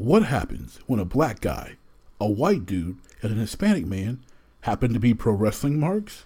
What 0.00 0.22
happens 0.22 0.78
when 0.86 0.98
a 0.98 1.04
black 1.04 1.42
guy, 1.42 1.76
a 2.18 2.26
white 2.26 2.64
dude, 2.64 2.96
and 3.20 3.32
an 3.32 3.38
Hispanic 3.38 3.84
man 3.84 4.24
happen 4.62 4.94
to 4.94 4.98
be 4.98 5.12
pro 5.12 5.34
wrestling 5.34 5.78
marks? 5.78 6.24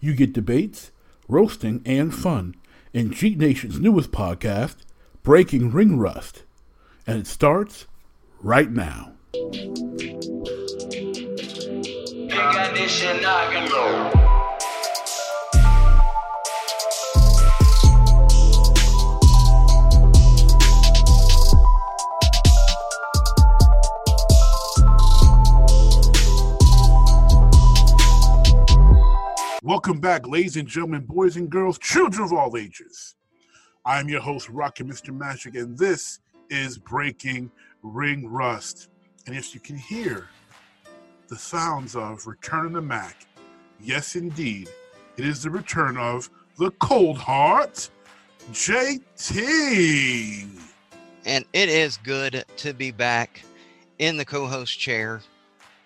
You 0.00 0.12
get 0.12 0.32
debates, 0.32 0.90
roasting, 1.28 1.82
and 1.86 2.12
fun 2.12 2.56
in 2.92 3.12
Cheat 3.12 3.38
Nation's 3.38 3.78
newest 3.78 4.10
podcast, 4.10 4.74
Breaking 5.22 5.70
Ring 5.70 6.00
Rust. 6.00 6.42
And 7.06 7.16
it 7.16 7.28
starts 7.28 7.86
right 8.42 8.72
now. 8.72 9.12
Welcome 29.70 30.00
back, 30.00 30.26
ladies 30.26 30.56
and 30.56 30.66
gentlemen, 30.66 31.02
boys 31.02 31.36
and 31.36 31.48
girls, 31.48 31.78
children 31.78 32.24
of 32.24 32.32
all 32.32 32.56
ages. 32.56 33.14
I'm 33.86 34.08
your 34.08 34.20
host, 34.20 34.48
Rocket 34.48 34.84
Mr. 34.84 35.16
Magic, 35.16 35.54
and 35.54 35.78
this 35.78 36.18
is 36.48 36.76
Breaking 36.76 37.52
Ring 37.84 38.28
Rust. 38.28 38.88
And 39.28 39.36
if 39.36 39.54
you 39.54 39.60
can 39.60 39.76
hear 39.76 40.26
the 41.28 41.36
sounds 41.36 41.94
of 41.94 42.26
Return 42.26 42.66
of 42.66 42.72
the 42.72 42.80
Mac, 42.80 43.28
yes, 43.78 44.16
indeed, 44.16 44.68
it 45.16 45.24
is 45.24 45.44
the 45.44 45.50
return 45.50 45.96
of 45.96 46.28
the 46.58 46.72
Cold 46.80 47.18
Heart, 47.18 47.90
JT. 48.50 50.48
And 51.26 51.44
it 51.52 51.68
is 51.68 51.96
good 51.98 52.44
to 52.56 52.74
be 52.74 52.90
back 52.90 53.40
in 54.00 54.16
the 54.16 54.24
co 54.24 54.48
host 54.48 54.80
chair. 54.80 55.20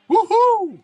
Woohoo! 0.08 0.78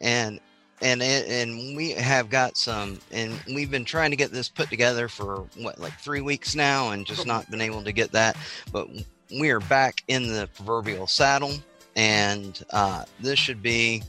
And 0.00 0.38
and 0.82 1.02
and 1.02 1.76
we 1.76 1.90
have 1.92 2.28
got 2.28 2.56
some 2.56 2.98
and 3.10 3.32
we've 3.46 3.70
been 3.70 3.84
trying 3.84 4.10
to 4.10 4.16
get 4.16 4.30
this 4.30 4.48
put 4.48 4.68
together 4.68 5.08
for 5.08 5.46
what 5.56 5.78
like 5.78 5.98
three 6.00 6.20
weeks 6.20 6.54
now 6.54 6.90
and 6.90 7.06
just 7.06 7.26
not 7.26 7.50
been 7.50 7.60
able 7.60 7.82
to 7.82 7.92
get 7.92 8.12
that 8.12 8.36
but 8.72 8.88
we 9.30 9.50
are 9.50 9.60
back 9.60 10.02
in 10.08 10.26
the 10.26 10.48
proverbial 10.54 11.06
saddle 11.06 11.54
and 11.96 12.62
uh 12.70 13.04
this 13.20 13.38
should 13.38 13.62
be 13.62 14.02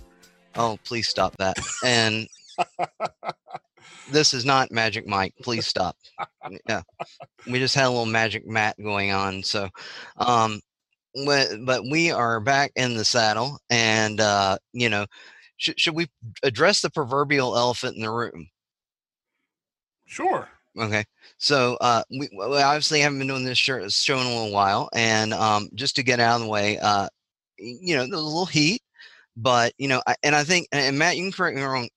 oh 0.56 0.78
please 0.84 1.08
stop 1.08 1.36
that 1.38 1.58
and 1.86 2.28
this 4.12 4.34
is 4.34 4.44
not 4.46 4.72
magic 4.72 5.08
mike 5.08 5.34
please 5.42 5.66
stop. 5.66 5.96
Yeah 6.68 6.82
we 7.46 7.60
just 7.60 7.76
had 7.76 7.86
a 7.86 7.90
little 7.90 8.06
magic 8.06 8.46
mat 8.46 8.76
going 8.82 9.12
on 9.12 9.42
so 9.42 9.70
um 10.18 10.60
but 11.26 11.84
we 11.90 12.12
are 12.12 12.40
back 12.40 12.72
in 12.76 12.96
the 12.96 13.06
saddle 13.06 13.58
and 13.70 14.20
uh 14.20 14.58
you 14.74 14.90
know 14.90 15.06
should, 15.58 15.80
should 15.80 15.96
we 15.96 16.08
address 16.44 16.82
the 16.82 16.90
proverbial 16.90 17.58
elephant 17.58 17.96
in 17.96 18.02
the 18.02 18.12
room? 18.12 18.48
Sure. 20.06 20.48
Okay. 20.80 21.04
So 21.38 21.78
uh, 21.82 22.04
we, 22.10 22.30
we, 22.32 22.62
obviously 22.62 23.02
haven't 23.02 23.20
been 23.20 23.28
doing 23.28 23.44
this 23.44 23.58
show, 23.58 23.88
show 23.90 24.20
in 24.20 24.26
a 24.26 24.30
little 24.30 24.52
while, 24.52 24.90
and 24.94 25.34
um, 25.34 25.70
just 25.76 25.96
to 25.96 26.04
get 26.04 26.20
out 26.20 26.36
of 26.36 26.42
the 26.42 26.48
way, 26.48 26.78
uh, 26.78 27.08
you 27.58 27.96
know, 27.96 28.04
there's 28.04 28.22
a 28.22 28.24
little 28.24 28.46
heat, 28.46 28.82
but 29.36 29.74
you 29.78 29.88
know, 29.88 30.02
I, 30.08 30.16
and 30.24 30.36
I 30.36 30.44
think, 30.44 30.68
and 30.72 30.98
Matt, 30.98 31.18
you 31.18 31.24
can 31.24 31.32
correct 31.32 31.58
me 31.58 31.64
wrong. 31.64 31.90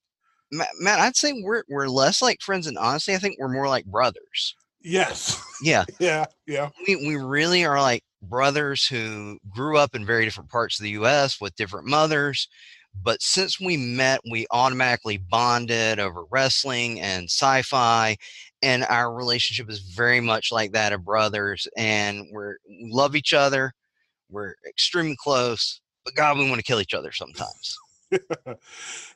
Matt, 0.50 0.68
Matt, 0.80 0.98
I'd 0.98 1.16
say 1.16 1.42
we're 1.42 1.62
we're 1.68 1.88
less 1.88 2.22
like 2.22 2.40
friends, 2.40 2.66
and 2.66 2.78
honestly, 2.78 3.14
I 3.14 3.18
think 3.18 3.36
we're 3.38 3.48
more 3.48 3.68
like 3.68 3.84
brothers. 3.84 4.54
Yes. 4.82 5.42
Yeah. 5.62 5.84
yeah. 6.00 6.24
Yeah. 6.46 6.70
We 6.86 6.96
we 6.96 7.16
really 7.16 7.64
are 7.64 7.80
like 7.80 8.02
brothers 8.22 8.86
who 8.86 9.38
grew 9.50 9.76
up 9.76 9.94
in 9.94 10.06
very 10.06 10.24
different 10.24 10.50
parts 10.50 10.78
of 10.78 10.84
the 10.84 10.90
U.S. 10.90 11.40
with 11.40 11.54
different 11.56 11.86
mothers 11.86 12.48
but 12.94 13.22
since 13.22 13.60
we 13.60 13.76
met, 13.76 14.20
we 14.30 14.46
automatically 14.50 15.16
bonded 15.16 15.98
over 15.98 16.24
wrestling 16.30 17.00
and 17.00 17.24
sci 17.24 17.62
fi. 17.62 18.16
And 18.62 18.84
our 18.84 19.12
relationship 19.14 19.70
is 19.70 19.80
very 19.80 20.20
much 20.20 20.52
like 20.52 20.72
that 20.72 20.92
of 20.92 21.04
brothers. 21.04 21.66
And 21.76 22.26
we're, 22.30 22.56
we 22.68 22.90
love 22.92 23.16
each 23.16 23.32
other. 23.32 23.72
We're 24.28 24.54
extremely 24.68 25.16
close. 25.18 25.80
But 26.04 26.14
God, 26.14 26.38
we 26.38 26.48
want 26.48 26.58
to 26.58 26.66
kill 26.66 26.80
each 26.80 26.94
other 26.94 27.12
sometimes. 27.12 27.78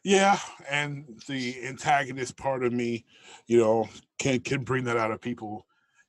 yeah, 0.04 0.38
and 0.70 1.04
the 1.26 1.66
antagonist 1.66 2.36
part 2.36 2.64
of 2.64 2.72
me, 2.72 3.04
you 3.46 3.58
know, 3.58 3.88
can 4.18 4.38
can 4.40 4.62
bring 4.62 4.84
that 4.84 4.96
out 4.96 5.10
of 5.10 5.20
people. 5.20 5.66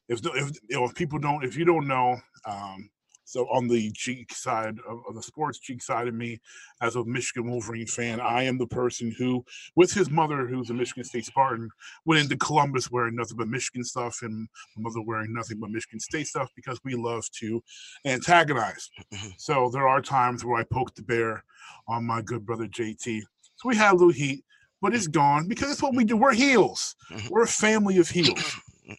If 0.08 0.20
if, 0.24 0.52
you 0.70 0.78
know, 0.78 0.86
if 0.86 0.94
people 0.94 1.18
don't, 1.18 1.44
if 1.44 1.58
you 1.58 1.66
don't 1.66 1.88
know, 1.88 2.18
um, 2.46 2.90
so 3.26 3.48
on 3.52 3.68
the 3.68 3.92
cheek 3.92 4.34
side 4.34 4.78
of, 4.88 5.00
of, 5.10 5.16
the 5.16 5.22
sports 5.22 5.60
cheek 5.60 5.82
side 5.82 6.08
of 6.08 6.14
me, 6.14 6.40
as 6.82 6.96
a 6.96 7.04
Michigan 7.04 7.50
Wolverine 7.50 7.88
fan, 7.88 8.20
I 8.20 8.44
am 8.44 8.58
the 8.58 8.68
person 8.68 9.14
who, 9.18 9.44
with 9.76 9.92
his 9.92 10.10
mother, 10.10 10.48
who's 10.48 10.70
a 10.70 10.74
Michigan 10.74 11.04
State 11.04 11.26
Spartan, 11.26 11.70
went 12.06 12.22
into 12.22 12.38
Columbus 12.38 12.92
wearing 12.92 13.16
nothing 13.16 13.38
but 13.38 13.48
Michigan 13.48 13.84
stuff, 13.84 14.20
and 14.22 14.48
my 14.78 14.84
mother 14.84 15.02
wearing 15.02 15.34
nothing 15.34 15.60
but 15.60 15.72
Michigan 15.72 16.00
State 16.00 16.28
stuff 16.28 16.50
because 16.56 16.80
we 16.84 16.96
love 16.96 17.26
to 17.40 17.62
antagonize. 18.06 18.90
Mm-hmm. 19.14 19.30
so 19.38 19.70
there 19.74 19.88
are 19.88 20.02
times 20.02 20.46
where 20.46 20.60
I 20.60 20.64
poke 20.64 20.94
the 20.96 21.02
bear 21.02 21.44
on 21.88 22.06
my 22.06 22.22
good 22.22 22.46
brother 22.46 22.68
JT. 22.68 23.22
So 23.56 23.70
we 23.70 23.76
had 23.76 23.92
a 23.92 23.94
little 23.94 24.10
heat, 24.10 24.44
but 24.82 24.94
it's 24.94 25.08
gone 25.08 25.48
because 25.48 25.72
it's 25.72 25.82
what 25.82 25.96
we 25.96 26.04
do. 26.04 26.18
We're 26.18 26.34
heels. 26.34 26.96
Mm-hmm. 27.12 27.28
We're 27.30 27.44
a 27.44 27.48
family 27.48 27.98
of 27.98 28.10
heels. 28.10 28.56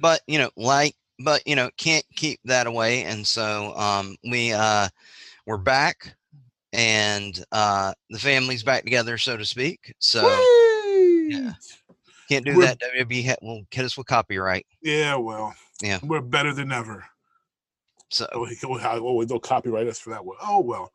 But 0.00 0.20
you 0.26 0.38
know, 0.38 0.50
like 0.56 0.94
but 1.18 1.46
you 1.46 1.56
know 1.56 1.70
can't 1.76 2.04
keep 2.14 2.40
that 2.44 2.66
away 2.66 3.04
and 3.04 3.26
so 3.26 3.74
um, 3.76 4.16
we 4.28 4.52
uh, 4.52 4.88
we're 5.46 5.56
back 5.56 6.14
and 6.72 7.44
uh, 7.52 7.92
the 8.10 8.18
family's 8.18 8.62
back 8.62 8.84
together 8.84 9.18
so 9.18 9.36
to 9.36 9.44
speak 9.44 9.94
so 9.98 10.22
yeah. 11.28 11.52
can't 12.28 12.44
do 12.44 12.56
we're, 12.56 12.66
that 12.66 12.80
wwe 12.80 13.36
will 13.42 13.62
hit 13.70 13.84
us 13.84 13.96
with 13.96 14.06
copyright 14.06 14.66
yeah 14.82 15.16
well 15.16 15.54
yeah 15.82 15.98
we're 16.02 16.20
better 16.20 16.52
than 16.52 16.72
ever 16.72 17.04
so 18.10 18.26
oh, 18.32 19.24
they'll 19.24 19.38
copyright 19.38 19.86
us 19.86 19.98
for 19.98 20.10
that 20.10 20.24
one. 20.24 20.36
Oh 20.42 20.60
well 20.60 20.92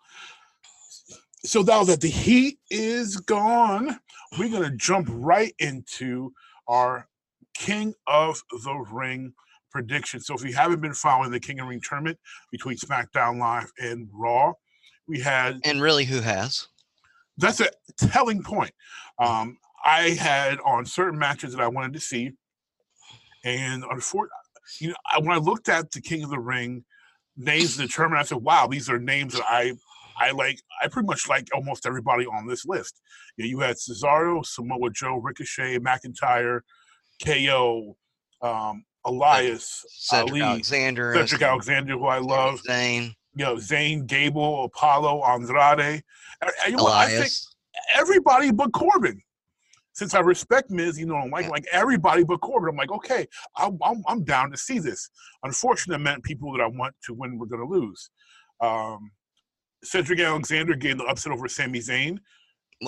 so 1.46 1.62
now 1.62 1.84
that 1.84 2.02
the 2.02 2.10
heat 2.10 2.58
is 2.70 3.18
gone 3.18 4.00
we're 4.40 4.50
gonna 4.50 4.76
jump 4.76 5.08
right 5.12 5.54
into 5.60 6.34
our 6.68 7.08
king 7.54 7.94
of 8.08 8.42
the 8.64 8.74
ring 8.92 9.34
prediction. 9.74 10.20
So 10.22 10.36
if 10.36 10.44
you 10.46 10.54
haven't 10.54 10.80
been 10.80 10.94
following 10.94 11.32
the 11.32 11.40
King 11.40 11.60
of 11.60 11.68
Ring 11.68 11.82
tournament 11.82 12.18
between 12.52 12.78
SmackDown 12.78 13.40
Live 13.40 13.72
and 13.80 14.08
Raw, 14.14 14.54
we 15.08 15.20
had 15.20 15.60
and 15.66 15.82
really 15.82 16.06
who 16.06 16.22
has? 16.22 16.68
That's 17.38 17.60
a 17.60 17.70
telling 17.98 18.44
point. 18.44 18.72
Um, 19.20 19.58
I 19.84 20.12
had 20.12 20.60
on 20.60 20.86
certain 20.86 21.20
matches 21.20 21.54
that 21.54 21.62
I 21.62 21.68
wanted 21.68 21.94
to 21.94 22.00
see, 22.00 22.32
and 23.44 23.84
unfortunately, 23.90 24.38
you 24.80 24.90
know, 24.90 24.96
when 25.20 25.32
I 25.32 25.40
looked 25.40 25.68
at 25.68 25.92
the 25.92 26.00
King 26.00 26.24
of 26.24 26.30
the 26.30 26.40
Ring 26.40 26.86
names 27.36 27.78
in 27.78 27.86
the 27.86 27.92
tournament, 27.92 28.22
I 28.22 28.24
said, 28.24 28.38
"Wow, 28.38 28.68
these 28.68 28.90
are 28.90 29.00
names 29.00 29.34
that 29.34 29.44
I." 29.48 29.74
I 30.16 30.30
like 30.30 30.62
I 30.80 30.88
pretty 30.90 31.08
much 31.08 31.28
like 31.28 31.48
almost 31.56 31.88
everybody 31.88 32.28
on 32.28 32.46
this 32.46 32.68
list. 32.68 33.02
You, 33.36 33.44
know, 33.44 33.50
you 33.50 33.60
had 33.62 33.78
Cesaro, 33.78 34.46
Samoa 34.46 34.92
Joe, 34.92 35.16
Ricochet, 35.16 35.80
McIntyre, 35.80 36.62
KO, 37.26 37.98
um, 38.44 38.86
Elias, 39.06 39.86
Cedric 39.90 40.32
Ali, 40.32 40.42
Alexander, 40.42 41.14
Cedric 41.16 41.42
Alexander, 41.42 41.94
who 41.94 42.06
I 42.06 42.20
love, 42.20 42.62
Zayn, 42.68 43.14
you 43.36 43.46
know, 43.46 43.56
Zayn, 43.56 44.08
Gable, 44.08 44.66
Apollo, 44.66 45.24
Andrade, 45.24 46.04
you 46.68 46.76
know, 46.78 46.84
Elias. 46.84 47.12
I 47.12 47.22
think 47.22 47.32
everybody 47.96 48.52
but 48.52 48.72
Corbin. 48.74 49.22
Since 49.96 50.16
I 50.16 50.22
respect 50.22 50.72
Miz, 50.72 51.00
you 51.00 51.06
know, 51.06 51.18
I'm 51.18 51.30
like 51.30 51.50
like 51.50 51.66
everybody 51.72 52.24
but 52.24 52.42
Corbin. 52.42 52.70
I'm 52.70 52.76
like, 52.76 52.92
okay, 52.92 53.28
I'm, 53.58 53.78
I'm, 53.84 54.04
I'm 54.08 54.24
down 54.24 54.50
to 54.50 54.58
see 54.58 54.80
this. 54.80 55.10
Unfortunately, 55.44 56.04
meant 56.04 56.24
people 56.24 56.52
that 56.54 56.64
I 56.64 56.68
want 56.68 56.96
to 57.06 57.14
win 57.14 57.38
were 57.38 57.46
going 57.46 57.62
to 57.62 57.68
lose. 57.68 58.10
Um, 58.60 59.12
Cedric 59.84 60.20
Alexander 60.20 60.76
gained 60.76 61.00
the 61.00 61.04
upset 61.06 61.32
over 61.32 61.48
Sami 61.48 61.80
Zayn. 61.80 62.18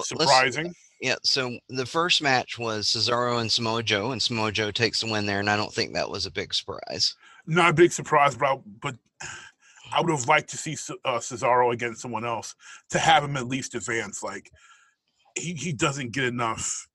Surprising. 0.01 0.73
Yeah, 1.01 1.15
so 1.23 1.57
the 1.69 1.85
first 1.85 2.21
match 2.21 2.57
was 2.57 2.87
Cesaro 2.87 3.41
and 3.41 3.51
Samoa 3.51 3.83
Joe, 3.83 4.11
and 4.11 4.21
Samoa 4.21 4.51
Joe 4.51 4.71
takes 4.71 5.01
the 5.01 5.11
win 5.11 5.25
there, 5.25 5.39
and 5.39 5.49
I 5.49 5.57
don't 5.57 5.73
think 5.73 5.93
that 5.93 6.09
was 6.09 6.25
a 6.25 6.31
big 6.31 6.53
surprise. 6.53 7.15
Not 7.45 7.71
a 7.71 7.73
big 7.73 7.91
surprise, 7.91 8.35
but 8.35 8.45
I, 8.45 8.57
but 8.81 8.95
I 9.93 10.01
would 10.01 10.09
have 10.17 10.27
liked 10.27 10.49
to 10.51 10.57
see 10.57 10.77
uh, 11.03 11.19
Cesaro 11.19 11.73
against 11.73 12.01
someone 12.01 12.25
else 12.25 12.55
to 12.91 12.99
have 12.99 13.23
him 13.23 13.35
at 13.35 13.47
least 13.47 13.75
advance. 13.75 14.23
Like 14.23 14.49
he, 15.35 15.53
he 15.53 15.73
doesn't 15.73 16.11
get 16.13 16.23
enough. 16.23 16.87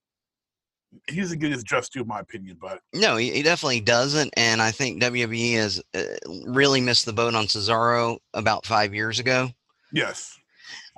He 1.09 1.21
doesn't 1.21 1.39
get 1.39 1.53
his 1.53 1.63
just 1.63 1.93
due, 1.93 2.01
in 2.01 2.09
my 2.09 2.21
opinion. 2.21 2.57
But 2.61 2.81
no, 2.95 3.17
he, 3.17 3.31
he 3.31 3.43
definitely 3.43 3.81
doesn't, 3.81 4.33
and 4.37 4.63
I 4.63 4.71
think 4.71 5.03
WWE 5.03 5.55
has 5.55 5.83
uh, 5.95 6.03
really 6.47 6.81
missed 6.81 7.05
the 7.05 7.13
boat 7.13 7.35
on 7.35 7.45
Cesaro 7.45 8.19
about 8.35 8.67
five 8.67 8.95
years 8.95 9.19
ago. 9.19 9.51
Yes 9.93 10.40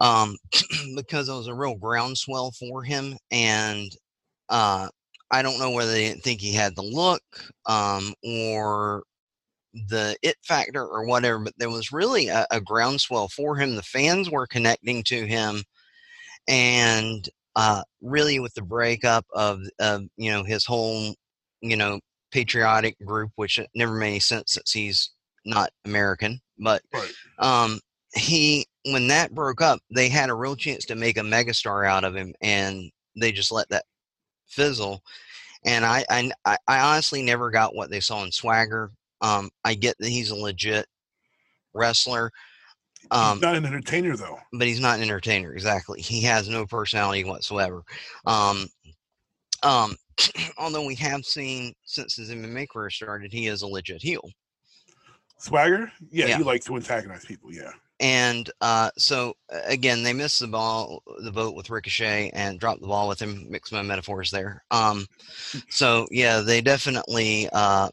um, 0.02 0.37
because 0.96 1.28
it 1.28 1.34
was 1.34 1.46
a 1.46 1.54
real 1.54 1.76
groundswell 1.76 2.52
for 2.52 2.82
him. 2.82 3.16
And 3.31 3.90
uh, 4.50 4.88
I 5.31 5.43
don't 5.43 5.58
know 5.58 5.70
whether 5.70 5.93
they 5.93 6.08
didn't 6.08 6.25
think 6.25 6.40
he 6.40 6.52
had 6.52 6.76
the 6.76 6.82
look 6.82 7.22
um, 7.66 8.12
or 8.25 9.04
the 9.88 10.16
it 10.22 10.37
factor 10.43 10.84
or 10.84 11.06
whatever, 11.06 11.38
but 11.38 11.54
there 11.56 11.70
was 11.70 11.93
really 11.93 12.28
a, 12.28 12.46
a 12.50 12.60
groundswell 12.60 13.28
for 13.28 13.56
him. 13.56 13.76
The 13.76 13.82
fans 13.82 14.28
were 14.31 14.46
connecting 14.46 15.02
to 15.04 15.25
him, 15.25 15.62
and 16.48 17.26
uh, 17.56 17.82
really 18.02 18.40
with 18.40 18.55
the 18.55 18.62
breakup 18.62 19.25
of, 19.32 19.60
of 19.78 20.02
you 20.16 20.31
know 20.31 20.43
his 20.44 20.66
whole 20.66 21.14
you 21.62 21.76
know 21.76 22.00
patriotic 22.32 22.96
group, 23.05 23.31
which 23.37 23.60
never 23.75 23.94
made 23.94 24.08
any 24.08 24.20
sense 24.20 24.52
since 24.52 24.72
he's 24.72 25.10
not 25.46 25.70
American, 25.84 26.40
but 26.58 26.82
Right. 26.93 27.12
um, 27.38 27.81
he 28.14 28.66
when 28.84 29.06
that 29.08 29.34
broke 29.34 29.61
up, 29.61 29.81
they 29.94 30.08
had 30.08 30.31
a 30.31 30.34
real 30.34 30.56
chance 30.56 30.84
to 30.87 30.94
make 30.94 31.17
a 31.17 31.20
megastar 31.23 31.87
out 31.88 32.05
of 32.05 32.14
him, 32.17 32.34
and 32.40 32.90
they 33.17 33.31
just 33.32 33.52
let 33.52 33.69
that 33.69 33.84
fizzle. 34.49 35.02
And 35.64 35.84
I, 35.84 36.05
I, 36.11 36.31
I 36.67 36.81
honestly 36.81 37.23
never 37.23 37.50
got 37.50 37.75
what 37.75 37.90
they 37.90 38.00
saw 38.00 38.25
in 38.25 38.32
Swagger. 38.32 38.90
Um, 39.20 39.50
I 39.64 39.75
get 39.75 39.96
that 40.00 40.08
he's 40.08 40.31
a 40.31 40.34
legit 40.34 40.87
wrestler, 41.75 42.31
um, 43.11 43.34
He's 43.34 43.43
not 43.43 43.56
an 43.56 43.67
entertainer 43.67 44.17
though. 44.17 44.38
but 44.52 44.67
he's 44.67 44.81
not 44.81 44.96
an 44.96 45.02
entertainer. 45.02 45.52
Exactly, 45.55 46.00
he 46.00 46.23
has 46.23 46.49
no 46.49 46.67
personality 46.67 47.25
whatsoever. 47.25 47.82
Um, 48.26 48.69
um, 49.62 49.96
although 50.58 50.84
we 50.87 50.94
have 50.96 51.25
seen 51.25 51.73
since 51.84 52.17
his 52.17 52.31
MMA 52.31 52.69
career 52.69 52.90
started, 52.90 53.32
he 53.32 53.46
is 53.46 53.62
a 53.62 53.67
legit 53.67 54.02
heel. 54.02 54.29
Swagger, 55.38 55.90
yeah, 56.11 56.26
Yeah. 56.26 56.38
he 56.38 56.44
likes 56.44 56.67
to 56.67 56.76
antagonize 56.76 57.25
people. 57.25 57.52
Yeah, 57.52 57.73
and 58.02 58.50
uh, 58.60 58.90
so 58.99 59.34
again, 59.49 60.02
they 60.02 60.12
missed 60.12 60.40
the 60.40 60.49
ball, 60.49 61.04
the 61.22 61.31
boat 61.31 61.54
with 61.54 61.70
Ricochet, 61.70 62.31
and 62.34 62.58
dropped 62.58 62.81
the 62.81 62.88
ball 62.88 63.08
with 63.08 63.22
him. 63.22 63.46
Mix 63.49 63.70
my 63.70 63.81
metaphors 63.81 64.31
there. 64.31 64.64
Um, 64.72 65.06
so 65.70 66.08
yeah, 66.10 66.40
they 66.40 66.60
definitely. 66.60 67.49
Uh, 67.52 67.88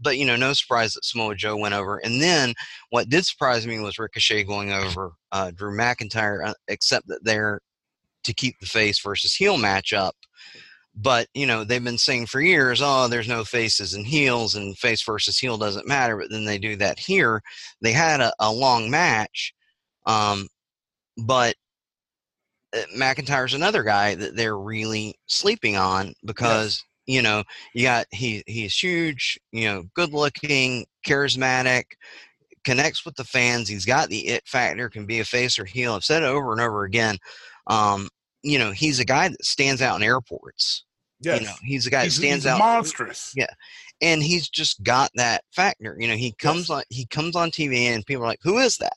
but 0.00 0.16
you 0.16 0.24
know, 0.24 0.36
no 0.36 0.54
surprise 0.54 0.94
that 0.94 1.04
Samoa 1.04 1.34
Joe 1.34 1.58
went 1.58 1.74
over. 1.74 1.98
And 1.98 2.22
then 2.22 2.54
what 2.88 3.10
did 3.10 3.26
surprise 3.26 3.66
me 3.66 3.78
was 3.80 3.98
Ricochet 3.98 4.44
going 4.44 4.72
over 4.72 5.12
uh, 5.30 5.50
Drew 5.50 5.76
McIntyre, 5.76 6.46
uh, 6.46 6.54
except 6.68 7.06
that 7.08 7.22
they're 7.22 7.60
to 8.24 8.32
keep 8.34 8.58
the 8.60 8.66
face 8.66 8.98
versus 9.00 9.34
heel 9.34 9.58
matchup. 9.58 10.12
But 11.00 11.28
you 11.34 11.46
know, 11.46 11.64
they've 11.64 11.82
been 11.82 11.98
saying 11.98 12.26
for 12.26 12.40
years, 12.40 12.80
oh, 12.82 13.08
there's 13.08 13.28
no 13.28 13.44
faces 13.44 13.94
and 13.94 14.06
heels, 14.06 14.54
and 14.54 14.76
face 14.76 15.02
versus 15.02 15.38
heel 15.38 15.56
doesn't 15.56 15.86
matter. 15.86 16.16
But 16.16 16.30
then 16.30 16.44
they 16.44 16.58
do 16.58 16.76
that 16.76 16.98
here. 16.98 17.42
They 17.80 17.92
had 17.92 18.20
a, 18.20 18.32
a 18.40 18.50
long 18.52 18.90
match 18.90 19.54
um, 20.08 20.48
but 21.16 21.54
uh, 22.74 22.82
mcintyre's 22.96 23.54
another 23.54 23.82
guy 23.82 24.14
that 24.14 24.34
they're 24.34 24.58
really 24.58 25.14
sleeping 25.26 25.76
on 25.76 26.14
because 26.24 26.82
you 27.06 27.22
know 27.22 27.44
you 27.74 27.82
got 27.84 28.06
he 28.10 28.42
he's 28.46 28.76
huge 28.76 29.38
you 29.52 29.66
know 29.66 29.84
good 29.94 30.12
looking 30.12 30.84
charismatic 31.06 31.84
connects 32.64 33.04
with 33.04 33.14
the 33.16 33.24
fans 33.24 33.68
he's 33.68 33.86
got 33.86 34.08
the 34.08 34.26
it 34.28 34.46
factor 34.46 34.88
can 34.90 35.06
be 35.06 35.20
a 35.20 35.24
face 35.24 35.58
or 35.58 35.64
heel. 35.64 35.94
I've 35.94 36.04
said 36.04 36.22
it 36.22 36.26
over 36.26 36.52
and 36.52 36.60
over 36.60 36.84
again 36.84 37.16
um, 37.68 38.08
you 38.42 38.58
know 38.58 38.72
he's 38.72 38.98
a 38.98 39.04
guy 39.04 39.28
that 39.28 39.44
stands 39.44 39.82
out 39.82 39.96
in 39.96 40.02
airports 40.02 40.84
yes, 41.20 41.40
you 41.40 41.46
know 41.46 41.54
he's 41.62 41.86
a 41.86 41.90
guy 41.90 42.04
that 42.04 42.10
stands 42.12 42.44
he's 42.44 42.52
out 42.52 42.58
monstrous. 42.58 43.32
Yeah. 43.36 43.46
and 44.00 44.22
he's 44.22 44.48
just 44.48 44.82
got 44.82 45.10
that 45.16 45.42
factor. 45.52 45.96
You 45.98 46.08
know, 46.08 46.14
he 46.16 46.32
comes 46.32 46.70
on 46.70 46.82
he 46.90 47.06
comes 47.06 47.34
on 47.36 47.50
TV 47.50 47.86
and 47.86 48.04
people 48.06 48.24
are 48.24 48.28
like, 48.28 48.40
"Who 48.42 48.58
is 48.58 48.76
that?" 48.78 48.94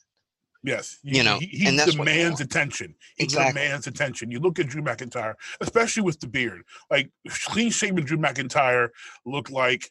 Yes, 0.64 1.00
You 1.02 1.24
know, 1.24 1.40
he, 1.40 1.48
he 1.48 1.68
and 1.68 1.80
that's 1.80 1.96
demands 1.96 2.40
attention. 2.40 2.94
He 3.18 3.24
Exactly. 3.24 3.60
demands 3.64 3.88
attention. 3.88 4.30
You 4.30 4.40
look 4.40 4.60
at 4.60 4.68
Drew 4.68 4.84
McIntyre, 4.84 5.34
especially 5.60 6.04
with 6.04 6.20
the 6.20 6.28
beard. 6.28 6.62
Like 6.92 7.10
clean 7.46 7.72
shaven 7.72 8.06
Drew 8.06 8.20
McIntyre 8.20 8.90
looked 9.26 9.50
like, 9.50 9.90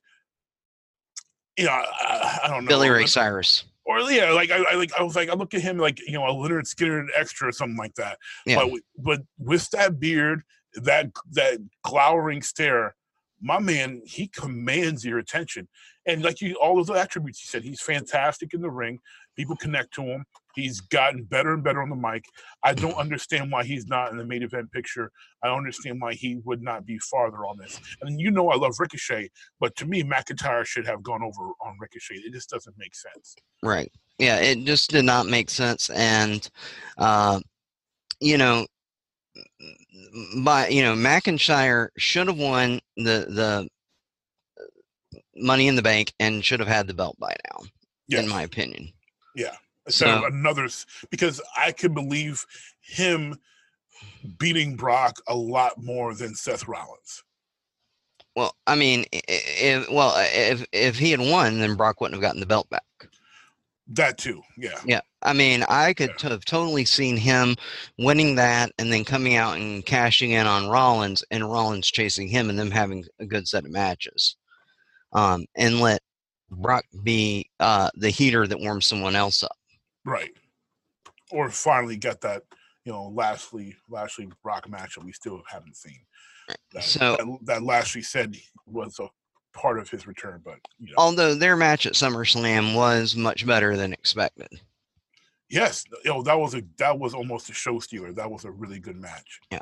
you 1.57 1.65
know, 1.65 1.73
I, 1.73 2.39
I 2.45 2.49
don't 2.49 2.65
know, 2.65 2.69
Billy 2.69 2.89
Ray 2.89 3.07
Cyrus. 3.07 3.65
or 3.85 3.99
yeah, 4.13 4.31
like 4.31 4.53
I, 4.53 4.63
I 4.71 4.75
like 4.77 4.93
I 4.99 5.03
was 5.03 5.17
like 5.17 5.29
I 5.29 5.35
look 5.35 5.55
at 5.55 5.61
him 5.61 5.77
like 5.79 5.99
you 6.07 6.13
know 6.13 6.25
a 6.25 6.33
Lynyrd 6.33 6.73
Skynyrd 6.73 7.09
extra 7.17 7.49
or 7.49 7.53
something 7.53 7.77
like 7.77 7.95
that. 7.97 8.19
Yeah. 8.47 8.57
But 8.65 8.81
but 8.97 9.21
with 9.39 9.69
that 9.71 9.99
beard, 9.99 10.43
that 10.75 11.11
that 11.33 11.59
glowering 11.83 12.43
stare, 12.43 12.95
my 13.41 13.59
man, 13.59 14.03
he 14.05 14.29
commands 14.29 15.05
your 15.05 15.19
attention. 15.19 15.69
And 16.07 16.23
like 16.23 16.41
you, 16.41 16.55
all 16.57 16.77
those 16.77 16.91
attributes 16.91 17.43
you 17.43 17.49
said, 17.49 17.63
he's 17.63 17.81
fantastic 17.81 18.55
in 18.55 18.61
the 18.61 18.71
ring. 18.71 18.99
People 19.37 19.57
connect 19.57 19.95
to 19.95 20.03
him. 20.03 20.25
He's 20.55 20.81
gotten 20.81 21.23
better 21.25 21.55
and 21.55 21.63
better 21.63 21.81
on 21.81 21.89
the 21.89 21.97
mic. 21.97 22.25
I 22.65 22.75
don't 22.75 22.95
understand 22.95 23.53
why 23.53 23.65
he's 23.65 23.87
not 23.87 24.11
in 24.11 24.19
the 24.19 24.25
main 24.25 24.43
event 24.43 24.73
picture. 24.73 25.13
I 25.43 25.49
don't 25.49 25.59
understand 25.59 26.01
why 26.01 26.15
he 26.15 26.41
would 26.45 26.63
not 26.63 26.85
be 26.85 26.99
farther 26.99 27.47
on 27.47 27.57
this. 27.59 27.81
And 28.03 28.21
you 28.21 28.31
know 28.31 28.51
I 28.51 28.57
love 28.57 28.75
Ricochet, 28.79 29.31
but 29.61 29.77
to 29.77 29.87
me, 29.87 30.03
McIntyre 30.03 30.67
should 30.67 30.87
have 30.87 31.03
gone 31.03 31.23
over 31.23 31.53
on 31.65 31.77
Ricochet. 31.79 32.17
It 32.17 32.33
just 32.33 32.51
doesn't 32.51 32.77
make 32.79 32.95
sense. 32.95 33.37
Right. 33.63 33.91
Yeah, 34.19 34.39
it 34.39 34.65
just 34.65 34.91
did 34.91 35.05
not 35.05 35.27
make 35.27 35.49
sense 35.49 35.89
and 35.91 36.49
uh 36.99 37.41
you 38.21 38.37
know 38.37 38.67
by 40.43 40.69
you 40.69 40.83
know 40.83 40.95
McIntyre 40.95 41.89
should 41.97 42.27
have 42.27 42.39
won 42.39 42.81
the 42.97 43.27
the 43.29 43.69
money 45.37 45.69
in 45.69 45.77
the 45.77 45.83
bank 45.83 46.13
and 46.21 46.45
should 46.45 46.61
have 46.61 46.69
had 46.69 46.87
the 46.87 46.95
belt 46.95 47.17
by 47.19 47.35
now 47.53 47.65
Yes. 48.09 48.25
in 48.25 48.29
my 48.29 48.43
opinion. 48.43 48.93
Yeah. 49.37 49.55
So- 49.89 50.25
another 50.27 50.69
because 51.11 51.41
I 51.57 51.73
could 51.73 51.95
believe 51.95 52.45
him 52.81 53.39
beating 54.39 54.77
Brock 54.77 55.21
a 55.29 55.35
lot 55.35 55.83
more 55.83 56.15
than 56.15 56.35
Seth 56.35 56.67
Rollins. 56.69 57.23
Well, 58.37 58.55
I 58.67 58.75
mean, 58.77 59.05
if 59.13 59.91
well, 59.91 60.15
if 60.17 60.65
if 60.73 60.99
he 60.99 61.11
had 61.11 61.21
won, 61.21 61.59
then 61.59 61.75
Brock 61.77 62.01
wouldn't 62.01 62.15
have 62.15 62.23
gotten 62.23 62.41
the 62.41 62.47
belt 62.47 62.69
back. 62.71 62.85
That 63.89 64.19
too, 64.19 64.43
yeah. 64.57 64.79
Yeah, 64.85 65.01
I 65.23 65.33
mean, 65.33 65.65
I 65.69 65.93
could 65.93 66.15
Yeah. 66.23 66.31
have 66.31 66.45
totally 66.45 66.85
seen 66.85 67.17
him 67.17 67.57
winning 67.99 68.37
that 68.37 68.73
and 68.79 68.93
then 68.93 69.05
coming 69.05 69.37
out 69.37 69.57
and 69.59 69.85
cashing 69.85 70.31
in 70.31 70.47
on 70.47 70.69
Rollins 70.69 71.23
and 71.31 71.51
Rollins 71.51 71.91
chasing 71.91 72.29
him 72.29 72.49
and 72.51 72.59
them 72.59 72.71
having 72.71 73.05
a 73.19 73.27
good 73.27 73.47
set 73.47 73.65
of 73.65 73.71
matches, 73.71 74.37
um, 75.13 75.45
and 75.55 75.81
let 75.81 76.03
Brock 76.51 76.85
be 77.03 77.51
uh, 77.61 77.91
the 77.95 78.11
heater 78.11 78.47
that 78.47 78.61
warms 78.61 78.87
someone 78.87 79.15
else 79.15 79.43
up. 79.43 79.57
Right. 80.05 80.33
Or 81.31 81.51
finally 81.51 81.97
get 81.97 82.21
that, 82.23 82.43
you 82.85 82.93
know, 82.93 83.09
Lashley 83.15 83.77
Lashley 83.89 84.29
Brock 84.43 84.69
match 84.69 84.95
that 84.97 85.05
we 85.05 85.13
still 85.13 85.43
haven't 85.49 85.77
seen. 85.77 86.01
That, 86.73 86.83
So- 86.83 87.17
that, 87.17 87.39
that 87.45 87.63
Lashley 87.63 88.03
said 88.03 88.37
was 88.67 88.99
a 88.99 89.09
part 89.53 89.79
of 89.79 89.89
his 89.91 90.07
return, 90.07 90.41
but 90.45 90.59
you 90.79 90.89
know, 90.89 90.95
Although 90.97 91.35
their 91.35 91.57
match 91.57 91.87
at 91.87 91.93
SummerSlam 91.93 92.75
was 92.75 93.15
much 93.15 93.47
better 93.47 93.77
than 93.77 93.93
expected. 93.93 94.49
Yes, 95.51 95.85
you 96.05 96.11
know, 96.11 96.23
that 96.23 96.39
was 96.39 96.55
a 96.55 96.63
that 96.79 96.99
was 96.99 97.13
almost 97.13 97.51
a 97.51 97.53
show 97.53 97.79
stealer. 97.79 98.13
That 98.13 98.31
was 98.31 98.45
a 98.45 98.51
really 98.51 98.79
good 98.79 98.97
match. 98.97 99.41
Yeah. 99.51 99.61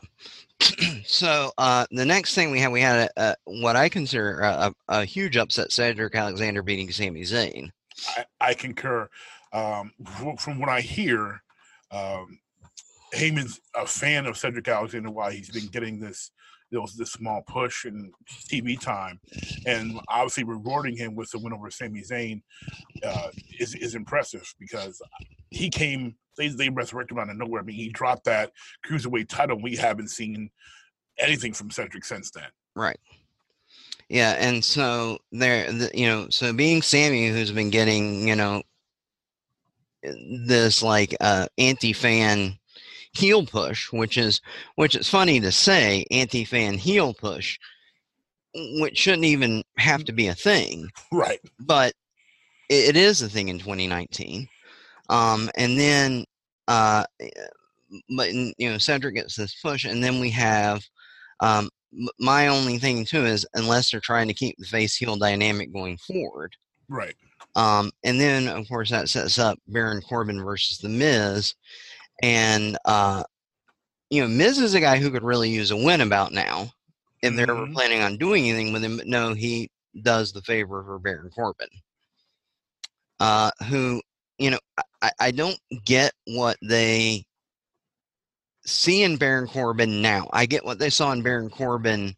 so 1.04 1.50
uh, 1.58 1.86
the 1.90 2.04
next 2.04 2.34
thing 2.34 2.50
we 2.50 2.60
had, 2.60 2.70
we 2.70 2.80
had 2.80 3.10
a, 3.16 3.22
a, 3.30 3.36
what 3.44 3.76
I 3.76 3.88
consider 3.88 4.40
a, 4.40 4.72
a, 4.88 5.04
huge 5.04 5.36
upset: 5.36 5.72
Cedric 5.72 6.14
Alexander 6.14 6.62
beating 6.62 6.90
Sami 6.92 7.22
Zayn. 7.22 7.70
I, 8.16 8.24
I 8.40 8.54
concur. 8.54 9.08
Um, 9.52 9.92
from 10.38 10.60
what 10.60 10.68
I 10.68 10.82
hear, 10.82 11.42
um, 11.90 12.38
Heyman's 13.14 13.60
a 13.74 13.86
fan 13.86 14.26
of 14.26 14.36
Cedric 14.36 14.68
Alexander. 14.68 15.10
Why 15.10 15.32
he's 15.32 15.50
been 15.50 15.66
getting 15.66 15.98
this, 15.98 16.30
you 16.70 16.78
know, 16.78 16.86
this 16.96 17.12
small 17.12 17.42
push 17.46 17.84
and 17.84 18.12
TV 18.50 18.78
time, 18.78 19.20
and 19.66 19.98
obviously 20.08 20.44
rewarding 20.44 20.96
him 20.96 21.14
with 21.14 21.30
the 21.30 21.38
win 21.38 21.52
over 21.52 21.70
Sami 21.70 22.02
Zayn 22.02 22.42
uh, 23.04 23.28
is 23.58 23.74
is 23.74 23.94
impressive 23.94 24.46
because 24.58 25.00
he 25.50 25.70
came. 25.70 26.16
They 26.36 26.48
they 26.48 26.68
resurrected 26.68 27.16
him 27.16 27.22
out 27.22 27.30
of 27.30 27.36
nowhere. 27.36 27.62
I 27.62 27.64
mean, 27.64 27.76
he 27.76 27.88
dropped 27.88 28.24
that 28.24 28.52
cruiserweight 28.86 29.28
title. 29.28 29.60
We 29.60 29.76
haven't 29.76 30.08
seen 30.08 30.50
anything 31.18 31.52
from 31.52 31.70
Cedric 31.70 32.04
since 32.04 32.30
then. 32.30 32.48
Right. 32.76 32.98
Yeah, 34.08 34.36
and 34.38 34.64
so 34.64 35.18
there, 35.32 35.70
the, 35.70 35.90
you 35.92 36.06
know, 36.06 36.28
so 36.30 36.52
being 36.52 36.80
Sami, 36.80 37.28
who's 37.28 37.52
been 37.52 37.68
getting, 37.68 38.26
you 38.26 38.36
know, 38.36 38.62
this 40.46 40.82
like 40.82 41.14
uh, 41.20 41.46
anti-fan 41.58 42.58
heel 43.18 43.44
push, 43.44 43.92
which 43.92 44.16
is, 44.16 44.40
which 44.76 44.94
is 44.94 45.08
funny 45.08 45.40
to 45.40 45.52
say, 45.52 46.04
anti-fan 46.10 46.74
heel 46.78 47.12
push, 47.14 47.58
which 48.80 48.96
shouldn't 48.96 49.24
even 49.24 49.62
have 49.76 50.04
to 50.04 50.12
be 50.12 50.28
a 50.28 50.34
thing, 50.34 50.88
Right. 51.12 51.40
but 51.60 51.92
it, 52.68 52.90
it 52.90 52.96
is 52.96 53.22
a 53.22 53.28
thing 53.28 53.48
in 53.48 53.58
2019. 53.58 54.48
Um, 55.10 55.50
and 55.56 55.78
then, 55.78 56.24
uh, 56.68 57.04
but 58.16 58.32
you 58.32 58.54
know, 58.70 58.78
Cedric 58.78 59.14
gets 59.14 59.36
this 59.36 59.54
push, 59.62 59.84
and 59.84 60.02
then 60.04 60.20
we 60.20 60.30
have 60.30 60.82
um, 61.40 61.70
my 62.20 62.48
only 62.48 62.78
thing 62.78 63.04
too 63.06 63.24
is 63.24 63.46
unless 63.54 63.90
they're 63.90 64.00
trying 64.00 64.28
to 64.28 64.34
keep 64.34 64.56
the 64.58 64.66
face 64.66 64.94
heel 64.96 65.16
dynamic 65.16 65.72
going 65.72 65.96
forward. 65.96 66.54
Right. 66.88 67.14
Um, 67.56 67.90
and 68.04 68.20
then 68.20 68.46
of 68.48 68.68
course 68.68 68.90
that 68.90 69.08
sets 69.08 69.38
up 69.38 69.58
Baron 69.68 70.02
Corbin 70.02 70.42
versus 70.44 70.78
the 70.78 70.88
Miz, 70.90 71.54
and 72.22 72.76
uh, 72.84 73.22
you 74.10 74.22
know 74.22 74.28
Miz 74.28 74.58
is 74.58 74.74
a 74.74 74.80
guy 74.80 74.98
who 74.98 75.10
could 75.10 75.22
really 75.24 75.50
use 75.50 75.70
a 75.70 75.76
win 75.76 76.00
about 76.00 76.32
now 76.32 76.70
if 77.22 77.34
they're 77.34 77.50
ever 77.50 77.66
Mhm. 77.66 77.72
planning 77.74 78.00
on 78.02 78.16
doing 78.16 78.48
anything 78.48 78.72
with 78.72 78.82
him. 78.84 78.96
But 78.96 79.06
no, 79.06 79.34
he 79.34 79.70
does 80.02 80.32
the 80.32 80.42
favor 80.42 80.82
for 80.84 80.98
Baron 80.98 81.30
Corbin. 81.30 81.68
uh, 83.20 83.50
who 83.68 84.00
you 84.38 84.50
know 84.50 84.58
I, 85.02 85.10
I 85.18 85.30
don't 85.32 85.58
get 85.84 86.12
what 86.26 86.56
they 86.62 87.24
see 88.64 89.02
in 89.02 89.16
Baron 89.16 89.48
Corbin 89.48 90.00
now. 90.02 90.28
I 90.32 90.46
get 90.46 90.64
what 90.64 90.78
they 90.78 90.90
saw 90.90 91.10
in 91.12 91.22
Baron 91.22 91.50
Corbin 91.50 92.14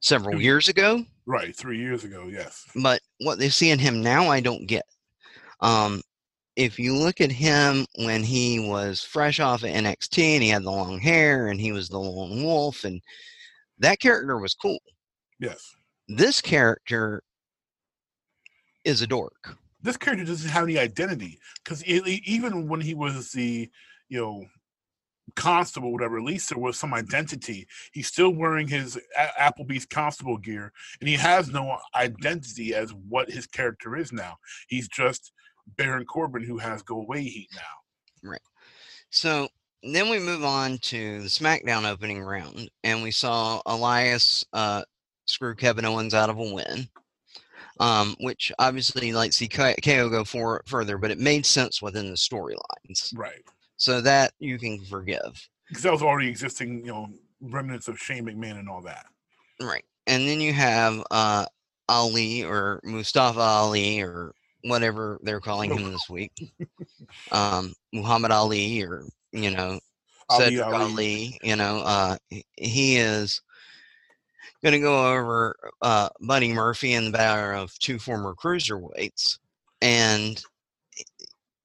several 0.00 0.36
Two- 0.36 0.42
years 0.44 0.68
ago, 0.68 1.04
Right, 1.26 1.54
three 1.56 1.78
years 1.78 2.04
ago. 2.04 2.28
Yes. 2.30 2.66
but 2.76 3.00
what 3.20 3.38
they 3.38 3.48
see 3.48 3.70
in 3.70 3.78
him 3.78 4.02
now, 4.02 4.28
I 4.28 4.40
don't 4.40 4.66
get. 4.66 4.84
Um, 5.60 6.02
if 6.56 6.78
you 6.78 6.96
look 6.96 7.20
at 7.20 7.32
him 7.32 7.86
when 7.96 8.22
he 8.22 8.60
was 8.60 9.02
fresh 9.02 9.40
off 9.40 9.62
of 9.62 9.70
NXT 9.70 10.34
and 10.34 10.42
he 10.42 10.48
had 10.48 10.64
the 10.64 10.70
long 10.70 10.98
hair 10.98 11.48
and 11.48 11.60
he 11.60 11.72
was 11.72 11.88
the 11.88 11.98
lone 11.98 12.42
wolf, 12.42 12.84
and 12.84 13.00
that 13.78 14.00
character 14.00 14.38
was 14.38 14.54
cool. 14.54 14.78
Yes. 15.38 15.74
This 16.08 16.40
character 16.40 17.22
is 18.84 19.00
a 19.00 19.06
dork. 19.06 19.56
This 19.82 19.96
character 19.96 20.24
doesn't 20.24 20.50
have 20.50 20.64
any 20.64 20.78
identity 20.78 21.38
because 21.64 21.84
even 21.84 22.68
when 22.68 22.80
he 22.80 22.94
was 22.94 23.32
the, 23.32 23.70
you 24.08 24.20
know, 24.20 24.44
constable, 25.36 25.92
whatever, 25.92 26.18
at 26.18 26.24
least 26.24 26.50
there 26.50 26.58
was 26.58 26.76
some 26.76 26.92
identity. 26.92 27.66
He's 27.92 28.08
still 28.08 28.30
wearing 28.30 28.66
his 28.68 28.98
A- 29.16 29.40
Applebee's 29.40 29.86
constable 29.86 30.36
gear, 30.36 30.72
and 31.00 31.08
he 31.08 31.14
has 31.14 31.48
no 31.48 31.78
identity 31.94 32.74
as 32.74 32.90
what 32.92 33.30
his 33.30 33.46
character 33.46 33.96
is 33.96 34.12
now. 34.12 34.36
He's 34.68 34.88
just 34.88 35.32
Baron 35.76 36.04
Corbin 36.04 36.44
who 36.44 36.58
has 36.58 36.82
go 36.82 37.00
away 37.00 37.22
heat 37.22 37.48
now. 37.54 38.28
Right. 38.30 38.40
So 39.10 39.48
then 39.82 40.08
we 40.10 40.18
move 40.18 40.44
on 40.44 40.78
to 40.78 41.22
the 41.22 41.28
SmackDown 41.28 41.88
opening 41.90 42.22
round, 42.22 42.70
and 42.84 43.02
we 43.02 43.10
saw 43.10 43.60
Elias 43.66 44.44
uh, 44.52 44.82
screw 45.24 45.54
Kevin 45.54 45.84
Owens 45.84 46.14
out 46.14 46.28
of 46.30 46.38
a 46.38 46.52
win, 46.54 46.88
um, 47.80 48.14
which 48.20 48.52
obviously 48.58 49.08
you'd 49.08 49.16
like 49.16 49.30
to 49.30 49.36
see 49.36 49.48
KO 49.48 50.08
go 50.10 50.24
for 50.24 50.62
further, 50.66 50.98
but 50.98 51.10
it 51.10 51.18
made 51.18 51.46
sense 51.46 51.80
within 51.80 52.10
the 52.10 52.16
storylines, 52.16 53.16
Right. 53.16 53.42
so 53.76 54.00
that 54.02 54.32
you 54.38 54.58
can 54.58 54.84
forgive. 54.84 55.48
Because 55.68 55.82
that 55.84 55.92
was 55.92 56.02
already 56.02 56.28
existing, 56.28 56.84
you 56.84 56.92
know, 56.92 57.08
remnants 57.40 57.88
of 57.88 57.98
Shane 57.98 58.26
McMahon 58.26 58.58
and 58.58 58.68
all 58.68 58.82
that. 58.82 59.06
Right, 59.60 59.84
and 60.06 60.28
then 60.28 60.40
you 60.40 60.52
have 60.52 61.02
uh, 61.10 61.46
Ali 61.88 62.44
or 62.44 62.80
Mustafa 62.84 63.40
Ali 63.40 64.02
or 64.02 64.34
whatever 64.64 65.18
they're 65.22 65.40
calling 65.40 65.76
him 65.76 65.90
this 65.90 66.08
week, 66.08 66.32
um, 67.32 67.72
Muhammad 67.92 68.30
Ali 68.30 68.82
or 68.82 69.04
you 69.32 69.50
know 69.50 69.78
Cedric 70.30 70.64
Ali. 70.64 70.76
Ali. 70.76 71.38
You 71.42 71.56
know, 71.56 71.82
uh, 71.84 72.16
he 72.56 72.96
is 72.96 73.40
going 74.62 74.72
to 74.72 74.80
go 74.80 75.12
over 75.12 75.56
uh, 75.82 76.08
Buddy 76.20 76.52
Murphy 76.52 76.94
in 76.94 77.06
the 77.06 77.10
battle 77.10 77.62
of 77.62 77.76
two 77.78 77.98
former 77.98 78.34
cruiserweights, 78.34 79.38
and 79.80 80.42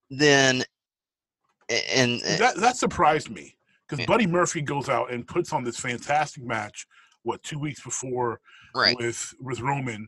then 0.09 0.63
and 1.69 2.21
uh, 2.23 2.37
That 2.37 2.55
that 2.57 2.77
surprised 2.77 3.29
me 3.29 3.55
because 3.87 3.99
Yeah. 3.99 4.05
Buddy 4.05 4.27
Murphy 4.27 4.61
goes 4.61 4.89
out 4.89 5.11
and 5.11 5.27
puts 5.27 5.53
on 5.53 5.63
this 5.63 5.77
fantastic 5.77 6.43
match. 6.43 6.87
What 7.23 7.41
two 7.43 7.57
weeks 7.57 7.83
before 7.83 8.39
right, 8.75 8.95
with 8.97 9.33
with 9.39 9.59
Roman, 9.59 10.07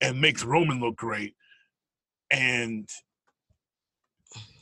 and 0.00 0.20
makes 0.20 0.44
Roman 0.44 0.80
look 0.80 0.96
great, 0.96 1.36
and 2.30 2.88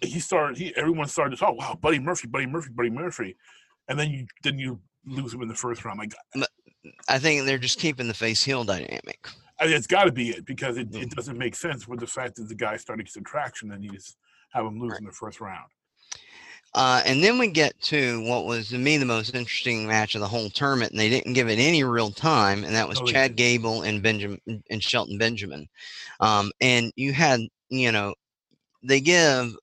he 0.02 0.20
started. 0.20 0.56
He 0.58 0.74
everyone 0.76 1.08
started 1.08 1.30
to 1.36 1.36
talk. 1.36 1.56
Wow, 1.56 1.78
Buddy 1.80 1.98
Murphy, 1.98 2.28
Buddy 2.28 2.46
Murphy, 2.46 2.70
Buddy 2.74 2.90
Murphy, 2.90 3.36
and 3.88 3.98
then 3.98 4.10
you 4.10 4.26
then 4.42 4.58
you 4.58 4.80
lose 5.06 5.32
him 5.32 5.42
in 5.42 5.48
the 5.48 5.54
first 5.54 5.84
round. 5.84 5.98
Like 5.98 6.14
I 7.08 7.18
think 7.18 7.46
they're 7.46 7.58
just 7.58 7.78
keeping 7.78 8.08
the 8.08 8.14
face 8.14 8.42
heel 8.44 8.64
dynamic. 8.64 9.28
I 9.58 9.66
mean, 9.66 9.74
it's 9.74 9.86
got 9.86 10.04
to 10.04 10.12
be 10.12 10.30
it 10.30 10.44
because 10.44 10.76
it, 10.76 10.94
it 10.94 11.08
Mhm. 11.08 11.14
doesn't 11.14 11.38
make 11.38 11.54
sense 11.54 11.88
with 11.88 12.00
the 12.00 12.06
fact 12.06 12.36
that 12.36 12.48
the 12.48 12.54
guy 12.54 12.76
started 12.76 13.02
to 13.02 13.04
get 13.06 13.12
some 13.14 13.24
traction 13.24 13.72
and 13.72 13.82
you 13.82 13.90
just 13.90 14.16
have 14.52 14.66
him 14.66 14.78
lose 14.78 14.92
Right. 14.92 15.00
in 15.00 15.06
the 15.06 15.12
first 15.12 15.40
round. 15.40 15.70
Uh, 16.74 17.02
and 17.06 17.24
then 17.24 17.38
we 17.38 17.48
get 17.48 17.80
to 17.80 18.22
what 18.28 18.44
was 18.44 18.68
to 18.68 18.78
me 18.78 18.98
the 18.98 19.06
most 19.06 19.34
interesting 19.34 19.86
match 19.86 20.14
of 20.14 20.20
the 20.20 20.28
whole 20.28 20.50
tournament, 20.50 20.92
and 20.92 21.00
they 21.00 21.08
didn't 21.08 21.32
give 21.32 21.48
it 21.48 21.58
any 21.58 21.82
real 21.84 22.10
time, 22.10 22.64
and 22.64 22.74
that 22.74 22.88
was 22.88 23.00
they 23.00 23.12
Chad 23.12 23.36
Gable 23.36 23.82
and 23.82 24.02
Benjamin 24.02 24.40
and 24.70 24.82
Shelton 24.82 25.16
Benjamin. 25.16 25.66
Um, 26.20 26.52
and 26.60 26.92
you 26.96 27.12
had, 27.14 27.40
you 27.70 27.92
know, 27.92 28.14
they 28.82 29.00
give 29.00 29.56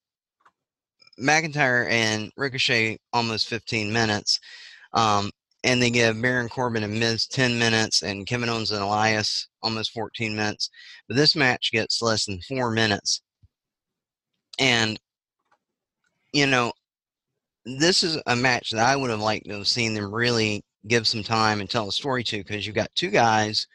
McIntyre 1.20 1.90
and 1.90 2.32
Ricochet 2.36 2.98
almost 3.14 3.48
15 3.48 3.94
minutes, 3.94 4.40
um, 4.94 5.30
and 5.64 5.82
they 5.82 5.92
give 5.92 6.20
Baron 6.20 6.50
Corbin 6.50 6.84
and 6.84 7.00
Miz 7.00 7.28
10 7.28 7.60
minutes, 7.60 8.02
and 8.02 8.26
Kevin 8.26 8.50
Owens 8.50 8.72
and 8.72 8.82
Elias 8.82 9.48
almost 9.62 9.92
14 9.92 10.36
minutes. 10.36 10.70
But 11.08 11.18
this 11.18 11.36
match 11.36 11.72
gets 11.72 12.02
less 12.02 12.26
than 12.26 12.42
four 12.42 12.72
minutes, 12.72 13.22
and 14.60 15.00
you 16.34 16.48
know, 16.48 16.74
this 17.66 18.04
is 18.04 18.20
a 18.28 18.36
match 18.36 18.72
that 18.72 18.86
I 18.86 18.96
would 18.96 19.10
have 19.10 19.20
liked 19.20 19.48
to 19.48 19.58
have 19.58 19.68
seen 19.68 19.94
them 19.94 20.14
really 20.14 20.64
give 20.88 21.08
some 21.08 21.24
time 21.24 21.62
and 21.62 21.70
tell 21.70 21.88
a 21.88 21.92
story 21.92 22.24
to 22.26 22.38
because 22.40 22.66
you've 22.66 22.76
got 22.76 22.94
two 22.96 23.10
guys 23.10 23.68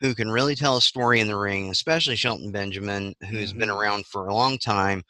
who 0.00 0.14
can 0.14 0.30
really 0.30 0.54
tell 0.54 0.76
a 0.76 0.82
story 0.82 1.20
in 1.20 1.26
the 1.26 1.36
ring, 1.36 1.70
especially 1.70 2.16
Shelton 2.16 2.52
Benjamin, 2.52 3.14
who's 3.30 3.52
been 3.52 3.68
Mhm. 3.70 3.76
around 3.76 4.06
for 4.06 4.28
a 4.28 4.34
long 4.34 4.58
time 4.58 5.02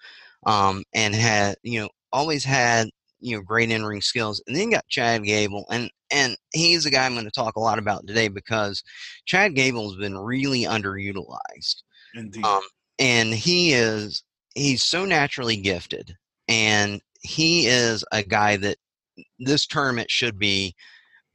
um, 0.47 0.85
and 0.95 1.15
had, 1.15 1.57
you 1.63 1.81
know, 1.81 1.89
always 2.13 2.45
had, 2.45 2.89
you 3.21 3.37
know, 3.37 3.43
great 3.43 3.71
in 3.71 3.85
ring 3.85 4.01
skills. 4.01 4.43
And 4.47 4.55
then 4.57 4.67
you 4.71 4.77
got 4.77 4.87
Chad 4.89 5.25
Gable, 5.25 5.67
and 5.71 5.91
and 6.11 6.37
he's 6.53 6.87
a 6.87 6.91
guy 6.91 7.05
I'm 7.05 7.15
going 7.15 7.25
to 7.25 7.31
talk 7.33 7.57
a 7.57 7.61
lot 7.61 7.79
about 7.81 8.07
today 8.07 8.29
because 8.29 8.83
Chad 9.27 9.55
Gable 9.57 9.91
has 9.91 9.99
been 9.99 10.17
really 10.17 10.63
underutilized 10.63 11.83
Indeed. 12.15 12.45
um, 12.45 12.63
and 12.99 13.35
he 13.35 13.73
is 13.73 14.23
he's 14.55 14.83
so 14.85 15.05
naturally 15.05 15.57
gifted 15.57 16.17
and 16.49 17.01
he 17.27 17.67
is 17.67 18.05
a 18.13 18.23
guy 18.23 18.57
that 18.57 18.77
this 19.39 19.67
tournament 19.67 20.11
should 20.11 20.39
be 20.39 20.75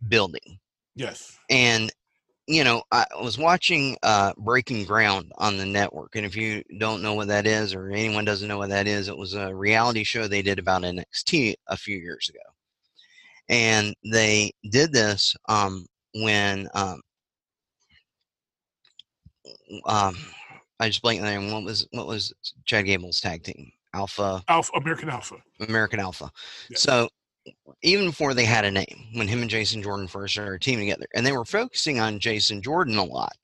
building 0.08 0.60
yes. 0.96 1.38
and 1.50 1.92
you 2.48 2.64
know 2.64 2.82
i 2.92 3.06
was 3.22 3.38
watching 3.38 3.98
uh 4.04 4.34
breaking 4.38 4.86
ground 4.86 5.32
on 5.38 5.58
the 5.58 5.66
network 5.66 6.16
and 6.16 6.26
if 6.26 6.36
you 6.36 6.64
don't 6.80 7.02
know 7.02 7.14
what 7.14 7.28
that 7.28 7.46
is 7.46 7.74
or 7.74 7.92
anyone 7.92 8.26
doesn't 8.26 8.48
know 8.48 8.58
what 8.58 8.70
that 8.70 8.88
is 8.88 9.08
it 9.08 9.18
was 9.18 9.34
a 9.34 9.54
reality 9.54 10.04
show 10.04 10.28
they 10.28 10.42
did 10.42 10.60
about 10.60 10.82
nxt 10.82 11.54
a 11.68 11.78
few 11.78 11.98
years 11.98 12.30
ago 12.30 12.40
and 13.50 13.94
they 14.12 14.52
did 14.72 14.92
this 14.92 15.36
um 15.50 15.86
when 16.16 16.68
um 16.74 17.02
um 19.86 20.16
I 20.82 20.88
just 20.88 21.04
blanked 21.04 21.24
the 21.24 21.30
name. 21.30 21.52
What 21.52 21.64
was 21.64 21.88
what 21.92 22.08
was 22.08 22.34
Chad 22.66 22.86
Gable's 22.86 23.22
tag 23.22 23.44
team? 23.44 23.72
Alpha 23.94 24.44
Alpha 24.48 24.72
American 24.76 25.10
Alpha. 25.10 25.36
American 25.68 26.00
Alpha. 26.00 26.32
Yeah. 26.70 26.78
So 26.78 27.10
even 27.82 28.08
before 28.08 28.34
they 28.34 28.46
had 28.46 28.66
a 28.66 28.72
name, 28.72 29.08
when 29.14 29.28
him 29.28 29.42
and 29.42 29.50
Jason 29.50 29.82
Jordan 29.82 30.08
first 30.08 30.34
started 30.34 30.62
teaming 30.62 30.88
together, 30.88 31.08
and 31.16 31.26
they 31.26 31.32
were 31.32 31.46
focusing 31.46 32.00
on 32.00 32.20
Jason 32.20 32.62
Jordan 32.62 32.98
a 32.98 33.04
lot, 33.04 33.36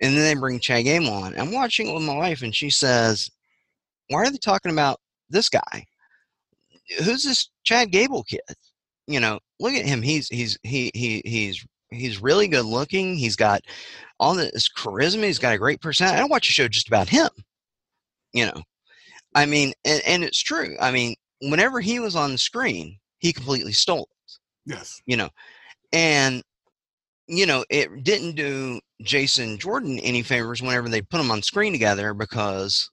and 0.00 0.16
then 0.16 0.22
they 0.22 0.38
bring 0.38 0.58
Chad 0.58 0.84
Gable 0.84 1.12
on. 1.12 1.38
I'm 1.38 1.52
watching 1.52 1.88
it 1.88 1.94
with 1.94 2.02
my 2.02 2.16
wife, 2.16 2.42
and 2.42 2.54
she 2.54 2.70
says, 2.70 3.30
"Why 4.08 4.22
are 4.22 4.30
they 4.30 4.38
talking 4.38 4.72
about 4.72 5.00
this 5.30 5.48
guy? 5.48 5.86
Who's 7.04 7.24
this 7.24 7.50
Chad 7.64 7.90
Gable 7.92 8.24
kid? 8.24 8.40
You 9.06 9.20
know, 9.20 9.40
look 9.60 9.74
at 9.74 9.86
him. 9.86 10.02
He's 10.02 10.28
he's 10.28 10.58
he 10.62 10.90
he 10.94 11.22
he's 11.24 11.64
he's 11.90 12.22
really 12.22 12.48
good 12.48 12.64
looking. 12.66 13.14
He's 13.14 13.36
got 13.36 13.62
all 14.18 14.34
this 14.34 14.68
charisma. 14.68 15.24
He's 15.24 15.38
got 15.38 15.54
a 15.54 15.58
great 15.58 15.80
personality. 15.80 16.16
I 16.16 16.20
don't 16.20 16.30
watch 16.30 16.48
a 16.48 16.52
show 16.52 16.68
just 16.68 16.88
about 16.88 17.08
him. 17.08 17.30
You 18.32 18.46
know, 18.46 18.62
I 19.34 19.46
mean, 19.46 19.72
and, 19.84 20.02
and 20.06 20.24
it's 20.24 20.42
true. 20.42 20.76
I 20.80 20.90
mean, 20.90 21.14
whenever 21.40 21.80
he 21.80 22.00
was 22.00 22.16
on 22.16 22.32
the 22.32 22.38
screen, 22.38 22.98
he 23.18 23.32
completely 23.32 23.72
stole 23.72 24.08
it. 24.10 24.32
Yes. 24.66 25.00
You 25.06 25.16
know, 25.16 25.30
and 25.92 26.42
you 27.28 27.46
know 27.46 27.64
it 27.70 28.04
didn't 28.04 28.34
do 28.36 28.80
Jason 29.02 29.58
Jordan 29.58 29.98
any 30.00 30.22
favors 30.22 30.62
whenever 30.62 30.88
they 30.88 31.02
put 31.02 31.18
them 31.18 31.30
on 31.30 31.42
screen 31.42 31.72
together 31.72 32.14
because 32.14 32.90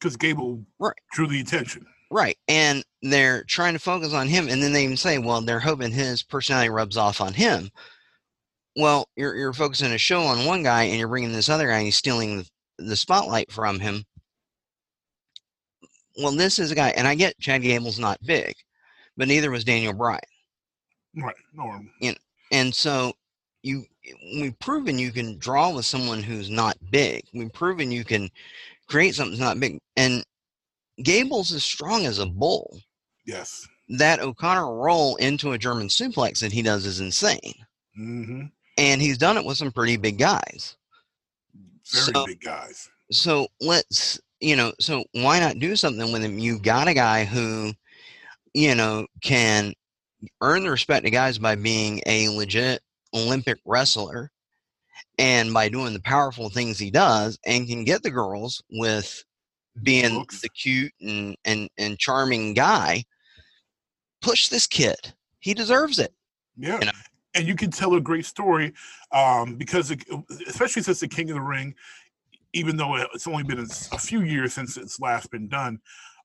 Because 0.00 0.16
Gable 0.16 0.64
Right. 0.78 0.94
drew 1.12 1.26
the 1.28 1.40
attention. 1.40 1.86
right, 2.10 2.36
and 2.48 2.84
they're 3.02 3.44
trying 3.44 3.74
to 3.74 3.78
focus 3.78 4.12
on 4.12 4.28
him, 4.28 4.48
and 4.48 4.62
then 4.62 4.72
they 4.72 4.84
even 4.84 4.96
say, 4.96 5.18
well, 5.18 5.40
they're 5.40 5.60
hoping 5.60 5.92
his 5.92 6.22
personality 6.22 6.68
rubs 6.70 6.96
off 6.96 7.20
on 7.20 7.34
him. 7.34 7.70
Well, 8.76 9.08
you're 9.16 9.34
you're 9.34 9.52
focusing 9.52 9.92
a 9.92 9.98
show 9.98 10.22
on 10.22 10.46
one 10.46 10.62
guy, 10.62 10.84
and 10.84 10.98
you're 10.98 11.08
bringing 11.08 11.32
this 11.32 11.48
other 11.48 11.66
guy, 11.68 11.76
and 11.78 11.84
he's 11.86 11.96
stealing 11.96 12.38
the, 12.38 12.48
the 12.78 12.96
spotlight 12.96 13.50
from 13.52 13.80
him. 13.80 14.04
Well, 16.20 16.32
this 16.32 16.58
is 16.58 16.70
a 16.70 16.74
guy, 16.74 16.90
and 16.90 17.06
I 17.06 17.14
get 17.14 17.38
Chad 17.38 17.62
Gable's 17.62 17.98
not 17.98 18.18
big, 18.24 18.54
but 19.16 19.28
neither 19.28 19.50
was 19.50 19.64
Daniel 19.64 19.92
Bryan. 19.92 20.20
Right. 21.16 21.34
No. 21.54 21.80
And 22.52 22.74
so 22.74 23.12
you 23.62 23.84
we've 24.34 24.58
proven 24.58 24.98
you 24.98 25.10
can 25.12 25.38
draw 25.38 25.70
with 25.70 25.84
someone 25.84 26.22
who's 26.22 26.50
not 26.50 26.76
big. 26.90 27.24
We've 27.34 27.52
proven 27.52 27.92
you 27.92 28.04
can 28.04 28.30
create 28.88 29.14
something 29.14 29.32
that's 29.38 29.40
not 29.40 29.60
big. 29.60 29.78
And 29.96 30.24
Gable's 31.02 31.52
as 31.52 31.64
strong 31.64 32.06
as 32.06 32.18
a 32.18 32.26
bull. 32.26 32.80
Yes. 33.26 33.66
That 33.90 34.20
O'Connor 34.20 34.74
roll 34.76 35.16
into 35.16 35.52
a 35.52 35.58
German 35.58 35.88
suplex 35.88 36.40
that 36.40 36.52
he 36.52 36.62
does 36.62 36.86
is 36.86 37.00
insane. 37.00 37.54
Mm-hmm. 37.98 38.42
And 38.76 39.02
he's 39.02 39.18
done 39.18 39.36
it 39.36 39.44
with 39.44 39.56
some 39.58 39.72
pretty 39.72 39.96
big 39.96 40.18
guys. 40.18 40.76
Very 41.92 42.12
So- 42.12 42.26
big 42.26 42.40
guys. 42.40 42.88
So 43.10 43.48
let's 43.60 44.20
you 44.40 44.56
know, 44.56 44.72
so 44.80 45.04
why 45.12 45.40
not 45.40 45.58
do 45.58 45.76
something 45.76 46.12
with 46.12 46.22
him? 46.22 46.38
You've 46.38 46.62
got 46.62 46.88
a 46.88 46.94
guy 46.94 47.24
who, 47.24 47.72
you 48.54 48.74
know, 48.74 49.06
can 49.22 49.74
earn 50.40 50.64
the 50.64 50.70
respect 50.70 51.06
of 51.06 51.12
guys 51.12 51.38
by 51.38 51.54
being 51.54 52.00
a 52.06 52.28
legit 52.28 52.80
Olympic 53.14 53.58
wrestler 53.64 54.30
and 55.18 55.52
by 55.52 55.68
doing 55.68 55.92
the 55.92 56.00
powerful 56.00 56.48
things 56.48 56.78
he 56.78 56.90
does 56.90 57.38
and 57.46 57.68
can 57.68 57.84
get 57.84 58.02
the 58.02 58.10
girls 58.10 58.62
with 58.70 59.24
being 59.82 60.24
the 60.42 60.48
cute 60.48 60.92
and, 61.00 61.36
and, 61.44 61.68
and 61.78 61.98
charming 61.98 62.54
guy. 62.54 63.04
Push 64.20 64.48
this 64.48 64.66
kid. 64.66 65.14
He 65.40 65.54
deserves 65.54 65.98
it. 65.98 66.12
Yeah. 66.56 66.78
you 66.80 66.86
know? 66.86 66.92
And 67.34 67.46
you 67.46 67.54
can 67.54 67.70
tell 67.70 67.94
a 67.94 68.00
great 68.00 68.26
story 68.26 68.72
um, 69.12 69.54
because, 69.54 69.90
it, 69.92 70.02
especially 70.48 70.82
since 70.82 71.00
the 71.00 71.06
King 71.06 71.30
of 71.30 71.36
the 71.36 71.42
Ring, 71.42 71.74
even 72.52 72.76
though 72.76 72.96
it's 72.96 73.26
only 73.26 73.42
been 73.42 73.60
a 73.92 73.98
few 73.98 74.22
years 74.22 74.54
since 74.54 74.76
it's 74.76 75.00
last 75.00 75.30
been 75.30 75.48
done, 75.48 75.78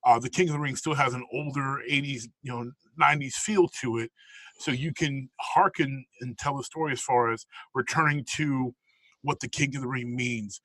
uh, 0.05 0.19
the 0.19 0.29
King 0.29 0.49
of 0.49 0.53
the 0.53 0.59
Ring 0.59 0.75
still 0.75 0.93
has 0.93 1.13
an 1.13 1.25
older 1.31 1.81
80s, 1.89 2.23
you 2.41 2.51
know, 2.51 2.71
90s 3.01 3.33
feel 3.33 3.67
to 3.81 3.99
it. 3.99 4.11
So 4.59 4.71
you 4.71 4.93
can 4.93 5.29
hearken 5.39 6.05
and 6.21 6.37
tell 6.37 6.57
the 6.57 6.63
story 6.63 6.93
as 6.93 7.01
far 7.01 7.31
as 7.31 7.45
returning 7.73 8.25
to 8.35 8.73
what 9.21 9.39
the 9.39 9.47
King 9.49 9.75
of 9.75 9.81
the 9.81 9.87
Ring 9.87 10.15
means, 10.15 10.61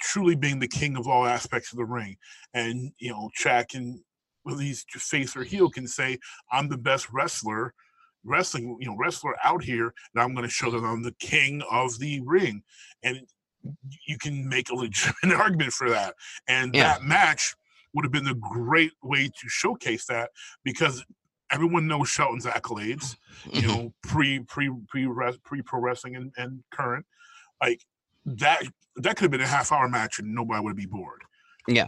truly 0.00 0.36
being 0.36 0.58
the 0.58 0.68
king 0.68 0.96
of 0.96 1.06
all 1.08 1.26
aspects 1.26 1.72
of 1.72 1.78
the 1.78 1.84
ring. 1.84 2.16
And, 2.54 2.92
you 2.98 3.10
know, 3.10 3.30
Shaq 3.38 3.74
and 3.74 4.00
he's 4.58 4.84
face 4.90 5.36
or 5.36 5.44
heel 5.44 5.68
can 5.68 5.86
say, 5.86 6.18
I'm 6.50 6.68
the 6.68 6.78
best 6.78 7.10
wrestler 7.12 7.74
wrestling, 8.24 8.76
you 8.80 8.88
know, 8.88 8.96
wrestler 8.98 9.34
out 9.44 9.62
here, 9.62 9.92
and 10.14 10.22
I'm 10.22 10.34
going 10.34 10.46
to 10.46 10.52
show 10.52 10.70
that 10.70 10.84
I'm 10.84 11.02
the 11.02 11.14
king 11.18 11.62
of 11.70 11.98
the 11.98 12.20
ring, 12.20 12.62
and 13.02 13.20
you 14.06 14.18
can 14.18 14.48
make 14.48 14.70
a 14.70 14.74
legitimate 14.74 15.36
argument 15.36 15.72
for 15.72 15.90
that. 15.90 16.14
And 16.48 16.72
Yeah. 16.74 16.94
that 16.94 17.02
match 17.02 17.54
would 17.94 18.04
have 18.04 18.12
been 18.12 18.28
a 18.28 18.34
great 18.34 18.92
way 19.02 19.28
to 19.28 19.48
showcase 19.48 20.06
that 20.06 20.30
because 20.64 21.04
everyone 21.50 21.86
knows 21.86 22.08
Shelton's 22.08 22.44
accolades, 22.44 23.16
you 23.52 23.62
Mhm. 23.62 23.66
know, 23.66 23.94
pre 24.02 24.40
pre 24.40 24.70
pre 24.88 25.08
pre 25.44 25.62
pro 25.62 25.80
wrestling 25.80 26.16
and, 26.16 26.32
and 26.36 26.62
current, 26.70 27.06
like 27.62 27.84
that 28.26 28.62
that 28.96 29.16
could 29.16 29.24
have 29.24 29.30
been 29.30 29.40
a 29.40 29.46
half 29.46 29.72
hour 29.72 29.88
match 29.88 30.18
and 30.18 30.34
nobody 30.34 30.60
would 30.62 30.76
be 30.76 30.86
bored. 30.86 31.22
Yeah. 31.66 31.86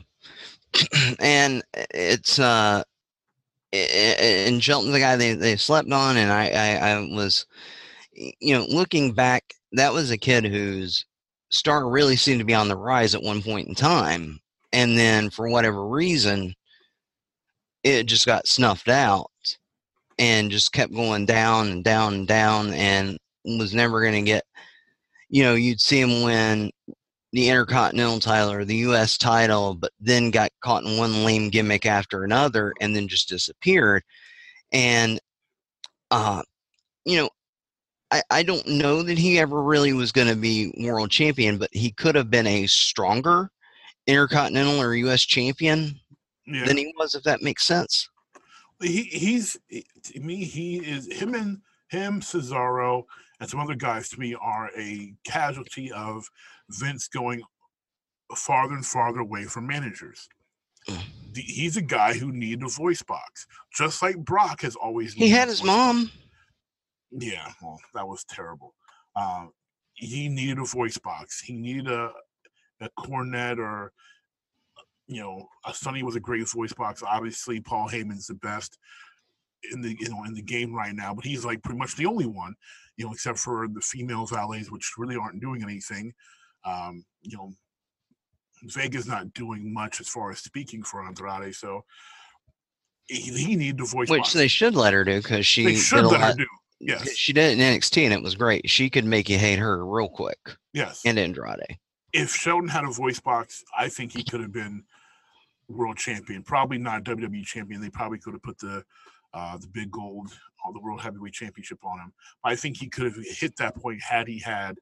and 1.20 1.62
it's 1.74 2.38
uh 2.38 2.82
and 3.72 4.62
Shelton's 4.62 4.92
the 4.92 4.98
guy 4.98 5.16
they, 5.16 5.34
they 5.34 5.56
slept 5.56 5.92
on 5.92 6.16
and 6.16 6.32
I, 6.32 6.48
I 6.48 6.90
I 6.90 7.00
was 7.14 7.46
you 8.12 8.54
know 8.58 8.64
looking 8.68 9.12
back 9.12 9.54
that 9.72 9.92
was 9.92 10.10
a 10.10 10.18
kid 10.18 10.44
whose 10.44 11.04
star 11.50 11.88
really 11.88 12.16
seemed 12.16 12.38
to 12.38 12.44
be 12.44 12.54
on 12.54 12.68
the 12.68 12.76
rise 12.76 13.14
at 13.14 13.22
one 13.22 13.42
point 13.42 13.68
in 13.68 13.74
time 13.74 14.40
and 14.72 14.96
then 14.96 15.30
for 15.30 15.48
whatever 15.48 15.86
reason 15.86 16.54
it 17.82 18.04
just 18.04 18.26
got 18.26 18.46
snuffed 18.46 18.88
out 18.88 19.30
and 20.18 20.50
just 20.50 20.72
kept 20.72 20.92
going 20.92 21.26
down 21.26 21.68
and 21.68 21.84
down 21.84 22.14
and 22.14 22.28
down 22.28 22.72
and 22.74 23.18
was 23.44 23.74
never 23.74 24.00
going 24.02 24.24
to 24.24 24.30
get 24.30 24.44
you 25.28 25.42
know 25.42 25.54
you'd 25.54 25.80
see 25.80 26.00
him 26.00 26.22
win 26.22 26.70
the 27.32 27.48
Intercontinental 27.48 28.20
title 28.20 28.50
or 28.50 28.64
the 28.64 28.76
U.S. 28.76 29.16
title, 29.16 29.74
but 29.74 29.92
then 30.00 30.30
got 30.30 30.50
caught 30.60 30.84
in 30.84 30.96
one 30.96 31.24
lame 31.24 31.48
gimmick 31.48 31.86
after 31.86 32.24
another, 32.24 32.74
and 32.80 32.94
then 32.94 33.06
just 33.06 33.28
disappeared. 33.28 34.02
And, 34.72 35.20
uh, 36.10 36.42
you 37.04 37.18
know, 37.18 37.30
I, 38.10 38.22
I 38.30 38.42
don't 38.42 38.66
know 38.66 39.02
that 39.02 39.18
he 39.18 39.38
ever 39.38 39.62
really 39.62 39.92
was 39.92 40.10
going 40.12 40.28
to 40.28 40.36
be 40.36 40.74
world 40.78 41.10
champion, 41.10 41.58
but 41.58 41.70
he 41.72 41.90
could 41.92 42.14
have 42.14 42.30
been 42.30 42.46
a 42.46 42.66
stronger 42.66 43.50
Intercontinental 44.06 44.80
or 44.80 44.94
U.S. 44.94 45.22
champion 45.22 46.00
Yeah. 46.46 46.64
than 46.64 46.76
he 46.76 46.92
was, 46.98 47.14
if 47.14 47.22
that 47.24 47.42
makes 47.42 47.64
sense. 47.64 48.08
he 48.82 49.02
he's 49.04 49.56
to 50.04 50.20
me 50.20 50.42
he 50.44 50.78
is 50.78 51.06
him 51.12 51.34
and 51.34 51.58
him 51.90 52.20
Cesaro 52.20 53.04
and 53.40 53.48
some 53.48 53.60
other 53.60 53.74
guys 53.74 54.08
to 54.10 54.18
me 54.18 54.34
are 54.40 54.70
a 54.76 55.12
casualty 55.24 55.92
of 55.92 56.24
Vince 56.70 57.08
going 57.08 57.42
farther 58.36 58.74
and 58.74 58.86
farther 58.86 59.20
away 59.20 59.44
from 59.44 59.66
managers. 59.66 60.28
Mm. 60.88 61.02
He's 61.36 61.76
a 61.76 61.82
guy 61.82 62.14
who 62.14 62.32
needed 62.32 62.62
a 62.64 62.68
voice 62.68 63.02
box, 63.02 63.46
just 63.76 64.02
like 64.02 64.16
Brock 64.18 64.62
has 64.62 64.74
always. 64.76 65.12
He 65.14 65.28
had 65.28 65.48
his 65.48 65.60
box. 65.60 66.10
Yeah, 67.12 67.50
well, 67.62 67.80
that 67.94 68.06
was 68.06 68.24
terrible. 68.24 68.74
Um, 69.16 69.50
he 69.94 70.28
needed 70.28 70.58
a 70.58 70.64
voice 70.64 70.98
box. 70.98 71.40
He 71.40 71.54
needed 71.54 71.88
a 71.88 72.12
a 72.80 72.88
Cornette 72.98 73.58
or 73.58 73.92
you 75.10 75.20
know, 75.20 75.48
a 75.66 75.74
Sunny 75.74 76.04
was 76.04 76.14
a 76.14 76.20
great 76.20 76.48
voice 76.48 76.72
box. 76.72 77.02
Obviously, 77.02 77.60
Paul 77.60 77.88
Heyman's 77.88 78.28
the 78.28 78.34
best 78.34 78.78
in 79.72 79.82
the 79.82 79.94
you 79.98 80.08
know 80.08 80.22
in 80.24 80.34
the 80.34 80.42
game 80.42 80.72
right 80.72 80.94
now, 80.94 81.12
but 81.12 81.24
he's 81.24 81.44
like 81.44 81.62
pretty 81.64 81.78
much 81.78 81.96
the 81.96 82.06
only 82.06 82.26
one, 82.26 82.54
you 82.96 83.04
know, 83.04 83.12
except 83.12 83.38
for 83.38 83.66
the 83.66 83.80
female 83.80 84.24
valets, 84.24 84.70
which 84.70 84.92
really 84.96 85.16
aren't 85.16 85.40
doing 85.40 85.64
anything. 85.64 86.12
Um, 86.64 87.04
you 87.22 87.36
know, 87.36 87.52
Vega's 88.62 89.06
not 89.06 89.34
doing 89.34 89.74
much 89.74 90.00
as 90.00 90.08
far 90.08 90.30
as 90.30 90.38
speaking 90.38 90.84
for 90.84 91.04
Andrade, 91.04 91.56
so 91.56 91.84
he, 93.08 93.32
he 93.32 93.56
needed 93.56 93.80
a 93.80 93.84
voice 93.86 94.08
Which 94.08 94.20
box. 94.20 94.32
they 94.32 94.48
should 94.48 94.76
let 94.76 94.92
her 94.92 95.02
do 95.04 95.16
because 95.16 95.44
she 95.44 95.64
They 95.64 95.74
should 95.74 96.06
let 96.06 96.20
her 96.20 96.34
do. 96.34 96.46
Yes, 96.80 97.14
She 97.16 97.32
did 97.32 97.50
it 97.50 97.60
in 97.60 97.78
NXT 97.78 98.04
and 98.04 98.14
it 98.14 98.22
was 98.22 98.34
great. 98.34 98.68
She 98.70 98.88
could 98.88 99.04
make 99.04 99.28
you 99.28 99.38
hate 99.38 99.58
her 99.58 99.84
real 99.86 100.08
quick. 100.08 100.38
yes. 100.72 101.02
And 101.04 101.18
Andrade. 101.18 101.78
if 102.12 102.34
Shelton 102.34 102.68
had 102.68 102.84
a 102.84 102.90
voice 102.90 103.20
box, 103.20 103.62
I 103.78 103.88
think 103.88 104.12
he 104.12 104.24
could 104.24 104.40
have 104.40 104.52
been 104.52 104.84
world 105.68 105.98
champion. 105.98 106.42
Probably 106.42 106.78
not 106.78 107.04
WWE 107.04 107.44
champion. 107.44 107.80
They 107.80 107.90
probably 107.90 108.18
could 108.18 108.32
have 108.32 108.42
put 108.42 108.58
the 108.58 108.82
uh, 109.32 109.56
the 109.58 109.68
big 109.68 109.90
gold 109.90 110.32
or 110.64 110.72
the 110.72 110.80
world 110.80 111.00
heavyweight 111.00 111.32
championship 111.32 111.78
on 111.84 111.98
him. 112.00 112.12
I 112.42 112.56
think 112.56 112.78
he 112.78 112.88
could 112.88 113.04
have 113.04 113.24
hit 113.24 113.56
that 113.58 113.76
point 113.76 114.02
had 114.02 114.26
he 114.26 114.40
had 114.40 114.78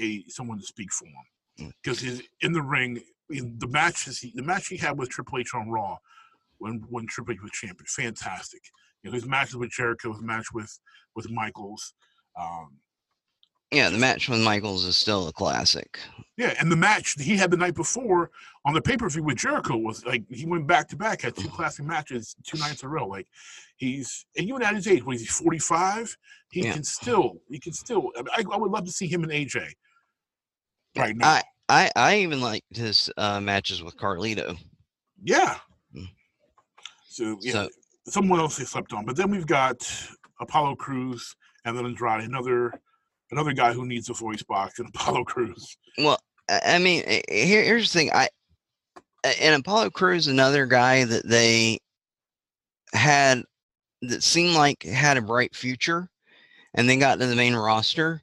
a 0.00 0.24
someone 0.28 0.58
to 0.58 0.64
speak 0.64 0.92
for 0.92 1.06
him. 1.06 1.66
Mm. 1.66 1.72
Because 1.82 2.00
his 2.00 2.22
in 2.40 2.52
the 2.52 2.62
ring, 2.62 3.02
in 3.30 3.58
the 3.58 3.66
matches 3.66 4.20
he, 4.20 4.32
the 4.34 4.42
match 4.42 4.68
he 4.68 4.76
had 4.76 4.98
with 4.98 5.10
Triple 5.10 5.38
H 5.40 5.50
on 5.54 5.68
Raw 5.68 5.98
when 6.58 6.84
when 6.88 7.06
Triple 7.06 7.34
H 7.34 7.42
was 7.42 7.50
champion, 7.50 7.86
fantastic. 7.86 8.62
You 9.02 9.10
know, 9.10 9.14
his 9.14 9.26
matches 9.26 9.56
with 9.56 9.70
Jericho, 9.70 10.12
his 10.12 10.22
match 10.22 10.46
with 10.52 10.78
with 11.14 11.30
Michaels. 11.30 11.94
Um, 12.40 12.78
Yeah, 13.70 13.88
the 13.90 13.98
match 13.98 14.28
with 14.28 14.40
Michaels 14.40 14.84
is 14.84 14.96
still 14.96 15.28
a 15.28 15.32
classic. 15.32 15.98
Yeah, 16.36 16.54
and 16.60 16.70
the 16.70 16.76
match 16.76 17.14
he 17.20 17.36
had 17.36 17.50
the 17.50 17.56
night 17.56 17.74
before 17.74 18.30
on 18.64 18.74
the 18.74 18.80
pay 18.82 18.96
per 18.96 19.08
view 19.08 19.22
with 19.22 19.36
Jericho 19.38 19.76
was 19.76 20.04
like 20.06 20.24
he 20.30 20.46
went 20.46 20.66
back 20.66 20.88
to 20.88 20.96
back, 20.96 21.22
had 21.22 21.36
two 21.36 21.48
classic 21.48 21.84
matches 21.84 22.34
two 22.46 22.58
nights 22.58 22.82
in 22.82 22.86
a 22.88 22.90
row. 22.90 23.06
Like 23.06 23.26
he's 23.76 24.24
and 24.36 24.46
even 24.48 24.62
at 24.62 24.74
his 24.74 24.86
age, 24.86 25.02
when 25.04 25.18
he's 25.18 25.30
forty 25.30 25.58
five, 25.58 26.16
he 26.50 26.64
Yeah. 26.64 26.72
can 26.74 26.84
still 26.84 27.38
he 27.48 27.58
can 27.58 27.72
still. 27.72 28.10
I, 28.32 28.44
I 28.52 28.56
would 28.56 28.70
love 28.70 28.84
to 28.86 28.92
see 28.92 29.06
him 29.08 29.22
and 29.24 29.32
AJ 29.32 29.72
right 30.96 31.16
now. 31.16 31.26
I 31.28 31.42
I 31.68 31.90
I 31.96 32.16
even 32.18 32.40
like 32.40 32.62
his 32.70 33.10
uh, 33.16 33.40
matches 33.40 33.82
with 33.82 33.96
Carlito. 33.96 34.56
yeah. 35.22 35.58
Mm. 35.94 36.08
So 37.08 37.38
yeah, 37.42 37.52
So- 37.52 37.68
someone 38.06 38.40
else 38.40 38.56
they 38.56 38.64
slept 38.64 38.92
on, 38.92 39.04
but 39.04 39.16
then 39.16 39.30
we've 39.30 39.46
got 39.46 39.88
Apollo 40.40 40.76
Crews 40.76 41.36
and 41.64 41.76
then 41.76 41.86
Andrade, 41.86 42.24
another 42.24 42.72
another 43.30 43.52
guy 43.52 43.72
who 43.72 43.86
needs 43.86 44.10
a 44.10 44.14
voice 44.14 44.42
box, 44.42 44.78
and 44.78 44.88
Apollo 44.94 45.24
Crews. 45.24 45.76
Well, 45.98 46.18
I 46.48 46.78
mean, 46.78 47.02
eh, 47.06 47.22
eh, 47.28 47.44
here, 47.44 47.62
here's 47.62 47.92
the 47.92 47.98
thing. 47.98 48.10
I 48.12 48.28
and 49.40 49.60
Apollo 49.60 49.90
Crews, 49.90 50.26
another 50.26 50.66
guy 50.66 51.04
that 51.04 51.26
they 51.26 51.78
had 52.92 53.42
that 54.02 54.22
seemed 54.22 54.54
like 54.54 54.82
had 54.82 55.16
a 55.16 55.22
bright 55.22 55.54
future, 55.54 56.08
and 56.74 56.88
then 56.88 56.98
got 56.98 57.18
to 57.18 57.26
the 57.26 57.36
main 57.36 57.54
roster, 57.54 58.22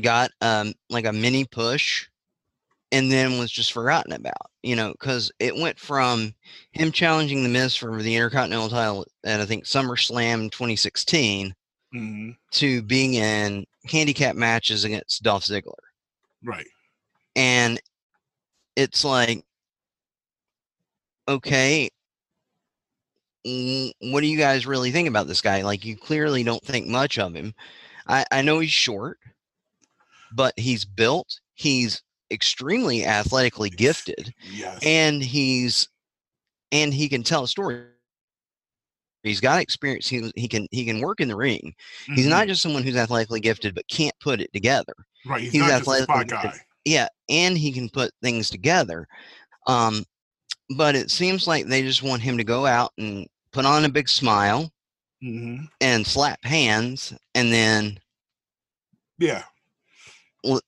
got 0.00 0.30
um 0.40 0.72
like 0.88 1.04
a 1.04 1.12
mini 1.12 1.44
push, 1.44 2.07
and 2.92 3.10
then 3.12 3.38
was 3.38 3.50
just 3.50 3.72
forgotten 3.72 4.12
about. 4.12 4.50
You 4.62 4.76
know, 4.76 4.92
because 4.92 5.30
it 5.38 5.54
went 5.56 5.78
from 5.78 6.34
him 6.72 6.92
challenging 6.92 7.42
the 7.42 7.48
Miz 7.48 7.74
for 7.76 8.02
the 8.02 8.14
Intercontinental 8.16 8.68
title 8.68 9.06
at 9.24 9.40
I 9.40 9.46
think 9.46 9.64
SummerSlam 9.64 10.50
2016 10.50 11.54
Mhm, 11.94 12.36
to 12.52 12.82
being 12.82 13.14
in 13.14 13.64
handicap 13.86 14.36
matches 14.36 14.84
against 14.84 15.22
Dolph 15.22 15.44
Ziggler 15.44 15.72
Right. 16.44 16.66
and 17.34 17.80
it's 18.76 19.04
like 19.04 19.42
okay 21.26 21.88
mm, 23.46 23.90
what 24.00 24.20
do 24.20 24.26
you 24.26 24.38
guys 24.38 24.66
really 24.66 24.90
think 24.90 25.08
about 25.08 25.26
this 25.26 25.40
guy 25.40 25.62
like 25.62 25.84
you 25.84 25.96
clearly 25.96 26.42
don't 26.42 26.62
think 26.62 26.86
much 26.86 27.18
of 27.18 27.34
him 27.34 27.54
i 28.06 28.24
i 28.30 28.42
know 28.42 28.58
he's 28.58 28.70
short 28.70 29.18
but 30.34 30.52
he's 30.58 30.84
built 30.84 31.40
he's 31.54 32.02
extremely 32.30 33.04
athletically 33.04 33.70
gifted 33.70 34.32
Yes. 34.52 34.78
and 34.84 35.22
he's 35.22 35.88
and 36.72 36.92
he 36.92 37.08
can 37.08 37.22
tell 37.22 37.44
a 37.44 37.48
story 37.48 37.86
he's 39.22 39.40
got 39.40 39.60
experience 39.60 40.06
he, 40.08 40.30
he 40.36 40.48
can 40.48 40.66
he 40.70 40.84
can 40.84 41.00
work 41.00 41.20
in 41.20 41.28
the 41.28 41.36
ring 41.36 41.74
he's 42.14 42.26
Mhm. 42.26 42.30
not 42.30 42.46
just 42.46 42.62
someone 42.62 42.82
who's 42.82 42.96
athletically 42.96 43.40
gifted 43.40 43.74
but 43.74 43.86
can't 43.88 44.14
put 44.20 44.40
it 44.40 44.52
together 44.52 44.94
right. 45.26 45.42
He's, 45.42 45.52
he's 45.52 45.60
not 45.60 45.68
just 45.68 45.82
athletically 45.82 46.24
guy. 46.24 46.42
gifted. 46.42 46.60
yeah 46.84 47.08
and 47.28 47.56
he 47.58 47.72
can 47.72 47.88
put 47.88 48.10
things 48.22 48.50
together 48.50 49.06
um 49.66 50.04
but 50.76 50.94
it 50.94 51.10
seems 51.10 51.46
like 51.46 51.66
they 51.66 51.82
just 51.82 52.02
want 52.02 52.22
him 52.22 52.36
to 52.36 52.44
go 52.44 52.66
out 52.66 52.92
and 52.98 53.26
put 53.52 53.64
on 53.64 53.84
a 53.84 53.88
big 53.88 54.08
smile 54.08 54.70
hmm 55.22 55.64
and 55.80 56.06
slap 56.06 56.44
hands 56.44 57.12
and 57.34 57.52
then 57.52 57.98
Yeah. 59.18 59.44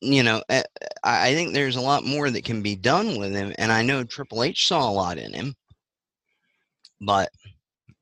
You 0.00 0.22
know 0.22 0.42
eh, 0.48 0.62
I 1.02 1.34
think 1.34 1.52
there's 1.52 1.76
a 1.76 1.80
lot 1.80 2.04
more 2.04 2.30
that 2.30 2.44
can 2.44 2.62
be 2.62 2.76
done 2.76 3.18
with 3.18 3.32
him 3.32 3.54
and 3.58 3.72
I 3.72 3.82
know 3.82 4.04
Triple 4.04 4.42
H 4.42 4.66
saw 4.66 4.88
a 4.88 4.92
lot 4.92 5.18
in 5.18 5.32
him 5.32 5.54
but 7.00 7.30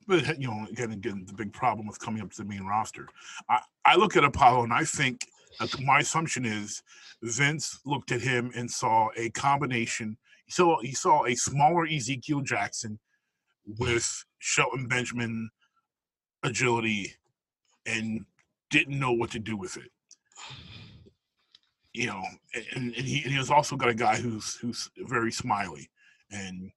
But 0.07 0.39
you 0.41 0.49
know, 0.49 0.67
again, 0.71 0.93
again, 0.93 1.25
the 1.27 1.35
big 1.35 1.53
problem 1.53 1.87
with 1.87 2.01
coming 2.01 2.23
up 2.23 2.31
to 2.33 2.39
the 2.39 2.49
main 2.49 2.65
roster. 2.65 3.07
I, 3.49 3.61
I 3.85 3.97
look 3.97 4.17
at 4.17 4.25
Apollo 4.25 4.65
and 4.65 4.73
I 4.73 4.85
think 4.85 5.27
my 5.81 6.01
assumption 6.01 6.45
is 6.45 6.83
Vince 7.23 7.81
looked 7.85 8.13
at 8.13 8.21
him 8.21 8.51
and 8.55 8.71
saw 8.71 9.09
a 9.17 9.31
combination. 9.31 10.17
He 10.47 10.53
saw 10.53 10.81
he 10.81 10.93
saw 10.93 11.27
a 11.27 11.35
smaller 11.35 11.87
Ezekiel 11.87 12.41
Jackson 12.41 12.99
with 13.79 14.25
Shelton 14.39 14.89
Benjamin 14.89 15.51
agility 16.43 17.13
and 17.85 18.25
didn't 18.71 18.99
know 18.99 19.13
what 19.13 19.31
to 19.33 19.39
do 19.39 19.57
with 19.57 19.77
it. 19.77 19.91
You 21.99 22.07
know, 22.07 22.23
and, 22.55 22.95
and 22.97 23.07
he 23.07 23.23
and 23.25 23.33
he 23.33 23.37
has 23.39 23.51
also 23.51 23.75
got 23.75 23.89
a 23.89 23.95
guy 23.95 24.17
who's 24.17 24.55
who's 24.55 24.89
very 24.99 25.33
smiley 25.33 25.91
and 26.31 26.71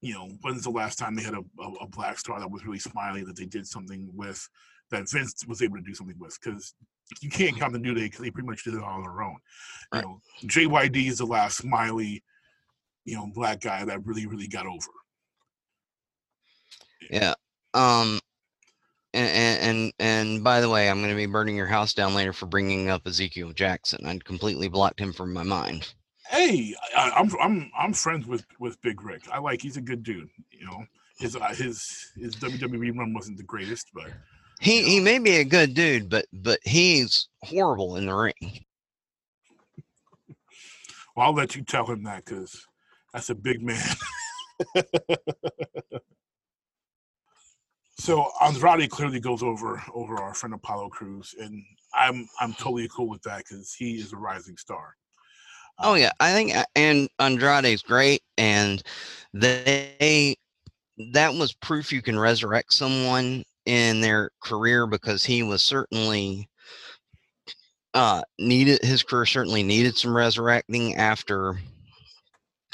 you 0.00 0.14
know, 0.14 0.28
when's 0.40 0.64
the 0.64 0.70
last 0.70 0.98
time 0.98 1.14
they 1.14 1.22
had 1.22 1.34
a, 1.34 1.44
a, 1.60 1.68
a 1.82 1.86
black 1.86 2.18
star 2.18 2.40
that 2.40 2.50
was 2.50 2.66
really 2.66 2.80
smiley 2.80 3.22
that 3.22 3.36
they 3.36 3.44
did 3.44 3.64
something 3.64 4.10
with 4.14 4.48
that 4.90 5.08
Vince 5.08 5.46
was 5.46 5.62
able 5.62 5.76
to 5.76 5.82
do 5.82 5.94
something 5.94 6.18
with? 6.18 6.36
Because 6.42 6.74
you 7.20 7.30
can't 7.30 7.56
count 7.56 7.72
the 7.72 7.78
New 7.78 7.94
Day 7.94 8.06
because 8.06 8.18
they 8.18 8.32
pretty 8.32 8.48
much 8.48 8.64
did 8.64 8.74
it 8.74 8.82
all 8.82 8.96
on 8.96 9.02
their 9.02 9.22
own. 9.22 9.36
Right. 9.94 10.02
You 10.02 10.08
know, 10.08 10.20
JYD 10.48 11.06
is 11.06 11.18
the 11.18 11.24
last 11.24 11.58
smiley, 11.58 12.24
you 13.04 13.14
know, 13.14 13.30
black 13.32 13.60
guy 13.60 13.84
that 13.84 14.04
really, 14.04 14.26
really 14.26 14.48
got 14.48 14.66
over. 14.66 14.90
yeah 17.08 17.34
um 17.74 18.18
and 19.14 19.60
and 19.60 19.92
and 19.98 20.44
by 20.44 20.60
the 20.60 20.68
way 20.68 20.88
I'm 20.88 20.98
going 20.98 21.10
to 21.10 21.16
be 21.16 21.26
burning 21.26 21.56
your 21.56 21.66
house 21.66 21.92
down 21.94 22.14
later 22.14 22.32
for 22.32 22.46
bringing 22.46 22.88
up 22.88 23.06
Ezekiel 23.06 23.52
Jackson 23.52 24.06
I 24.06 24.18
completely 24.24 24.68
blocked 24.68 25.00
him 25.00 25.12
from 25.12 25.32
my 25.32 25.42
mind 25.42 25.92
Hey, 26.28 26.74
I, 26.96 27.10
I'm 27.10 27.30
I'm 27.42 27.70
I'm 27.78 27.92
friends 27.92 28.26
with 28.26 28.46
with 28.58 28.80
Big 28.80 29.02
Rick. 29.02 29.24
I 29.30 29.38
like 29.38 29.60
he's 29.60 29.76
a 29.76 29.82
good 29.82 30.02
dude. 30.02 30.30
You 30.50 30.64
know, 30.64 30.86
his 31.18 31.36
uh, 31.36 31.48
his 31.48 32.12
his 32.16 32.36
WWE 32.36 32.96
run 32.96 33.12
wasn't 33.12 33.36
the 33.36 33.42
greatest, 33.42 33.88
but 33.92 34.12
he 34.60 34.82
he 34.82 35.00
may 35.00 35.18
be 35.18 35.36
a 35.36 35.44
good 35.44 35.74
dude 35.74 36.08
but 36.08 36.24
but 36.32 36.60
he's 36.62 37.28
horrible 37.42 37.96
in 37.96 38.06
the 38.06 38.14
ring 38.14 38.64
well, 41.16 41.26
I'll 41.26 41.34
let 41.34 41.56
you 41.56 41.62
tell 41.62 41.86
him 41.86 42.04
that 42.04 42.24
because 42.24 42.66
that's 43.12 43.30
a 43.30 43.34
big 43.34 43.62
man. 43.62 43.82
so 48.02 48.28
Andrade 48.42 48.90
clearly 48.90 49.20
goes 49.20 49.44
over 49.44 49.80
over 49.94 50.16
our 50.16 50.34
friend 50.34 50.54
Apollo 50.54 50.88
Crews, 50.88 51.34
and 51.40 51.62
I'm 51.94 52.28
I'm 52.40 52.52
totally 52.54 52.88
cool 52.94 53.08
with 53.08 53.22
that 53.22 53.38
because 53.38 53.72
he 53.72 53.94
is 53.94 54.12
a 54.12 54.16
rising 54.16 54.56
star. 54.56 54.96
Oh 55.78 55.92
Um, 55.92 56.00
yeah, 56.00 56.10
I 56.18 56.32
think 56.32 56.56
uh, 56.56 56.64
and 56.74 57.08
Andrade's 57.20 57.82
great, 57.82 58.22
and 58.36 58.82
they 59.32 60.36
that 61.12 61.32
was 61.32 61.52
proof 61.54 61.92
you 61.92 62.02
can 62.02 62.18
resurrect 62.18 62.72
someone 62.72 63.44
in 63.66 64.00
their 64.00 64.30
career 64.42 64.88
because 64.88 65.24
he 65.24 65.44
was 65.44 65.62
certainly 65.62 66.48
uh 67.94 68.22
needed 68.40 68.82
his 68.82 69.04
career 69.04 69.26
certainly 69.26 69.62
needed 69.62 69.96
some 69.96 70.16
resurrecting 70.16 70.96
after 70.96 71.56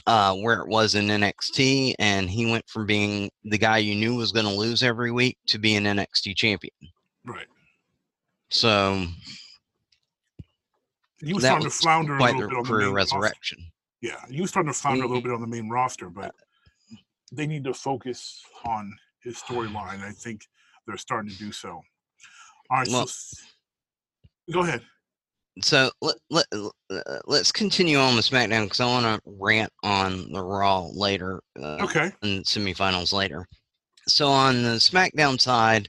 uh 0.08 0.34
where 0.34 0.60
it 0.60 0.66
was 0.68 0.94
in 0.94 1.06
NXT 1.08 1.94
and 1.98 2.30
he 2.30 2.50
went 2.50 2.66
from 2.68 2.86
being 2.86 3.30
the 3.44 3.58
guy 3.58 3.76
you 3.78 3.94
knew 3.94 4.14
was 4.16 4.32
going 4.32 4.46
to 4.46 4.52
lose 4.52 4.82
every 4.82 5.10
week 5.12 5.36
to 5.48 5.58
being 5.58 5.86
an 5.86 5.98
NXT 5.98 6.34
champion. 6.34 6.72
right. 7.26 7.46
So 8.50 9.04
He 11.20 11.34
was 11.34 11.44
starting 11.44 11.64
to 11.68 11.70
flounder 11.70 12.16
a 12.16 12.22
little 12.22 12.48
bit 12.48 12.56
on 12.56 12.62
the 12.62 12.68
career 12.68 12.86
main 12.86 12.94
roster. 12.94 13.16
resurrection. 13.18 13.58
Yeah, 14.00 14.24
he 14.30 14.40
was 14.40 14.48
starting 14.50 14.72
to 14.72 14.78
flounder 14.78 15.04
a 15.04 15.06
little 15.06 15.20
Mhm. 15.20 15.24
bit 15.24 15.32
on 15.34 15.40
the 15.42 15.46
main 15.46 15.68
roster, 15.68 16.08
but 16.08 16.34
they 17.30 17.46
need 17.46 17.64
to 17.64 17.74
focus 17.74 18.42
on 18.64 18.96
his 19.22 19.36
storyline. 19.36 20.02
I 20.02 20.12
think 20.12 20.46
they're 20.86 20.96
starting 20.96 21.30
to 21.30 21.36
do 21.36 21.52
so. 21.52 21.82
All 22.70 22.78
right, 22.78 22.88
Well- 22.88 23.02
s- 23.02 23.34
go 24.50 24.60
ahead. 24.60 24.82
So 25.60 25.90
let, 26.00 26.16
let, 26.30 26.46
uh, 26.52 27.18
let's 27.26 27.52
continue 27.52 27.98
on 27.98 28.16
with 28.16 28.28
SmackDown 28.28 28.64
because 28.64 28.80
I 28.80 28.86
want 28.86 29.04
to 29.04 29.20
rant 29.24 29.72
on 29.82 30.32
the 30.32 30.42
Raw 30.42 30.86
later, 30.92 31.40
uh, 31.60 31.78
Okay. 31.82 32.12
And 32.22 32.44
semifinals 32.44 33.12
later. 33.12 33.46
So 34.06 34.28
on 34.28 34.62
the 34.62 34.76
SmackDown 34.76 35.40
side, 35.40 35.88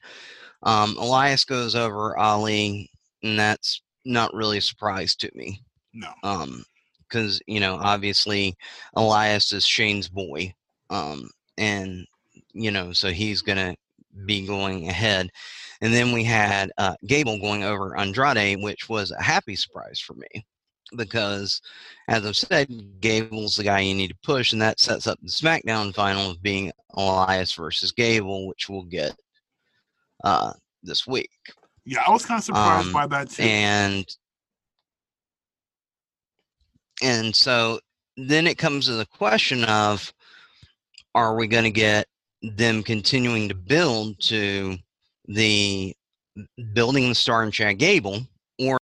um, 0.63 0.97
Elias 0.97 1.45
goes 1.45 1.75
over 1.75 2.17
Ali, 2.17 2.89
and 3.23 3.39
that's 3.39 3.81
not 4.05 4.33
really 4.33 4.57
a 4.57 4.61
surprise 4.61 5.15
to 5.17 5.31
me. 5.33 5.61
No. 5.93 6.09
Um, 6.23 6.65
because 7.07 7.41
you 7.47 7.59
know, 7.59 7.75
obviously, 7.75 8.55
Elias 8.95 9.51
is 9.51 9.65
Shane's 9.65 10.07
boy, 10.07 10.53
um, 10.91 11.29
and 11.57 12.05
you 12.53 12.71
know, 12.71 12.93
so 12.93 13.09
he's 13.09 13.41
gonna 13.41 13.75
be 14.25 14.45
going 14.45 14.87
ahead. 14.89 15.29
And 15.81 15.93
then 15.93 16.11
we 16.11 16.23
had 16.23 16.71
uh, 16.77 16.95
Gable 17.05 17.39
going 17.39 17.63
over 17.63 17.97
Andrade, 17.97 18.61
which 18.61 18.89
was 18.89 19.11
a 19.11 19.21
happy 19.21 19.55
surprise 19.55 19.99
for 19.99 20.13
me 20.13 20.45
because, 20.97 21.61
as 22.07 22.25
I've 22.25 22.35
said, 22.35 22.99
Gable's 22.99 23.55
the 23.55 23.63
guy 23.63 23.79
you 23.79 23.95
need 23.95 24.09
to 24.09 24.17
push, 24.23 24.51
and 24.51 24.61
that 24.61 24.79
sets 24.79 25.07
up 25.07 25.19
the 25.21 25.29
SmackDown 25.29 25.93
final 25.93 26.31
of 26.31 26.41
being 26.41 26.71
Elias 26.95 27.53
versus 27.53 27.91
Gable, 27.91 28.47
which 28.47 28.67
we'll 28.67 28.83
get 28.83 29.15
uh, 30.23 30.51
this 30.83 31.07
week. 31.07 31.29
Yeah, 31.85 32.03
I 32.05 32.11
was 32.11 32.25
kind 32.25 32.39
of 32.39 32.43
surprised 32.43 32.87
Um, 32.87 32.93
by 32.93 33.07
that 33.07 33.29
too. 33.29 33.43
And 33.43 34.05
and 37.01 37.35
so 37.35 37.79
then 38.17 38.47
it 38.47 38.57
comes 38.57 38.87
to 38.87 38.93
the 38.93 39.05
question 39.05 39.63
of 39.63 40.13
are 41.15 41.35
we 41.35 41.47
going 41.47 41.63
to 41.63 41.71
get 41.71 42.07
them 42.41 42.83
continuing 42.83 43.47
to 43.49 43.55
build 43.55 44.19
to 44.19 44.77
the 45.29 45.95
building 46.73 47.07
the 47.07 47.15
star 47.15 47.43
in 47.43 47.51
Chad 47.51 47.77
Gable 47.77 48.21
or 48.57 48.77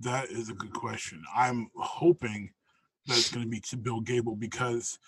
That 0.00 0.28
is 0.28 0.48
a 0.48 0.54
good 0.54 0.72
question. 0.72 1.24
I'm 1.34 1.68
hoping 1.76 2.52
that 3.06 3.18
it's 3.18 3.32
going 3.32 3.44
to 3.44 3.50
be 3.50 3.58
to 3.60 3.76
Bill 3.76 4.00
Gable 4.00 4.36
because 4.36 4.98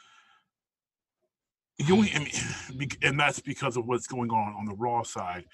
you 1.79 1.96
mean, 1.96 2.29
and 3.03 3.18
that's 3.18 3.38
because 3.38 3.77
of 3.77 3.87
what's 3.87 4.09
going 4.09 4.31
on 4.31 4.55
on 4.55 4.66
the 4.66 4.75
Raw 4.75 5.05
side. 5.05 5.44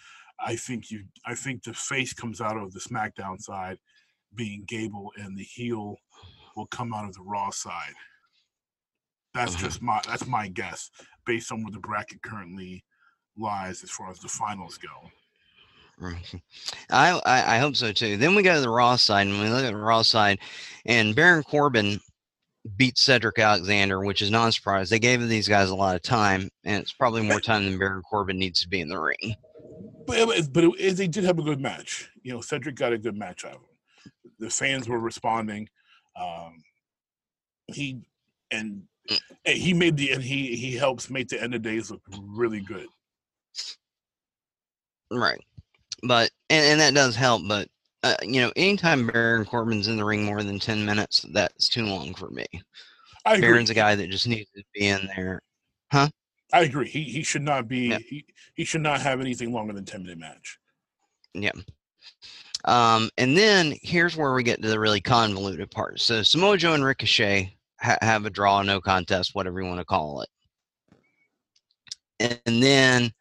I 0.40 0.57
think 0.57 0.90
you, 0.90 1.05
I 1.27 1.35
think 1.35 1.62
the 1.62 1.75
face 1.75 2.14
comes 2.14 2.40
out 2.40 2.57
of 2.57 2.73
the 2.73 2.81
SmackDown 2.81 3.38
side, 3.40 3.79
being 4.35 4.64
Gable, 4.66 5.12
and 5.16 5.37
the 5.37 5.45
heel 5.45 5.97
will 6.57 6.66
come 6.66 6.95
out 6.95 7.05
of 7.05 7.14
the 7.14 7.23
Raw 7.23 7.51
side. 7.51 7.92
That's 9.37 9.55
Mhm. 9.55 9.61
just 9.61 9.83
my, 9.83 10.01
that's 10.09 10.27
my 10.27 10.49
guess 10.49 10.90
based 11.27 11.53
on 11.53 11.62
where 11.62 11.70
the 11.72 11.79
bracket 11.79 12.22
currently 12.22 12.85
lies 13.37 13.83
as 13.85 13.90
far 13.90 14.11
as 14.11 14.18
the 14.18 14.29
finals 14.29 14.79
go. 14.79 15.11
I, 16.90 17.20
I 17.25 17.57
I 17.57 17.59
hope 17.59 17.77
so 17.77 17.92
too. 17.92 18.16
Then 18.16 18.35
we 18.35 18.42
go 18.42 18.55
to 18.55 18.61
the 18.61 18.68
Raw 18.68 18.96
side 18.96 19.27
and 19.27 19.38
we 19.40 19.49
look 19.49 19.64
at 19.64 19.72
the 19.72 19.77
Raw 19.79 20.03
side 20.03 20.38
and 20.85 21.14
Baron 21.14 21.42
Corbin 21.42 22.01
beat 22.77 22.99
Cedric 22.99 23.38
Alexander, 23.38 24.01
which 24.05 24.20
is 24.22 24.31
not 24.31 24.49
a 24.49 24.53
surprise. 24.53 24.90
They 24.90 24.99
gave 24.99 25.27
these 25.29 25.49
guys 25.49 25.70
a 25.70 25.75
lot 25.75 25.96
of 25.96 26.03
time, 26.03 26.51
and 26.64 26.83
it's 26.83 26.92
probably 26.92 27.22
more 27.22 27.40
time 27.40 27.64
than 27.64 27.79
Baron 27.79 28.03
Corbin 28.03 28.38
needs 28.38 28.61
to 28.61 28.68
be 28.68 28.81
in 28.81 28.88
the 28.88 28.99
ring. 29.01 29.37
But 30.07 30.18
it, 30.18 30.27
was- 30.27 30.49
but 30.49 30.64
it, 30.64 30.70
it- 30.79 30.96
they 30.96 31.07
did 31.09 31.25
have 31.25 31.38
a 31.38 31.42
good 31.42 31.61
match. 31.61 32.11
You 32.22 32.33
know, 32.35 32.40
Cedric 32.40 32.75
got 32.75 32.92
a 32.92 32.99
good 32.99 33.16
match 33.16 33.44
out 33.44 33.55
of 33.55 33.61
him. 33.61 34.12
The 34.40 34.51
fans 34.51 34.88
were 34.88 34.99
responding. 34.99 35.68
Um, 36.20 36.62
he 37.68 38.01
and 38.51 38.83
and 39.09 39.59
he 39.59 39.73
made 39.73 39.97
the 39.97 40.12
and 40.12 40.23
he 40.23 40.57
he 40.57 40.75
helps 40.75 41.11
make 41.11 41.29
the 41.29 41.42
end 41.42 41.55
of 41.55 41.62
days 41.62 41.90
look 41.90 42.03
really 42.21 42.61
good. 42.61 42.87
Right. 45.11 45.40
But 46.03 46.31
and, 46.51 46.64
and 46.64 46.81
that 46.81 46.95
does 46.95 47.16
help, 47.16 47.42
but 47.47 47.69
uh, 48.03 48.14
you 48.23 48.40
know, 48.40 48.53
anytime 48.57 49.07
Baron 49.07 49.45
Corbin's 49.45 49.88
in 49.88 49.97
the 49.97 50.05
ring 50.05 50.25
more 50.25 50.42
than 50.42 50.59
ten 50.59 50.85
minutes, 50.85 51.25
that's 51.33 51.69
too 51.69 51.85
long 51.85 52.14
for 52.14 52.31
me. 52.31 52.47
I 53.25 53.35
agree. 53.35 53.49
Baron's 53.49 53.71
a 53.71 53.75
guy 53.75 53.95
that 53.95 54.11
just 54.11 54.29
needs 54.29 54.49
to 54.55 54.62
be 54.75 54.87
in 54.87 55.09
there. 55.16 55.42
Huh? 55.90 56.09
I 56.53 56.61
agree. 56.61 56.88
He 56.88 57.03
he 57.03 57.23
should 57.23 57.42
not 57.42 57.66
be. 57.66 57.88
Yeah. 57.88 57.99
He, 57.99 58.25
he 58.55 58.64
should 58.64 58.83
not 58.83 59.01
have 59.01 59.21
anything 59.21 59.53
longer 59.53 59.73
than 59.73 59.85
ten 59.85 60.03
minute 60.03 60.19
match. 60.19 60.59
Yeah. 61.35 61.53
Um, 62.64 63.11
and 63.19 63.37
then 63.37 63.75
here's 63.83 64.16
where 64.16 64.33
we 64.35 64.42
get 64.42 64.62
to 64.62 64.69
the 64.69 64.81
really 64.81 65.01
convoluted 65.01 65.71
part. 65.71 66.01
So 66.01 66.23
Samoa 66.23 66.57
Joe 66.57 66.75
and 66.75 66.85
Ricochet 66.85 67.56
ha- 67.81 67.99
have 68.01 68.27
a 68.27 68.31
draw, 68.31 68.62
no 68.62 68.81
contest, 68.81 69.35
whatever 69.35 69.61
you 69.61 69.67
want 69.67 69.81
to 69.81 69.85
call 69.85 70.23
it. 70.23 70.29
And 72.19 72.62
then 72.62 73.12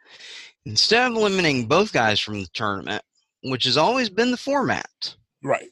instead 0.65 1.09
of 1.09 1.17
eliminating 1.17 1.67
both 1.67 1.91
guys 1.93 2.19
from 2.19 2.41
the 2.41 2.47
tournament, 2.53 3.03
which 3.43 3.65
has 3.65 3.77
always 3.77 4.09
been 4.09 4.31
the 4.31 4.37
format. 4.37 5.15
Right. 5.43 5.69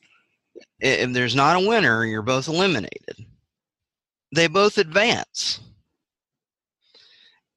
If 0.79 1.13
there's 1.13 1.35
not 1.35 1.61
a 1.61 1.67
winner, 1.67 2.05
you're 2.05 2.21
both 2.21 2.47
eliminated. 2.47 3.25
They 4.35 4.47
both 4.47 4.77
advance. 4.77 5.59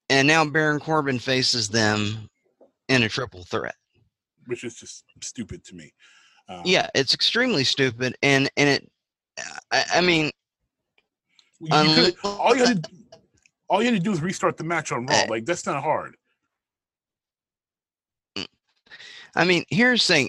And 0.08 0.28
now 0.28 0.44
Baron 0.44 0.80
Corbin 0.80 1.18
faces 1.18 1.68
them 1.68 2.30
in 2.88 3.02
a 3.02 3.08
triple 3.08 3.44
threat. 3.44 3.74
Which 4.46 4.62
is 4.62 4.76
just 4.76 5.04
stupid 5.20 5.64
to 5.64 5.74
me. 5.74 5.92
Um, 6.48 6.62
yeah, 6.64 6.88
it's 6.94 7.12
extremely 7.12 7.64
stupid, 7.64 8.16
and 8.22 8.48
and 8.56 8.68
it. 8.68 8.88
I, 9.72 9.84
I 9.94 10.00
mean, 10.00 10.30
you 11.60 11.70
could, 11.70 12.14
all 12.24 12.56
you 12.56 12.64
had 12.64 12.84
to 12.84 12.90
all 13.68 13.82
you 13.82 13.90
had 13.90 13.96
to 13.96 14.02
do 14.02 14.12
is 14.12 14.20
restart 14.20 14.56
the 14.56 14.64
match 14.64 14.92
on 14.92 15.06
Raw. 15.06 15.14
Eh. 15.14 15.26
Like 15.28 15.44
that's 15.44 15.66
not 15.66 15.82
hard. 15.82 16.16
I 19.34 19.44
mean, 19.44 19.64
here's 19.68 20.06
the 20.06 20.14
thing. 20.14 20.28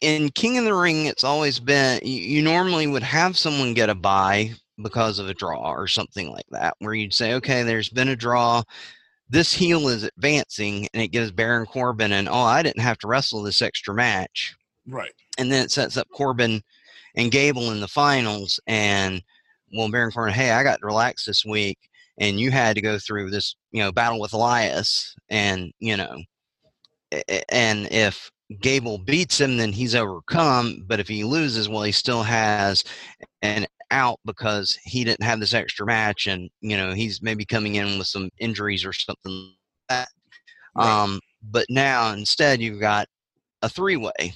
In 0.00 0.30
King 0.30 0.58
of 0.58 0.64
the 0.64 0.74
Ring, 0.74 1.06
it's 1.06 1.24
always 1.24 1.60
been 1.60 2.00
you, 2.02 2.20
you 2.20 2.42
normally 2.42 2.86
would 2.86 3.04
have 3.04 3.38
someone 3.38 3.72
get 3.72 3.88
a 3.88 3.94
buy 3.94 4.52
because 4.82 5.18
of 5.18 5.28
a 5.28 5.34
draw 5.34 5.70
or 5.70 5.86
something 5.86 6.30
like 6.30 6.46
that, 6.50 6.74
where 6.80 6.94
you'd 6.94 7.14
say, 7.14 7.34
okay, 7.34 7.62
there's 7.62 7.88
been 7.88 8.08
a 8.08 8.16
draw 8.16 8.62
this 9.32 9.54
heel 9.54 9.88
is 9.88 10.02
advancing 10.02 10.86
and 10.92 11.02
it 11.02 11.08
gives 11.08 11.32
Baron 11.32 11.64
Corbin 11.64 12.12
and 12.12 12.28
oh 12.28 12.34
I 12.34 12.62
didn't 12.62 12.82
have 12.82 12.98
to 12.98 13.08
wrestle 13.08 13.42
this 13.42 13.62
extra 13.62 13.94
match. 13.94 14.54
Right. 14.86 15.12
And 15.38 15.50
then 15.50 15.64
it 15.64 15.70
sets 15.70 15.96
up 15.96 16.06
Corbin 16.12 16.62
and 17.16 17.30
Gable 17.30 17.72
in 17.72 17.80
the 17.80 17.88
finals 17.88 18.60
and 18.66 19.22
well 19.72 19.90
Baron 19.90 20.12
Corbin, 20.12 20.34
hey, 20.34 20.50
I 20.50 20.62
got 20.62 20.80
to 20.80 20.86
relax 20.86 21.24
this 21.24 21.44
week 21.44 21.78
and 22.18 22.38
you 22.38 22.50
had 22.50 22.76
to 22.76 22.82
go 22.82 22.98
through 22.98 23.30
this, 23.30 23.56
you 23.70 23.82
know, 23.82 23.92
battle 23.92 24.20
with 24.20 24.32
Elias 24.32 25.14
and, 25.30 25.72
you 25.80 25.96
know, 25.96 26.22
and 27.48 27.88
if 27.90 28.30
Gable 28.60 28.98
beats 28.98 29.40
him, 29.40 29.56
then 29.56 29.72
he's 29.72 29.94
overcome. 29.94 30.84
But 30.86 31.00
if 31.00 31.08
he 31.08 31.24
loses, 31.24 31.68
well, 31.68 31.82
he 31.82 31.92
still 31.92 32.22
has 32.22 32.84
an 33.42 33.66
out 33.90 34.18
because 34.24 34.78
he 34.84 35.04
didn't 35.04 35.22
have 35.22 35.38
this 35.38 35.54
extra 35.54 35.84
match 35.84 36.26
and 36.26 36.48
you 36.62 36.76
know 36.76 36.92
he's 36.92 37.20
maybe 37.22 37.44
coming 37.44 37.74
in 37.74 37.98
with 37.98 38.06
some 38.06 38.30
injuries 38.38 38.84
or 38.84 38.92
something 38.92 39.32
like 39.32 39.56
that. 39.90 40.08
Right. 40.74 41.02
Um, 41.02 41.20
but 41.42 41.66
now 41.68 42.12
instead 42.12 42.60
you've 42.60 42.80
got 42.80 43.06
a 43.60 43.68
three 43.68 43.96
way, 43.96 44.32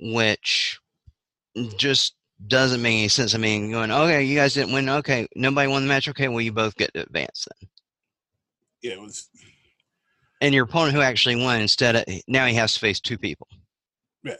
which 0.00 0.80
just 1.76 2.14
doesn't 2.48 2.82
make 2.82 2.98
any 2.98 3.08
sense. 3.08 3.34
I 3.34 3.38
mean, 3.38 3.70
going, 3.70 3.90
okay, 3.90 4.22
you 4.22 4.36
guys 4.36 4.54
didn't 4.54 4.72
win. 4.72 4.88
Okay, 4.88 5.26
nobody 5.34 5.68
won 5.68 5.82
the 5.82 5.88
match. 5.88 6.08
Okay, 6.08 6.28
well, 6.28 6.40
you 6.40 6.52
both 6.52 6.76
get 6.76 6.92
to 6.94 7.02
advance 7.02 7.46
then. 7.60 7.68
Yeah, 8.82 8.92
it 8.92 9.00
was. 9.00 9.28
And 10.40 10.54
your 10.54 10.64
opponent 10.64 10.94
who 10.94 11.00
actually 11.00 11.36
won 11.36 11.60
instead 11.60 11.96
of 11.96 12.04
now 12.28 12.46
he 12.46 12.54
has 12.54 12.74
to 12.74 12.80
face 12.80 13.00
two 13.00 13.16
people. 13.16 13.48
Yeah, 14.22 14.36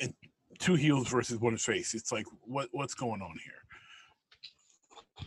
and 0.00 0.14
two 0.58 0.74
heels 0.74 1.08
versus 1.08 1.38
one 1.38 1.56
face. 1.56 1.94
It's 1.94 2.12
like 2.12 2.26
what 2.42 2.68
what's 2.72 2.94
going 2.94 3.22
on 3.22 3.36
here? 3.44 5.26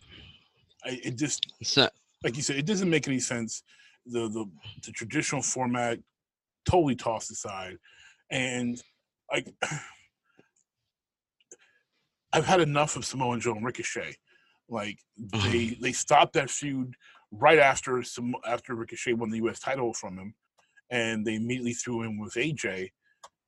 I, 0.84 1.00
it 1.04 1.18
just 1.18 1.46
so, 1.64 1.88
like 2.24 2.36
you 2.36 2.42
said, 2.42 2.58
it 2.58 2.66
doesn't 2.66 2.90
make 2.90 3.08
any 3.08 3.20
sense. 3.20 3.64
The 4.06 4.28
the 4.28 4.46
the 4.86 4.92
traditional 4.92 5.42
format 5.42 6.00
totally 6.66 6.96
tossed 6.96 7.32
aside, 7.32 7.78
and 8.32 8.82
like 9.32 9.54
I've 12.34 12.46
had 12.46 12.62
enough 12.62 12.96
of 12.96 13.06
Samoa 13.06 13.40
Joe 13.40 13.54
and 13.54 13.66
Ricochet. 13.66 14.16
Like 14.70 15.00
they 15.18 15.78
they 15.82 15.92
stopped 15.92 16.34
that 16.34 16.50
feud 16.50 16.94
right 17.32 17.60
after 17.60 18.04
some 18.04 18.36
after 18.48 18.76
Ricochet 18.76 19.14
won 19.14 19.30
the 19.30 19.38
U.S. 19.38 19.60
title 19.60 19.94
from 19.94 20.18
him, 20.18 20.34
and 20.90 21.26
they 21.26 21.36
immediately 21.36 21.74
threw 21.74 22.04
him 22.04 22.20
with 22.20 22.34
AJ 22.34 22.90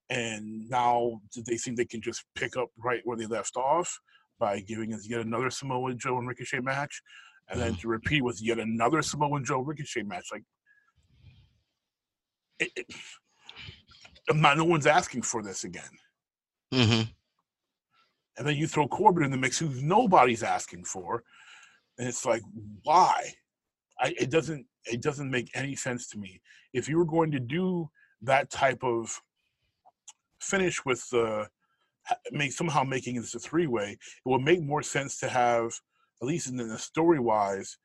and 0.10 0.70
now 0.70 1.22
they 1.48 1.58
think 1.58 1.78
they 1.78 1.86
can 1.86 2.02
just 2.02 2.24
pick 2.36 2.56
up 2.58 2.70
right 2.78 3.02
where 3.04 3.18
they 3.18 3.26
left 3.26 3.56
off 3.56 4.00
by 4.40 4.60
giving 4.60 4.94
us 4.94 5.08
yet 5.10 5.22
another 5.22 5.50
Samoa 5.50 5.94
Joe 5.96 6.18
and 6.18 6.28
Ricochet 6.28 6.60
match, 6.60 7.02
and 7.50 7.60
then 7.60 7.76
to 7.76 7.88
repeat 7.88 8.24
with 8.24 8.42
yet 8.42 8.60
another 8.60 9.02
Samoa 9.02 9.42
Joe 9.42 9.60
Ricochet 9.60 10.04
match. 10.04 10.28
Like, 10.32 10.44
it, 12.60 12.72
it, 12.76 12.86
not, 14.34 14.58
no 14.58 14.66
one's 14.66 14.88
asking 14.88 15.24
for 15.24 15.42
this 15.42 15.64
again. 15.64 15.84
Mm-hmm. 16.74 17.02
And 18.38 18.48
then 18.48 18.56
you 18.56 18.68
throw 18.68 18.88
Corbin 18.88 19.24
in 19.24 19.32
the 19.32 19.38
mix, 19.38 19.60
who 19.60 19.70
nobody's 19.82 20.44
asking 20.44 20.86
for, 20.86 21.24
and 21.98 22.08
it's 22.08 22.26
like, 22.26 22.42
why? 22.84 23.34
I, 24.00 24.14
it 24.20 24.32
doesn't. 24.32 24.66
It 24.86 25.02
doesn't 25.02 25.30
make 25.30 25.50
any 25.54 25.76
sense 25.76 26.08
to 26.10 26.18
me. 26.18 26.42
If 26.74 26.90
you 26.90 26.98
were 26.98 27.06
going 27.06 27.32
to 27.32 27.40
do 27.40 27.90
that 28.24 28.50
type 28.50 28.84
of 28.84 29.22
finish 30.42 30.84
with 30.84 31.06
uh, 31.14 31.46
make 32.32 32.52
somehow 32.52 32.84
making 32.84 33.16
this 33.16 33.36
a 33.36 33.40
three 33.40 33.68
way, 33.68 33.92
it 33.92 34.30
would 34.30 34.42
make 34.42 34.62
more 34.62 34.82
sense 34.82 35.20
to 35.20 35.30
have 35.30 35.72
at 36.22 36.28
least 36.28 36.50
in 36.50 36.58
the 36.58 36.78
story 36.78 37.20
wise, 37.20 37.78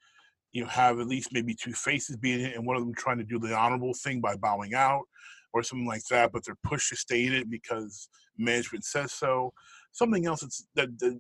you 0.52 0.62
know, 0.62 0.68
have 0.68 1.00
at 1.00 1.08
least 1.08 1.32
maybe 1.32 1.54
two 1.54 1.72
faces 1.72 2.16
being 2.16 2.40
it, 2.40 2.54
and 2.54 2.64
one 2.64 2.76
of 2.76 2.82
them 2.82 2.94
trying 2.94 3.18
to 3.18 3.24
do 3.24 3.38
the 3.38 3.54
honorable 3.54 3.94
thing 3.94 4.20
by 4.20 4.36
bowing 4.36 4.74
out 4.74 5.02
or 5.52 5.62
something 5.62 5.86
like 5.86 6.04
that, 6.10 6.30
but 6.32 6.44
they're 6.44 6.56
pushed 6.62 6.90
to 6.90 6.96
stay 6.96 7.26
in 7.26 7.32
it 7.32 7.50
because 7.50 8.08
management 8.36 8.84
says 8.84 9.12
so. 9.12 9.52
Something 9.92 10.26
else 10.26 10.40
that's, 10.40 10.66
that, 10.74 10.98
that 11.00 11.18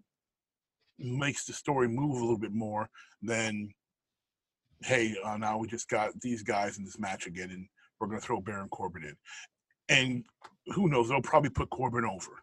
makes 0.98 1.44
the 1.44 1.52
story 1.52 1.88
move 1.88 2.16
a 2.16 2.20
little 2.20 2.38
bit 2.38 2.52
more 2.52 2.88
than, 3.22 3.70
hey, 4.82 5.14
uh, 5.24 5.36
now 5.36 5.58
we 5.58 5.68
just 5.68 5.88
got 5.88 6.18
these 6.20 6.42
guys 6.42 6.78
in 6.78 6.84
this 6.84 6.98
match 6.98 7.26
again, 7.26 7.50
and 7.50 7.66
we're 7.98 8.08
going 8.08 8.20
to 8.20 8.26
throw 8.26 8.40
Baron 8.40 8.68
Corbin 8.68 9.04
in. 9.04 9.16
And 9.88 10.24
who 10.66 10.88
knows? 10.88 11.08
They'll 11.08 11.22
probably 11.22 11.50
put 11.50 11.70
Corbin 11.70 12.04
over. 12.04 12.42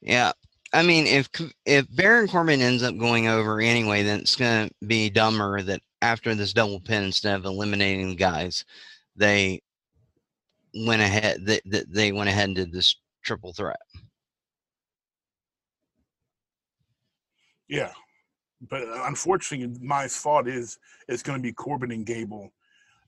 Yeah, 0.00 0.32
I 0.72 0.82
mean, 0.82 1.06
if 1.06 1.28
if 1.66 1.86
Baron 1.94 2.28
Corbin 2.28 2.60
ends 2.60 2.82
up 2.82 2.96
going 2.96 3.28
over 3.28 3.60
anyway, 3.60 4.02
then 4.02 4.20
it's 4.20 4.36
going 4.36 4.68
to 4.68 4.86
be 4.86 5.10
dumber 5.10 5.60
that 5.62 5.80
after 6.00 6.34
this 6.34 6.52
double 6.52 6.80
pin, 6.80 7.04
instead 7.04 7.36
of 7.36 7.44
eliminating 7.44 8.08
the 8.08 8.16
guys, 8.16 8.64
they 9.14 9.60
went 10.74 11.02
ahead. 11.02 11.44
They, 11.44 11.60
they 11.88 12.12
went 12.12 12.30
ahead 12.30 12.46
and 12.46 12.56
did 12.56 12.72
this 12.72 12.96
triple 13.22 13.52
threat. 13.52 13.80
Yeah, 17.72 17.92
but 18.68 18.82
unfortunately, 19.06 19.78
my 19.80 20.06
thought 20.06 20.46
is 20.46 20.78
it's 21.08 21.22
going 21.22 21.38
to 21.38 21.42
be 21.42 21.52
Corbin 21.52 21.90
and 21.90 22.04
Gable. 22.04 22.52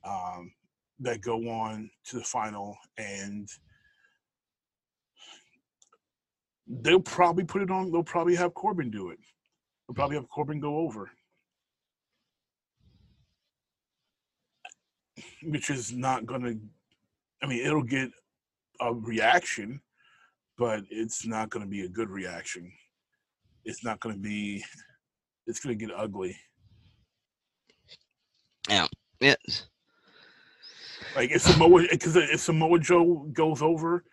Um, 0.02 0.52
that 1.00 1.20
go 1.20 1.48
on 1.50 1.90
to 2.06 2.16
the 2.16 2.24
final 2.24 2.76
and 2.98 3.48
they'll 6.66 7.00
probably 7.00 7.44
put 7.44 7.62
it 7.62 7.70
on 7.70 7.90
they'll 7.90 8.02
probably 8.02 8.36
have 8.36 8.54
corbin 8.54 8.90
do 8.90 9.10
it 9.10 9.18
they'll 9.86 9.94
probably 9.94 10.16
have 10.16 10.28
corbin 10.28 10.60
go 10.60 10.78
over 10.78 11.10
which 15.42 15.68
is 15.68 15.92
not 15.92 16.24
gonna 16.26 16.54
i 17.42 17.46
mean 17.46 17.64
it'll 17.66 17.82
get 17.82 18.08
a 18.80 18.94
reaction 18.94 19.80
but 20.56 20.84
it's 20.90 21.26
not 21.26 21.50
gonna 21.50 21.66
be 21.66 21.82
a 21.82 21.88
good 21.88 22.08
reaction 22.08 22.72
it's 23.64 23.84
not 23.84 24.00
gonna 24.00 24.16
be 24.16 24.64
it's 25.46 25.60
gonna 25.60 25.74
get 25.74 25.90
ugly 25.94 26.36
yeah 28.68 28.86
it's 29.20 29.66
like 31.16 31.30
if 31.30 31.42
Samoa, 31.42 31.86
because 31.90 32.16
if 32.16 32.40
Samoa 32.40 32.78
Joe 32.78 33.26
goes 33.32 33.62
over 33.62 34.04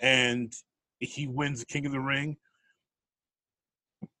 and 0.00 0.52
he 0.98 1.26
wins 1.26 1.60
the 1.60 1.66
King 1.66 1.86
of 1.86 1.92
the 1.92 2.00
Ring, 2.00 2.36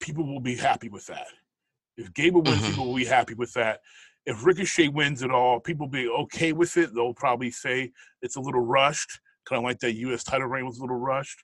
people 0.00 0.26
will 0.26 0.40
be 0.40 0.56
happy 0.56 0.88
with 0.88 1.06
that. 1.06 1.26
If 1.96 2.12
Gable 2.14 2.42
wins, 2.42 2.58
mm-hmm. 2.58 2.70
people 2.70 2.86
will 2.86 2.96
be 2.96 3.04
happy 3.04 3.34
with 3.34 3.52
that. 3.54 3.80
If 4.26 4.44
Ricochet 4.44 4.88
wins 4.88 5.22
it 5.22 5.30
all, 5.30 5.60
people 5.60 5.86
will 5.86 5.92
be 5.92 6.08
okay 6.08 6.52
with 6.52 6.76
it. 6.76 6.94
They'll 6.94 7.14
probably 7.14 7.50
say 7.50 7.92
it's 8.22 8.36
a 8.36 8.40
little 8.40 8.64
rushed, 8.64 9.20
kind 9.46 9.58
of 9.58 9.64
like 9.64 9.80
that 9.80 9.94
U.S. 9.96 10.24
title 10.24 10.46
reign 10.46 10.66
was 10.66 10.78
a 10.78 10.82
little 10.82 10.96
rushed, 10.96 11.42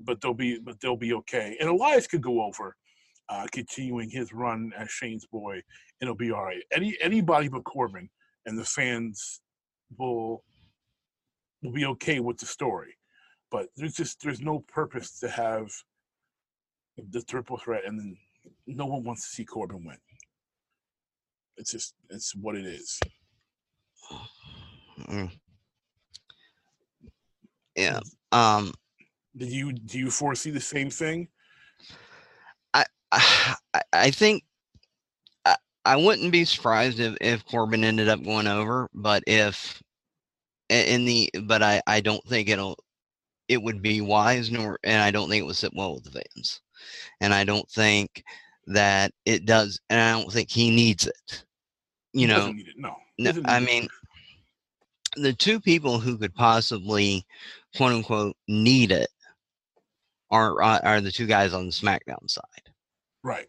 but 0.00 0.20
they'll 0.20 0.34
be 0.34 0.58
but 0.58 0.80
they'll 0.80 0.96
be 0.96 1.14
okay. 1.14 1.56
And 1.60 1.68
Elias 1.68 2.06
could 2.06 2.22
go 2.22 2.42
over, 2.42 2.76
uh, 3.28 3.46
continuing 3.52 4.10
his 4.10 4.32
run 4.32 4.72
as 4.76 4.90
Shane's 4.90 5.26
boy, 5.26 5.54
and 5.54 5.62
it'll 6.02 6.14
be 6.14 6.32
all 6.32 6.44
right. 6.44 6.62
Any 6.72 6.96
anybody 7.00 7.48
but 7.48 7.64
Corbin 7.64 8.08
and 8.46 8.58
the 8.58 8.64
fans 8.64 9.40
will 9.98 10.44
will 11.62 11.72
be 11.72 11.86
okay 11.86 12.20
with 12.20 12.38
the 12.38 12.46
story. 12.46 12.96
But 13.50 13.68
there's 13.76 13.94
just 13.94 14.22
there's 14.22 14.40
no 14.40 14.60
purpose 14.60 15.18
to 15.20 15.28
have 15.28 15.70
the 17.10 17.22
triple 17.22 17.56
threat, 17.58 17.82
and 17.86 17.98
then 17.98 18.16
no 18.66 18.86
one 18.86 19.04
wants 19.04 19.22
to 19.22 19.34
see 19.34 19.44
Corbin 19.44 19.84
win. 19.84 19.98
It's 21.56 21.72
just 21.72 21.94
it's 22.10 22.34
what 22.34 22.56
it 22.56 22.66
is. 22.66 23.00
Mm. 25.08 25.30
Yeah. 27.76 28.00
Um. 28.32 28.72
Do 29.38 29.46
you 29.46 29.72
do 29.72 29.98
you 29.98 30.10
foresee 30.10 30.50
the 30.50 30.60
same 30.60 30.90
thing? 30.90 31.28
I 32.74 32.84
I, 33.12 33.82
I 33.92 34.10
think 34.12 34.44
I 35.46 35.56
I 35.84 35.96
wouldn't 35.96 36.32
be 36.32 36.44
surprised 36.44 37.00
if, 37.00 37.16
if 37.20 37.44
Corbin 37.46 37.84
ended 37.84 38.08
up 38.08 38.22
going 38.24 38.46
over, 38.46 38.88
but 38.94 39.24
if 39.26 39.82
in 40.70 41.04
the 41.06 41.30
but 41.44 41.62
I 41.62 41.82
I 41.86 42.00
don't 42.00 42.24
think 42.26 42.48
it'll 42.48 42.78
it 43.48 43.62
would 43.62 43.82
be 43.82 44.00
wise 44.00 44.50
nor 44.50 44.78
and 44.84 45.02
I 45.02 45.10
don't 45.12 45.28
think 45.30 45.42
it 45.42 45.46
would 45.46 45.56
sit 45.56 45.74
well 45.74 45.94
with 45.94 46.04
the 46.04 46.12
fans. 46.12 46.60
And 47.20 47.34
I 47.34 47.44
don't 47.44 47.68
think 47.70 48.24
that 48.68 49.12
it 49.26 49.46
does 49.46 49.80
and 49.90 50.00
I 50.00 50.12
don't 50.12 50.32
think 50.32 50.50
he 50.50 50.70
needs 50.70 51.06
it. 51.06 51.44
You 52.12 52.26
He 52.26 52.34
know, 52.34 52.54
need 52.54 52.68
it. 52.68 52.74
No. 52.78 52.96
no, 53.18 53.32
I 53.46 53.60
it. 53.60 53.64
mean 53.66 53.88
the 55.16 55.32
two 55.34 55.60
people 55.60 55.98
who 56.00 56.18
could 56.18 56.34
possibly 56.34 57.24
quote 57.76 57.92
unquote 57.92 58.36
need 58.48 58.92
it 58.92 59.08
are 60.30 60.60
are 60.60 61.00
the 61.00 61.12
two 61.12 61.26
guys 61.26 61.52
on 61.54 61.66
the 61.66 61.72
SmackDown 61.72 62.28
side. 62.28 62.72
right. 63.22 63.46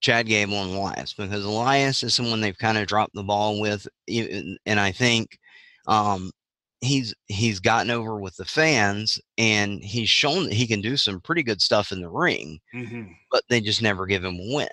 Chad 0.00 0.26
Gable 0.26 0.60
and 0.60 0.74
Elias 0.74 1.14
because 1.14 1.44
Elias 1.44 2.02
is 2.02 2.12
someone 2.12 2.40
they've 2.40 2.58
kind 2.58 2.76
of 2.76 2.88
dropped 2.88 3.14
the 3.14 3.22
ball 3.22 3.60
with, 3.60 3.86
and 4.08 4.58
I 4.80 4.90
think 4.90 5.38
um, 5.86 6.32
he's 6.80 7.14
he's 7.28 7.60
gotten 7.60 7.90
over 7.90 8.18
with 8.18 8.36
the 8.36 8.44
fans 8.44 9.18
and 9.38 9.82
he's 9.82 10.08
shown 10.10 10.44
that 10.44 10.54
he 10.54 10.66
can 10.66 10.80
do 10.80 10.96
some 10.96 11.20
pretty 11.20 11.44
good 11.44 11.62
stuff 11.62 11.92
in 11.92 12.00
the 12.00 12.10
ring, 12.10 12.58
hmm 12.72 13.04
but 13.30 13.44
they 13.48 13.62
just 13.62 13.80
never 13.80 14.04
give 14.04 14.22
him 14.22 14.38
a 14.38 14.54
win. 14.54 14.68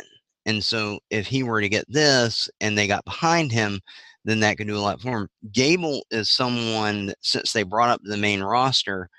And 0.45 0.61
so 0.61 0.99
if 1.09 1.27
he 1.27 1.43
were 1.43 1.61
to 1.61 1.69
get 1.69 1.85
this 1.87 2.49
and 2.59 2.77
they 2.77 2.87
got 2.87 3.05
behind 3.05 3.51
him, 3.53 3.79
then 4.25 4.41
that 4.41 4.57
could 4.57 4.67
do 4.67 4.75
a 4.75 4.79
lot 4.79 4.99
for 4.99 5.21
him. 5.21 5.29
Gable 5.53 6.03
is 6.11 6.29
someone 6.29 7.05
that 7.05 7.17
since 7.21 7.53
they 7.53 7.63
brought 7.63 7.89
up 7.89 8.01
the 8.03 8.17
main 8.17 8.41
roster, 8.41 9.09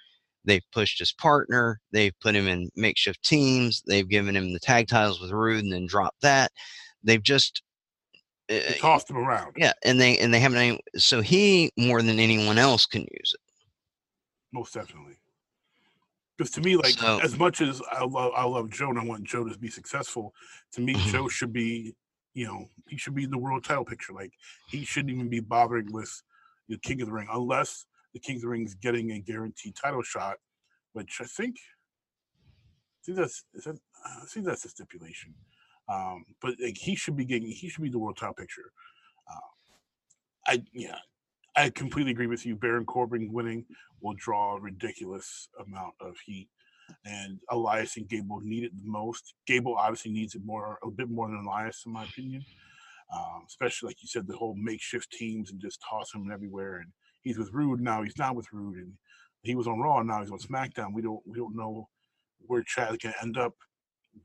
they've 0.45 0.65
pushed 0.73 0.99
his 0.99 1.13
partner, 1.13 1.81
they've 1.93 2.19
put 2.21 2.35
him 2.35 2.47
in 2.47 2.71
makeshift 2.77 3.23
teams, 3.25 3.83
they've 3.87 4.09
given 4.09 4.35
him 4.37 4.53
the 4.53 4.59
tag 4.61 4.89
titles 4.89 5.21
with 5.21 5.31
Roode 5.33 5.65
and 5.65 5.73
then 5.73 5.87
dropped 5.87 6.21
that. 6.23 6.51
They've 7.03 7.23
just 7.23 7.63
uh, 8.51 8.59
tossed 8.79 9.09
him 9.11 9.17
around. 9.19 9.53
yeah, 9.57 9.73
and 9.85 10.01
they 10.01 10.19
and 10.19 10.33
they 10.35 10.41
haven't 10.41 10.59
any, 10.59 10.81
so 10.97 11.21
he 11.21 11.71
more 11.77 12.03
than 12.03 12.19
anyone 12.19 12.59
else 12.59 12.87
can 12.87 13.03
use 13.03 13.35
it. 13.35 13.41
Most 14.53 14.75
definitely. 14.75 15.19
Because 16.37 16.51
to 16.53 16.61
me, 16.61 16.77
like 16.77 16.99
So- 16.99 17.21
as 17.21 17.39
much 17.39 17.61
as 17.61 17.81
I 17.93 18.05
love 18.05 18.33
I 18.35 18.45
love 18.45 18.71
Joe 18.71 18.91
and 18.91 18.99
I 18.99 19.05
want 19.05 19.25
Joe 19.25 19.45
to 19.49 19.59
be 19.59 19.69
successful, 19.69 20.35
to 20.73 20.81
me, 20.81 20.95
Mhm. 20.95 21.13
Joe 21.13 21.29
should 21.29 21.53
be, 21.53 21.95
you 22.35 22.47
know, 22.47 22.69
he 22.89 22.97
should 22.97 23.15
be 23.15 23.25
in 23.25 23.31
the 23.31 23.39
world 23.39 23.63
title 23.63 23.85
picture. 23.85 24.13
Like 24.13 24.33
he 24.69 24.85
shouldn't 24.85 25.13
even 25.15 25.29
be 25.29 25.41
bothering 25.41 25.93
with 25.93 26.11
the 26.69 26.79
King 26.79 27.01
of 27.03 27.09
the 27.09 27.13
Ring 27.13 27.29
unless 27.31 27.87
the 28.13 28.21
King 28.21 28.37
of 28.37 28.43
the 28.43 28.49
Ring's 28.49 28.75
getting 28.75 29.13
a 29.13 29.21
guaranteed 29.21 29.77
title 29.77 30.03
shot, 30.03 30.37
which 30.93 31.19
I 31.21 31.25
think 31.25 31.57
I 31.57 33.01
think 33.05 33.19
that's 33.19 33.45
that, 33.55 33.79
I 34.05 34.27
think 34.27 34.47
that's 34.47 34.65
a 34.65 34.69
stipulation. 34.69 35.35
Um, 35.89 36.25
but 36.41 36.55
like, 36.63 36.79
he 36.79 36.95
should 36.95 37.17
be 37.17 37.25
getting 37.25 37.49
he 37.49 37.69
should 37.69 37.83
be 37.83 37.91
the 37.91 37.99
world 37.99 38.17
title 38.17 38.35
picture. 38.35 38.73
Uh, 39.31 40.53
I 40.53 40.63
yeah, 40.73 40.99
I 41.57 41.71
completely 41.71 42.13
agree 42.13 42.27
with 42.27 42.47
you. 42.47 42.57
Baron 42.57 42.85
Corbin 42.85 43.33
winning 43.33 43.65
will 44.01 44.15
draw 44.15 44.57
a 44.57 44.61
ridiculous 44.61 45.49
amount 45.67 45.95
of 46.01 46.17
heat, 46.25 46.49
and 47.05 47.41
Elias 47.51 47.97
and 47.97 48.09
Gable 48.09 48.41
need 48.41 48.65
it 48.65 48.73
the 48.77 48.89
most. 48.89 49.35
Gable 49.47 49.77
obviously 49.77 50.13
needs 50.13 50.35
it 50.35 50.43
more, 50.45 50.79
a 50.83 50.91
bit 50.91 51.11
more 51.11 51.29
than 51.29 51.45
Elias, 51.45 51.83
in 51.87 51.93
my 51.93 52.05
opinion. 52.05 52.45
Um, 53.13 53.45
especially 53.49 53.89
like 53.89 54.03
you 54.03 54.09
said, 54.09 54.27
the 54.27 54.37
whole 54.37 54.55
makeshift 54.55 55.11
teams 55.11 55.51
and 55.51 55.61
just 55.61 55.83
toss 55.89 56.13
them 56.13 56.31
everywhere. 56.31 56.77
And 56.77 56.93
he's 57.23 57.39
with 57.39 57.53
Roode 57.53 57.81
now. 57.81 58.03
He's 58.03 58.19
not 58.19 58.37
with 58.37 58.53
Roode, 58.53 58.77
and 58.77 58.95
he 59.43 59.55
was 59.55 59.67
on 59.67 59.81
Raw. 59.81 60.03
Now 60.03 60.21
he's 60.21 60.31
on 60.31 60.39
SmackDown. 60.39 60.95
We 60.95 61.03
don't 61.03 61.21
we 61.27 61.39
don't 61.39 61.57
know 61.57 61.89
where 62.47 62.63
Chad's 62.63 62.99
gonna 62.99 63.15
end 63.23 63.39
up. 63.39 63.55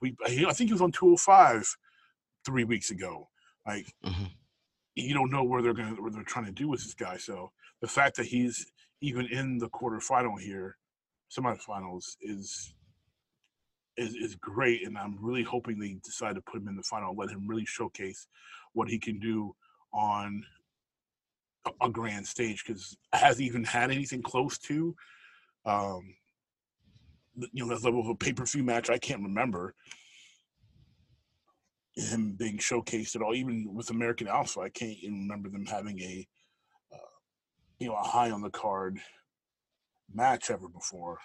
We 0.02 0.16
I 0.26 0.54
think 0.54 0.70
he 0.70 0.74
was 0.74 0.82
on 0.82 0.92
205 0.92 1.66
three 2.46 2.64
weeks 2.64 2.92
ago. 2.92 3.30
Like 3.66 3.94
Mhm. 4.04 4.32
you 4.96 5.14
don't 5.14 5.32
know 5.32 5.44
where 5.44 5.62
they're 5.62 5.74
to 5.74 5.96
where 6.02 6.12
they're 6.12 6.24
trying 6.24 6.46
to 6.46 6.52
do 6.52 6.68
with 6.68 6.84
this 6.84 6.94
guy. 6.94 7.18
So 7.18 7.52
the 7.82 7.88
fact 7.88 8.16
that 8.18 8.28
he's 8.28 8.72
even 9.02 9.28
in 9.28 9.58
the 9.58 9.70
quarterfinal 9.70 10.40
here, 10.40 10.78
semifinals, 11.30 12.16
is 12.22 12.74
is 13.98 14.16
is 14.16 14.36
great, 14.36 14.86
and 14.86 14.98
I'm 14.98 15.18
really 15.22 15.44
hoping 15.44 15.80
they 15.80 15.94
decide 16.04 16.36
to 16.36 16.42
put 16.42 16.62
him 16.62 16.68
in 16.68 16.76
the 16.76 16.84
final, 16.84 17.16
let 17.16 17.30
him 17.30 17.48
really 17.48 17.66
showcase 17.66 18.28
what 18.74 18.90
he 18.90 19.00
can 19.00 19.20
do 19.20 19.56
on 19.94 20.46
a, 21.82 21.90
grand 21.90 22.26
stage 22.28 22.64
because 22.66 22.98
has 23.14 23.42
even 23.42 23.64
had 23.64 23.92
anything 23.92 24.22
close 24.22 24.58
to, 24.60 24.96
um, 25.66 26.16
you 27.52 27.66
know, 27.66 27.68
that 27.68 27.84
level 27.84 28.02
of 28.02 28.08
a 28.08 28.16
pay 28.16 28.34
per 28.34 28.46
view 28.46 28.64
match. 28.64 28.90
I 28.90 28.98
can't 28.98 29.22
remember 29.24 29.74
him 31.96 32.34
being 32.34 32.58
showcased 32.58 33.16
at 33.16 33.22
all. 33.22 33.34
Even 33.34 33.74
with 33.74 33.90
American 33.90 34.28
Alpha, 34.28 34.62
I 34.62 34.70
can't 34.70 34.98
even 35.02 35.22
remember 35.22 35.50
them 35.50 35.66
having 35.66 36.00
a, 36.00 36.28
uh, 36.94 36.98
you 37.80 37.88
know, 37.88 37.96
a 37.96 38.04
high 38.04 38.32
on 38.32 38.42
the 38.42 38.50
card 38.50 39.00
match 40.14 40.50
ever 40.50 40.68
before. 40.68 41.18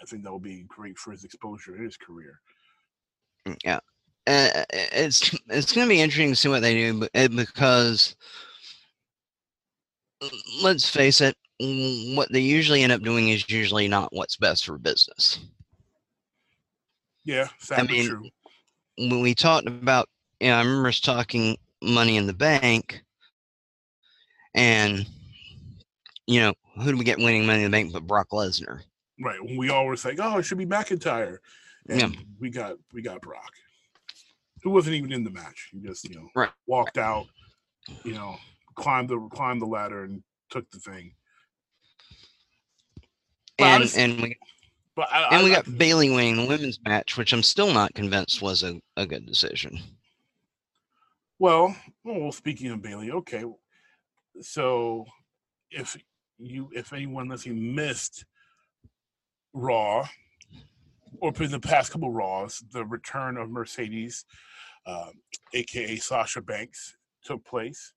I 0.00 0.04
think 0.06 0.24
that 0.24 0.32
would 0.32 0.42
be 0.42 0.64
great 0.68 0.98
for 0.98 1.12
his 1.12 1.24
exposure 1.24 1.76
in 1.76 1.84
his 1.84 1.96
career. 1.96 2.40
Mm, 3.46 3.56
Yeah, 3.64 3.80
uh, 4.26 4.64
it's 4.70 5.34
it's 5.48 5.72
going 5.72 5.86
to 5.86 5.94
be 5.94 6.00
interesting 6.00 6.30
to 6.30 6.36
see 6.36 6.48
what 6.48 6.62
they 6.62 6.74
do, 6.74 7.06
uh, 7.14 7.28
because 7.28 8.16
let's 10.62 10.88
face 10.88 11.20
it, 11.20 11.36
what 12.16 12.30
they 12.32 12.40
usually 12.40 12.82
end 12.82 12.92
up 12.92 13.02
doing 13.02 13.28
is 13.28 13.48
usually 13.48 13.88
not 13.88 14.12
what's 14.12 14.36
best 14.36 14.64
for 14.66 14.78
business. 14.78 15.38
Yeah, 17.24 17.48
but 17.68 17.90
mean, 17.90 18.08
true. 18.08 18.28
when 18.98 19.20
we 19.20 19.34
talked 19.34 19.66
about, 19.66 20.08
you 20.40 20.48
know, 20.48 20.56
I 20.56 20.58
remember 20.60 20.88
us 20.88 21.00
talking 21.00 21.56
Money 21.82 22.16
in 22.16 22.26
the 22.26 22.34
Bank, 22.34 23.02
and 24.54 25.06
you 26.26 26.40
know, 26.40 26.52
who 26.76 26.92
do 26.92 26.96
we 26.98 27.04
get 27.04 27.18
winning 27.18 27.46
Money 27.46 27.60
in 27.62 27.70
the 27.70 27.74
Bank 27.76 27.92
but 27.92 28.06
Brock 28.06 28.28
Lesnar? 28.32 28.80
Right. 29.20 29.42
When 29.42 29.56
we 29.56 29.70
all 29.70 29.86
were 29.86 29.96
saying, 29.96 30.18
"Oh, 30.20 30.38
it 30.38 30.42
should 30.42 30.58
be 30.58 30.66
McIntyre," 30.66 31.38
and 31.88 32.00
Yeah. 32.00 32.10
we 32.40 32.50
got 32.50 32.76
we 32.92 33.00
got 33.00 33.20
Brock, 33.22 33.52
who 34.62 34.70
wasn't 34.70 34.96
even 34.96 35.12
in 35.12 35.24
the 35.24 35.30
match. 35.30 35.70
He 35.72 35.78
just 35.80 36.08
you 36.08 36.16
know 36.16 36.28
Right. 36.34 36.50
walked 36.66 36.98
out, 36.98 37.26
you 38.04 38.12
know, 38.14 38.36
climbed 38.74 39.08
the 39.08 39.18
climbed 39.32 39.62
the 39.62 39.66
ladder 39.66 40.04
and 40.04 40.22
took 40.50 40.70
the 40.70 40.78
thing. 40.78 41.14
But 43.58 43.82
And 43.82 43.94
and 43.96 44.22
we 44.22 44.36
But 44.96 45.08
I, 45.12 45.24
and 45.28 45.36
I, 45.36 45.44
we 45.44 45.52
I- 45.52 45.56
got 45.56 45.78
Bayley 45.78 46.10
winning 46.10 46.36
the 46.36 46.46
women's 46.46 46.78
match, 46.84 47.16
which 47.16 47.32
I'm 47.32 47.42
still 47.42 47.72
not 47.72 47.94
convinced 47.94 48.42
was 48.42 48.62
a, 48.62 48.80
a 48.96 49.06
good 49.06 49.26
decision. 49.26 49.78
Well, 51.38 51.74
well, 52.04 52.32
speaking 52.32 52.70
of 52.70 52.80
Bayley, 52.82 53.10
okay. 53.10 53.44
So 54.40 55.04
if 55.70 55.96
you 56.38 56.70
if 56.72 56.92
anyone 56.92 57.28
listening 57.28 57.74
missed 57.74 58.24
Raw 59.52 60.06
or 61.20 61.32
in 61.40 61.50
the 61.50 61.60
past 61.60 61.92
couple 61.92 62.10
Raws, 62.10 62.62
the 62.72 62.84
return 62.84 63.36
of 63.36 63.50
Mercedes, 63.50 64.24
uh, 64.86 65.10
aka 65.52 65.96
Sasha 65.96 66.40
Banks, 66.40 66.96
took 67.24 67.44
place. 67.44 67.92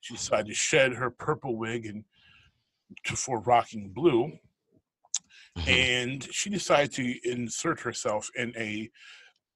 She 0.00 0.14
decided 0.14 0.46
to 0.46 0.54
shed 0.54 0.94
her 0.94 1.10
purple 1.10 1.56
wig 1.56 1.86
and 1.86 2.04
to, 3.04 3.16
for 3.16 3.40
rocking 3.40 3.90
blue, 3.90 4.38
Mhm. 5.56 5.68
and 5.68 6.34
she 6.34 6.50
decided 6.50 6.92
to 6.92 7.30
insert 7.30 7.80
herself 7.80 8.30
in 8.34 8.56
a 8.56 8.90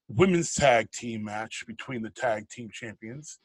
women's 0.09 0.55
tag 0.55 0.91
team 0.91 1.25
match 1.25 1.65
between 1.67 2.03
the 2.03 2.11
tag 2.11 2.49
team 2.49 2.71
champions, 2.71 3.41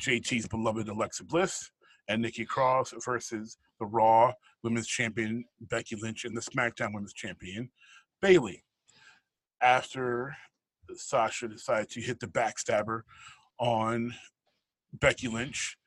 JT's 0.00 0.48
beloved 0.48 0.88
Alexa 0.88 1.24
Bliss 1.24 1.70
and 2.08 2.20
Nikki 2.20 2.44
Cross 2.44 2.94
versus 3.04 3.58
the 3.78 3.86
Raw 3.86 4.32
Women's 4.62 4.88
Champion 4.88 5.44
Becky 5.60 5.96
Lynch 5.96 6.24
and 6.24 6.36
the 6.36 6.40
SmackDown 6.40 6.92
Women's 6.94 7.12
Champion 7.12 7.70
Bayley. 8.20 8.64
After 9.60 10.36
Sasha 10.94 11.48
decided 11.48 11.90
to 11.90 12.00
hit 12.00 12.20
the 12.20 12.26
backstabber 12.26 13.02
on 13.58 14.14
Becky 14.92 15.28
Lynch, 15.28 15.77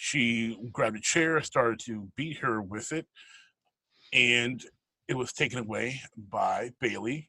she 0.00 0.56
grabbed 0.72 0.96
a 0.96 1.00
chair, 1.00 1.40
started 1.40 1.80
to 1.80 2.08
beat 2.16 2.38
her 2.38 2.62
with 2.62 2.92
it, 2.92 3.04
and 4.12 4.64
it 5.08 5.16
was 5.16 5.32
taken 5.32 5.58
away 5.58 6.00
by 6.30 6.70
Bayley, 6.80 7.28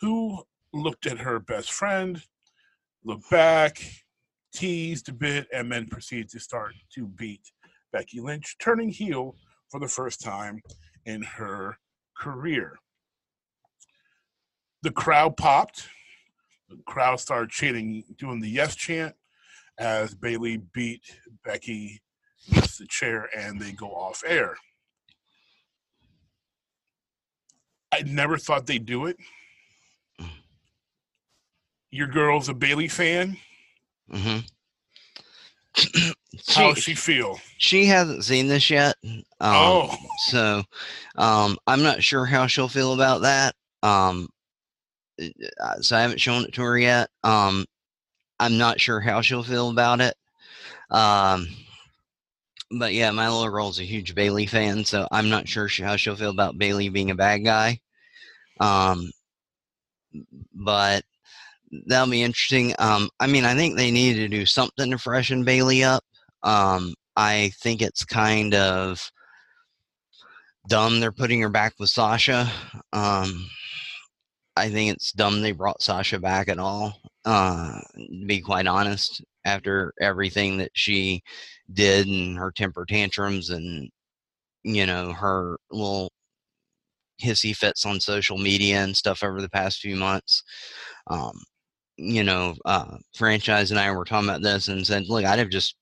who 0.00 0.42
looked 0.72 1.06
at 1.06 1.18
her 1.18 1.38
best 1.38 1.70
friend, 1.70 2.22
looked 3.04 3.28
back, 3.30 3.84
teased 4.54 5.10
a 5.10 5.12
bit, 5.12 5.46
and 5.52 5.70
then 5.70 5.88
proceeded 5.88 6.30
to 6.30 6.40
start 6.40 6.72
to 6.94 7.06
beat 7.06 7.52
Becky 7.92 8.18
Lynch, 8.18 8.56
turning 8.58 8.88
heel 8.88 9.36
for 9.68 9.78
the 9.78 9.88
first 9.88 10.22
time 10.22 10.62
in 11.04 11.22
her 11.22 11.76
career. 12.16 12.78
The 14.82 14.90
crowd 14.90 15.36
popped. 15.36 15.86
The 16.70 16.78
crowd 16.86 17.20
started 17.20 17.50
chanting, 17.50 18.04
doing 18.16 18.40
the 18.40 18.48
yes 18.48 18.74
chant 18.74 19.14
as 19.78 20.14
Bayley 20.14 20.58
beat 20.72 21.02
Becky 21.44 22.00
with 22.54 22.76
the 22.78 22.86
chair 22.86 23.28
and 23.36 23.60
they 23.60 23.72
go 23.72 23.88
off 23.88 24.22
air. 24.26 24.56
I 27.92 28.02
never 28.02 28.38
thought 28.38 28.66
they'd 28.66 28.86
do 28.86 29.06
it. 29.06 29.16
Your 31.90 32.06
girl's 32.06 32.48
a 32.48 32.54
Bayley 32.54 32.88
fan. 32.88 33.36
hmm 34.10 34.38
How 36.48 36.74
she, 36.74 36.80
she 36.80 36.94
feel? 36.94 37.38
she 37.58 37.86
hasn't 37.86 38.24
seen 38.24 38.48
this 38.48 38.70
yet. 38.70 38.94
Um, 39.04 39.22
oh, 39.40 39.96
so 40.26 40.62
um, 41.16 41.56
I'm 41.66 41.82
not 41.82 42.02
sure 42.02 42.24
how 42.24 42.46
she'll 42.46 42.68
feel 42.68 42.92
about 42.92 43.22
that. 43.22 43.54
Um, 43.82 44.28
uh, 45.20 45.80
so 45.80 45.96
I 45.96 46.02
haven't 46.02 46.20
shown 46.20 46.44
it 46.44 46.52
to 46.54 46.62
her 46.62 46.78
yet. 46.78 47.08
Um, 47.24 47.66
I'm 48.38 48.58
not 48.58 48.80
sure 48.80 49.00
how 49.00 49.20
she'll 49.20 49.42
feel 49.42 49.70
about 49.70 50.00
it. 50.00 50.14
Um, 50.90 51.48
but 52.70 52.94
yeah, 52.94 53.10
my 53.10 53.28
little 53.28 53.50
girl's 53.50 53.80
a 53.80 53.84
huge 53.84 54.14
Bayley 54.14 54.46
fan, 54.46 54.84
so 54.84 55.06
I'm 55.10 55.28
not 55.28 55.48
sure 55.48 55.68
how 55.82 55.96
she'll 55.96 56.16
feel 56.16 56.30
about 56.30 56.58
Bayley 56.58 56.88
being 56.88 57.10
a 57.10 57.16
bad 57.16 57.38
guy. 57.38 57.80
Um, 58.60 59.10
but 60.54 61.04
that'll 61.86 62.10
be 62.10 62.22
interesting. 62.22 62.74
Um, 62.78 63.08
I 63.18 63.26
mean, 63.26 63.44
I 63.44 63.54
think 63.54 63.76
they 63.76 63.90
need 63.90 64.14
to 64.14 64.28
do 64.28 64.46
something 64.46 64.90
to 64.90 64.98
freshen 64.98 65.44
Bayley 65.44 65.82
up. 65.82 66.04
Um, 66.42 66.94
I 67.16 67.50
think 67.60 67.82
it's 67.82 68.04
kind 68.04 68.54
of 68.54 69.10
dumb 70.68 71.00
they're 71.00 71.12
putting 71.12 71.40
her 71.40 71.48
back 71.48 71.74
with 71.78 71.90
Sasha. 71.90 72.50
Um, 72.92 73.48
I 74.56 74.68
think 74.68 74.92
it's 74.92 75.12
dumb 75.12 75.40
they 75.40 75.52
brought 75.52 75.82
Sasha 75.82 76.18
back 76.18 76.48
at 76.48 76.58
all. 76.58 77.00
Uh, 77.24 77.80
to 77.96 78.26
be 78.26 78.40
quite 78.40 78.66
honest, 78.66 79.22
after 79.44 79.92
everything 80.00 80.58
that 80.58 80.70
she 80.74 81.22
did 81.72 82.06
and 82.06 82.36
her 82.36 82.52
temper 82.52 82.84
tantrums 82.84 83.50
and 83.50 83.88
you 84.64 84.84
know 84.84 85.12
her 85.12 85.56
little 85.70 86.10
hissy 87.22 87.54
fits 87.54 87.84
on 87.84 88.00
social 88.00 88.38
media 88.38 88.76
and 88.78 88.96
stuff 88.96 89.22
over 89.22 89.40
the 89.40 89.50
past 89.50 89.80
few 89.80 89.96
months. 89.96 90.42
Um, 91.08 91.38
you 91.96 92.24
know, 92.24 92.54
uh, 92.64 92.96
franchise 93.14 93.70
and 93.70 93.78
I 93.78 93.92
were 93.92 94.04
talking 94.04 94.28
about 94.28 94.42
this 94.42 94.68
and 94.68 94.86
said, 94.86 95.08
look, 95.08 95.24
I'd 95.24 95.38
have 95.38 95.50
just 95.50 95.76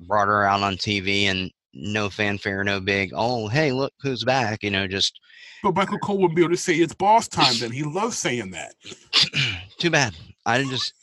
brought 0.00 0.28
her 0.28 0.44
out 0.44 0.62
on 0.62 0.76
TV 0.76 1.24
and 1.24 1.50
no 1.72 2.10
fanfare, 2.10 2.62
no 2.62 2.80
big, 2.80 3.12
oh, 3.14 3.48
hey, 3.48 3.72
look 3.72 3.92
who's 4.02 4.24
back, 4.24 4.62
you 4.62 4.70
know, 4.70 4.86
just 4.86 5.18
but 5.62 5.74
Michael 5.74 5.98
Cole 5.98 6.18
wouldn't 6.18 6.36
be 6.36 6.42
able 6.42 6.52
to 6.52 6.56
say 6.56 6.74
it's 6.74 6.94
boss 6.94 7.28
time. 7.28 7.54
Then 7.58 7.70
he 7.70 7.82
loves 7.82 8.16
saying 8.16 8.50
that. 8.52 8.74
too 9.78 9.90
bad. 9.90 10.14
I 10.46 10.58
didn't 10.58 10.70
just, 10.70 10.94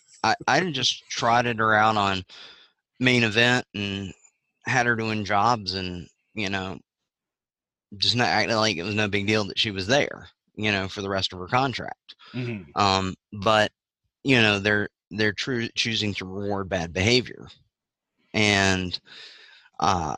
I, 0.48 0.60
I 0.60 0.72
just 0.72 1.08
trotted 1.10 1.60
her 1.60 1.74
out 1.74 1.98
on 1.98 2.24
main 3.00 3.24
event 3.24 3.66
and 3.74 4.14
had 4.66 4.86
her 4.86 4.96
doing 4.96 5.26
jobs 5.26 5.74
and, 5.76 6.08
you 6.36 6.50
know, 6.50 6.80
just 7.98 8.16
not 8.16 8.28
acting 8.28 8.56
like 8.56 8.78
it 8.78 8.84
was 8.84 8.96
no 8.96 9.08
big 9.08 9.28
deal 9.28 9.46
that 9.46 9.60
she 9.60 9.72
was 9.72 9.88
there, 9.88 10.28
you 10.56 10.72
know, 10.72 10.88
for 10.88 11.02
the 11.02 11.10
rest 11.10 11.34
of 11.34 11.40
her 11.40 11.48
contract. 11.48 12.16
Mhm. 12.34 12.66
Um, 12.76 13.16
but 13.34 13.72
you 14.24 14.42
know, 14.42 14.60
they're 14.60 14.90
they're 15.12 15.34
true 15.34 15.70
choosing 15.76 16.14
to 16.16 16.26
reward 16.26 16.70
bad 16.70 16.92
behavior, 16.94 17.48
and 18.34 19.00
uh, 19.80 20.16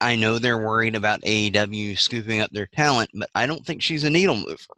I 0.00 0.16
know 0.16 0.38
they're 0.38 0.58
worried 0.58 0.96
about 0.96 1.22
AEW 1.24 1.96
scooping 1.96 2.40
up 2.40 2.50
their 2.52 2.66
talent, 2.66 3.10
but 3.14 3.30
I 3.34 3.46
don't 3.46 3.64
think 3.66 3.82
she's 3.82 4.04
a 4.04 4.10
needle 4.10 4.36
mover. 4.36 4.76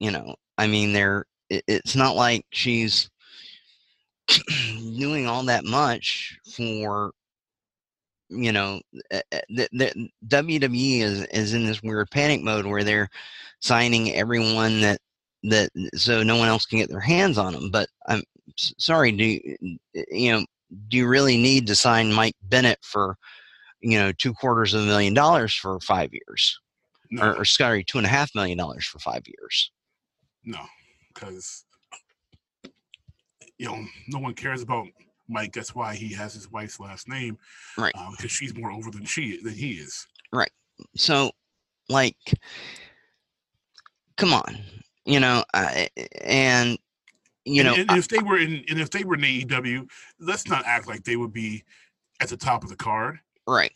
You 0.00 0.10
know, 0.10 0.36
I 0.58 0.66
mean, 0.66 0.92
they're 0.92 1.26
it, 1.48 1.64
it's 1.68 1.96
not 1.96 2.16
like 2.16 2.44
she's 2.50 3.10
doing 4.98 5.26
all 5.26 5.42
that 5.44 5.64
much 5.64 6.38
for 6.54 7.12
you 8.28 8.52
know 8.52 8.80
uh, 9.12 9.20
uh, 9.32 9.40
the, 9.50 9.68
the 9.72 10.08
WWE 10.28 11.00
is 11.00 11.22
is 11.26 11.54
in 11.54 11.66
this 11.66 11.82
weird 11.82 12.10
panic 12.10 12.42
mode 12.42 12.66
where 12.66 12.84
they're 12.84 13.08
signing 13.60 14.14
everyone 14.14 14.80
that 14.80 14.98
that 15.44 15.70
so 15.94 16.22
no 16.22 16.36
one 16.36 16.48
else 16.48 16.66
can 16.66 16.78
get 16.78 16.88
their 16.88 17.00
hands 17.00 17.36
on 17.38 17.52
them. 17.52 17.70
But 17.70 17.88
I'm 18.06 18.22
sorry, 18.56 19.12
do 19.12 19.24
you, 19.24 19.78
you 20.10 20.32
know 20.32 20.44
do 20.88 20.96
you 20.96 21.06
really 21.06 21.36
need 21.36 21.66
to 21.66 21.74
sign 21.74 22.12
Mike 22.12 22.36
Bennett 22.42 22.78
for 22.82 23.16
you 23.80 23.98
know 23.98 24.12
two 24.12 24.32
quarters 24.32 24.74
of 24.74 24.82
a 24.82 24.86
million 24.86 25.14
dollars 25.14 25.54
for 25.54 25.78
five 25.80 26.10
years, 26.12 26.58
No, 27.10 27.24
or, 27.24 27.38
or 27.40 27.44
sorry, 27.44 27.84
two 27.84 27.98
and 27.98 28.06
a 28.06 28.10
half 28.10 28.34
million 28.34 28.58
dollars 28.58 28.86
for 28.86 28.98
five 28.98 29.22
years? 29.26 29.70
no, 30.44 30.60
because 31.14 31.64
you 33.62 33.68
know 33.68 33.86
no 34.08 34.18
one 34.18 34.34
cares 34.34 34.60
about 34.60 34.88
Mike. 35.28 35.52
That's 35.52 35.72
why 35.72 35.94
he 35.94 36.12
has 36.14 36.34
his 36.34 36.50
wife's 36.50 36.80
last 36.80 37.08
name, 37.08 37.38
Right. 37.78 37.94
Uh, 37.96 38.10
because 38.10 38.32
she's 38.32 38.56
more 38.56 38.72
over 38.72 38.90
than 38.90 39.04
she 39.04 39.40
than 39.40 39.54
he 39.54 39.74
is. 39.74 40.08
Right. 40.32 40.50
So, 40.96 41.30
like, 41.88 42.16
come 44.16 44.34
on, 44.34 44.58
you 45.04 45.20
know, 45.20 45.44
I, 45.54 45.88
and 46.22 46.76
you 47.44 47.62
know, 47.62 47.74
and 47.74 47.92
if 47.92 48.08
they 48.08 48.18
were 48.18 48.38
in, 48.38 48.64
and 48.68 48.80
if 48.80 48.90
they 48.90 49.04
were 49.04 49.14
in 49.14 49.20
AEW, 49.20 49.88
let's 50.18 50.48
not 50.48 50.64
act 50.66 50.88
like 50.88 51.04
they 51.04 51.16
would 51.16 51.32
be 51.32 51.62
at 52.20 52.28
the 52.28 52.36
top 52.36 52.64
of 52.64 52.68
the 52.68 52.76
card. 52.76 53.20
right, 53.46 53.72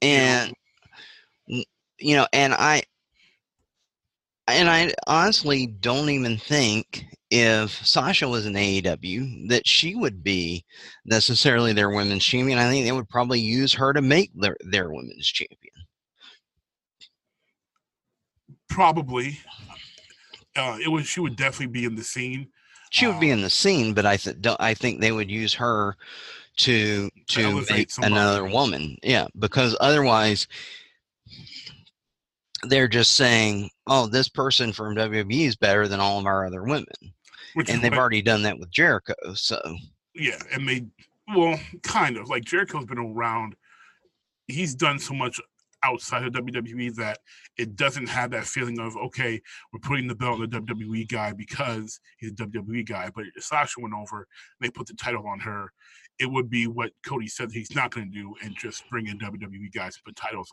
you 0.00 0.08
know? 0.08 0.14
and 0.14 0.54
you 1.98 2.16
know, 2.16 2.26
and 2.32 2.54
I 2.54 2.84
and 4.54 4.68
I 4.70 4.92
honestly 5.06 5.66
don't 5.66 6.10
even 6.10 6.36
think 6.38 7.04
if 7.30 7.84
Sasha 7.86 8.28
was 8.28 8.46
in 8.46 8.54
AEW 8.54 9.48
that 9.48 9.66
she 9.66 9.94
would 9.94 10.22
be 10.22 10.64
necessarily 11.04 11.72
their 11.72 11.90
women's 11.90 12.24
champion. 12.24 12.58
I 12.58 12.68
think 12.70 12.84
they 12.86 12.92
would 12.92 13.08
probably 13.08 13.40
use 13.40 13.72
her 13.74 13.92
to 13.92 14.00
make 14.02 14.30
their 14.34 14.56
their 14.60 14.90
women's 14.90 15.26
champion. 15.26 15.74
probably. 18.68 19.38
Uh, 20.56 20.78
it 20.82 20.88
was 20.88 21.06
she 21.06 21.20
would 21.20 21.36
definitely 21.36 21.66
be 21.72 21.84
in 21.84 21.94
the 21.94 22.04
scene. 22.04 22.48
She 22.90 23.06
would 23.06 23.20
be 23.20 23.30
Um, 23.32 23.38
in 23.38 23.42
the 23.42 23.50
scene, 23.50 23.92
but 23.94 24.06
I 24.06 24.16
th- 24.16 24.40
don't, 24.40 24.60
I 24.60 24.74
think 24.74 25.00
they 25.00 25.12
would 25.12 25.30
use 25.30 25.54
her 25.54 25.96
to 26.58 27.10
to 27.28 27.64
make 27.70 27.90
another 27.98 28.44
woman. 28.46 28.96
Yeah, 29.02 29.26
because 29.38 29.76
otherwise 29.80 30.46
they're 32.64 32.88
just 32.88 33.14
saying, 33.14 33.70
"Oh, 33.86 34.06
this 34.06 34.28
person 34.28 34.72
from 34.72 34.94
WWE 34.94 35.46
is 35.46 35.56
better 35.56 35.88
than 35.88 36.00
all 36.00 36.18
of 36.18 36.26
our 36.26 36.46
other 36.46 36.62
women," 36.62 36.86
Which 37.54 37.68
and 37.70 37.82
they've 37.82 37.92
what- 37.92 37.98
already 37.98 38.22
done 38.22 38.42
that 38.42 38.58
with 38.58 38.70
Jericho. 38.70 39.14
So 39.34 39.60
yeah, 40.14 40.38
and 40.52 40.68
they 40.68 40.86
well, 41.34 41.58
kind 41.82 42.16
of 42.16 42.28
like 42.28 42.44
Jericho's 42.44 42.86
been 42.86 42.98
around. 42.98 43.54
He's 44.46 44.74
done 44.74 44.98
so 44.98 45.14
much 45.14 45.40
outside 45.84 46.24
of 46.24 46.32
WWE 46.32 46.94
that 46.96 47.18
it 47.56 47.76
doesn't 47.76 48.08
have 48.08 48.30
that 48.32 48.44
feeling 48.46 48.78
of 48.80 48.96
okay, 48.96 49.40
we're 49.72 49.80
putting 49.80 50.08
the 50.08 50.14
belt 50.14 50.40
on 50.40 50.50
the 50.50 50.60
WWE 50.60 51.08
guy 51.08 51.32
because 51.32 52.00
he's 52.18 52.30
a 52.32 52.34
WWE 52.34 52.86
guy. 52.86 53.10
But 53.14 53.26
if 53.36 53.44
Sasha 53.44 53.80
went 53.80 53.94
over, 53.94 54.26
they 54.60 54.70
put 54.70 54.86
the 54.86 54.94
title 54.94 55.26
on 55.26 55.38
her. 55.40 55.72
It 56.18 56.26
would 56.26 56.50
be 56.50 56.66
what 56.66 56.90
Cody 57.06 57.28
said 57.28 57.52
he's 57.52 57.74
not 57.76 57.92
going 57.92 58.10
to 58.10 58.18
do, 58.18 58.34
and 58.42 58.56
just 58.56 58.88
bring 58.90 59.06
in 59.06 59.18
WWE 59.18 59.72
guys 59.72 59.96
and 59.96 60.04
put 60.04 60.16
titles 60.16 60.50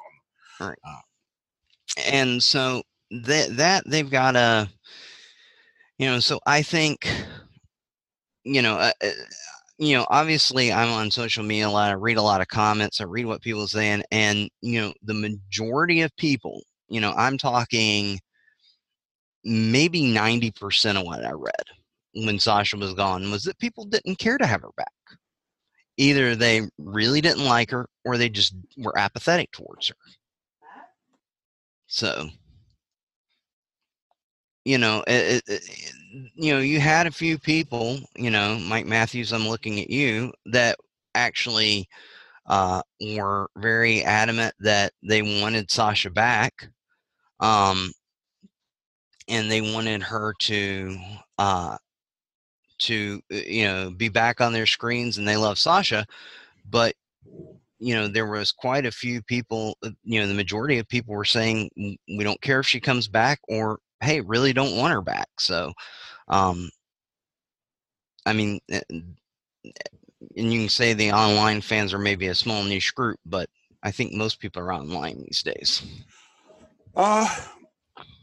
on 0.60 0.68
them. 0.68 0.76
Uh, 0.86 1.02
and 2.08 2.42
so 2.42 2.84
that 3.12 3.56
that 3.58 3.84
they've 3.88 4.10
got 4.10 4.36
a 4.36 4.70
you 5.98 6.08
know. 6.08 6.20
So 6.20 6.40
I 6.46 6.62
think, 6.62 7.10
you 8.44 8.62
know, 8.62 8.76
uh, 8.76 8.92
uh, 9.04 9.10
you 9.78 9.96
know, 9.96 10.06
obviously 10.10 10.72
I'm 10.72 10.90
on 10.90 11.12
social 11.12 11.44
media 11.44 11.68
a 11.68 11.70
lot. 11.70 11.92
I 11.92 11.96
read 11.96 12.18
a 12.18 12.22
lot 12.22 12.42
of 12.42 12.48
comments. 12.48 13.02
I 13.02 13.06
read 13.06 13.26
what 13.26 13.42
people 13.42 13.64
are 13.64 13.68
saying, 13.68 14.04
and 14.12 14.50
you 14.62 14.82
know, 14.82 14.94
the 15.04 15.14
majority 15.14 16.02
of 16.02 16.16
people, 16.18 16.62
you 16.90 17.02
know, 17.02 17.14
I'm 17.14 17.38
talking 17.38 18.20
maybe 19.44 20.06
ninety 20.12 20.52
percent 20.52 20.98
of 20.98 21.06
what 21.06 21.26
I 21.26 21.32
read 21.32 21.66
when 22.14 22.40
Sasha 22.40 22.78
was 22.78 22.94
gone 22.94 23.30
was 23.32 23.44
that 23.44 23.60
people 23.60 23.86
didn't 23.86 24.18
care 24.20 24.38
to 24.38 24.46
have 24.46 24.62
her 24.62 24.72
back. 24.78 24.92
Either 25.98 26.36
they 26.36 26.62
really 26.78 27.22
didn't 27.22 27.46
like 27.46 27.72
her, 27.72 27.88
or 28.04 28.18
they 28.18 28.30
just 28.30 28.56
were 28.78 28.98
apathetic 28.98 29.52
towards 29.52 29.88
her. 29.90 29.96
So, 31.96 32.30
you 34.64 34.78
know, 34.78 35.04
it, 35.08 35.44
it, 35.48 35.64
it- 35.64 35.92
you 36.34 36.54
know, 36.54 36.60
you 36.62 36.80
had 36.80 37.08
a 37.08 37.12
few 37.12 37.38
people, 37.38 38.00
you 38.16 38.30
know, 38.30 38.58
Mike 38.58 38.86
Matthews. 38.86 39.34
I'm 39.34 39.48
looking 39.48 39.82
at 39.82 39.90
you 39.90 40.32
that 40.46 40.78
actually 41.14 41.90
uh, 42.48 42.82
were 43.18 43.50
very 43.58 44.04
adamant 44.04 44.56
that 44.60 44.94
they 45.04 45.22
wanted 45.42 45.72
Sasha 45.72 46.10
back, 46.12 46.70
um, 47.40 47.92
and 49.28 49.50
they 49.50 49.62
wanted 49.62 50.02
her 50.04 50.34
to 50.40 50.98
uh, 51.38 51.78
to 52.78 53.22
uh, 53.32 53.36
you 53.38 53.66
know 53.66 53.92
be 53.92 54.10
back 54.10 54.42
on 54.42 54.54
their 54.54 54.66
screens, 54.66 55.18
and 55.18 55.28
they 55.28 55.38
love 55.38 55.58
Sasha, 55.58 56.06
but 56.70 56.96
you 57.86 57.94
know 57.94 58.08
there 58.08 58.26
was 58.26 58.52
quite 58.52 58.86
a 58.86 58.92
few 58.92 59.22
people 59.22 59.78
uh, 59.84 59.92
you 60.04 60.20
know 60.20 60.28
the 60.28 60.34
majority 60.34 60.80
of 60.80 60.88
people 60.88 61.14
were 61.14 61.24
saying 61.24 61.70
we 61.78 62.24
don't 62.24 62.42
care 62.42 62.60
if 62.60 62.66
she 62.66 62.80
comes 62.80 63.08
back 63.08 63.40
or 63.48 63.78
hey 64.02 64.22
really 64.22 64.54
don't 64.54 64.76
want 64.76 64.92
her 64.92 65.02
back 65.02 65.28
so 65.40 65.72
um 66.30 66.70
i 68.26 68.34
mean 68.34 68.60
uh, 68.74 68.80
and 68.90 70.54
you 70.54 70.62
can 70.62 70.70
say 70.70 70.94
the 70.94 71.12
online 71.12 71.62
fans 71.62 71.94
are 71.94 72.00
maybe 72.00 72.28
a 72.28 72.36
small 72.36 72.64
niche 72.64 72.96
group 72.96 73.20
but 73.26 73.48
i 73.84 73.92
think 73.92 74.14
most 74.14 74.40
people 74.40 74.62
are 74.62 74.74
online 74.74 75.22
these 75.22 75.44
days 75.44 75.84
Uh, 76.96 77.28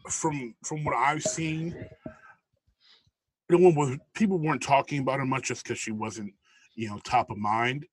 from 0.09 0.55
from 0.65 0.83
what 0.83 0.97
I've 0.97 1.23
seen, 1.23 1.77
no 3.51 3.59
one 3.59 3.75
was 3.75 3.99
people 4.15 4.39
weren't 4.39 4.63
talking 4.63 5.01
about 5.01 5.19
her 5.19 5.27
much 5.27 5.45
just 5.49 5.63
because 5.63 5.79
she 5.79 5.93
wasn't, 5.93 6.33
you 6.75 6.89
know, 6.89 6.99
top 7.05 7.31
of 7.31 7.37
mind. 7.37 7.87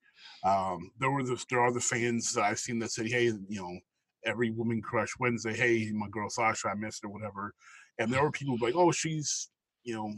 Um, 0.44 0.92
there 1.00 1.12
were 1.12 1.24
the, 1.24 1.44
there 1.50 1.62
are 1.62 1.72
the 1.72 1.80
fans 1.80 2.34
that 2.34 2.44
I've 2.44 2.60
seen 2.60 2.80
that 2.80 2.92
say, 2.92 3.08
"Hey, 3.08 3.26
you 3.26 3.62
know, 3.62 3.78
every 4.26 4.52
woman 4.52 4.82
crush 4.82 5.14
Wednesday. 5.20 5.56
Hey, 5.56 5.92
my 5.94 6.08
girl 6.10 6.30
Sasha, 6.30 6.70
I 6.70 6.76
missed 6.76 7.04
or 7.04 7.10
whatever." 7.10 7.54
And 7.98 8.12
there 8.12 8.24
were 8.24 8.32
people 8.32 8.58
like, 8.62 8.76
"Oh, 8.76 8.92
she's 8.92 9.50
you 9.84 9.96
know, 9.96 10.14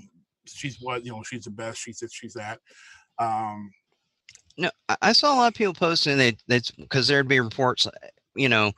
she's 0.45 0.77
what 0.81 1.05
you 1.05 1.11
know, 1.11 1.23
she's 1.23 1.45
the 1.45 1.51
best. 1.51 1.79
She's 1.79 1.99
this, 1.99 2.13
she's 2.13 2.33
that." 2.33 2.59
Um, 3.19 3.71
no, 4.57 4.69
I 5.01 5.13
saw 5.13 5.33
a 5.33 5.37
lot 5.37 5.47
of 5.47 5.53
people 5.53 5.73
posting 5.73 6.17
that 6.17 6.35
that's 6.47 6.71
because 6.71 7.07
there'd 7.07 7.27
be 7.27 7.39
reports, 7.39 7.87
you 8.35 8.49
know, 8.49 8.73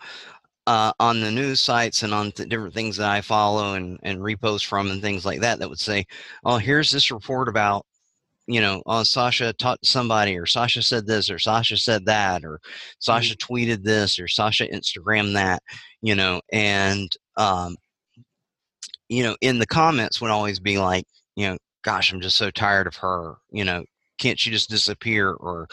uh, 0.68 0.94
on 1.00 1.20
the 1.20 1.32
news 1.32 1.60
sites 1.60 2.04
and 2.04 2.14
on 2.14 2.30
different 2.30 2.74
things 2.74 2.98
that 2.98 3.10
I 3.10 3.22
follow 3.22 3.74
and, 3.74 4.00
and 4.04 4.20
repost 4.20 4.66
from 4.66 4.92
and 4.92 5.02
things 5.02 5.26
like 5.26 5.42
that 5.42 5.60
that 5.60 5.70
would 5.70 5.80
say, 5.80 6.06
oh, 6.46 6.58
here's 6.58 6.92
this 6.92 7.12
report 7.12 7.50
about, 7.50 7.86
you 8.48 8.60
know, 8.60 8.82
oh, 8.86 9.04
Sasha 9.04 9.54
taught 9.54 9.80
somebody 9.84 10.38
or 10.38 10.46
Sasha 10.46 10.82
said 10.82 11.08
this 11.08 11.30
or 11.30 11.40
Sasha 11.40 11.78
said 11.78 12.06
that 12.06 12.44
or 12.44 12.60
Sasha 13.00 13.36
mm-hmm. 13.36 13.54
tweeted 13.54 13.84
this 13.84 14.20
or 14.20 14.28
Sasha 14.28 14.68
Instagram 14.68 15.34
that, 15.34 15.62
you 16.02 16.16
know, 16.16 16.42
and, 16.52 17.10
um, 17.38 17.76
you 19.10 19.24
know, 19.24 19.38
in 19.42 19.60
the 19.60 19.68
comments 19.68 20.20
would 20.20 20.32
always 20.32 20.60
be 20.60 20.78
like, 20.78 21.06
you 21.36 21.48
know, 21.48 21.58
gosh, 21.84 22.12
I'm 22.12 22.22
just 22.22 22.38
so 22.38 22.52
tired 22.52 22.88
of 22.88 22.96
her, 22.98 23.36
you 23.52 23.64
know, 23.64 23.84
can't 24.18 24.40
she 24.40 24.52
just 24.52 24.70
disappear 24.70 25.32
or, 25.32 25.68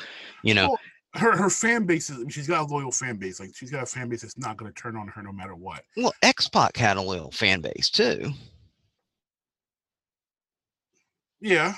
you 0.45 0.55
know, 0.55 0.69
well, 0.69 0.79
her 1.15 1.37
her 1.37 1.51
fan 1.51 1.87
base 1.87 2.09
is 2.09 2.17
I 2.17 2.21
mean, 2.21 2.29
she's 2.29 2.47
got 2.47 2.69
a 2.69 2.73
loyal 2.73 2.93
fan 2.93 3.17
base. 3.17 3.41
Like 3.41 3.51
she's 3.55 3.71
got 3.71 3.83
a 3.83 3.87
fan 3.87 4.09
base 4.09 4.23
that's 4.23 4.39
not 4.39 4.57
going 4.57 4.73
to 4.73 4.81
turn 4.81 4.97
on 4.97 5.09
her 5.09 5.23
no 5.23 5.33
matter 5.33 5.57
what. 5.57 5.83
Well, 5.97 6.13
X 6.23 6.49
Pac 6.49 6.77
had 6.77 6.97
a 6.97 7.03
loyal 7.03 7.33
fan 7.33 7.61
base 7.61 7.91
too. 7.91 8.33
Yeah. 11.41 11.75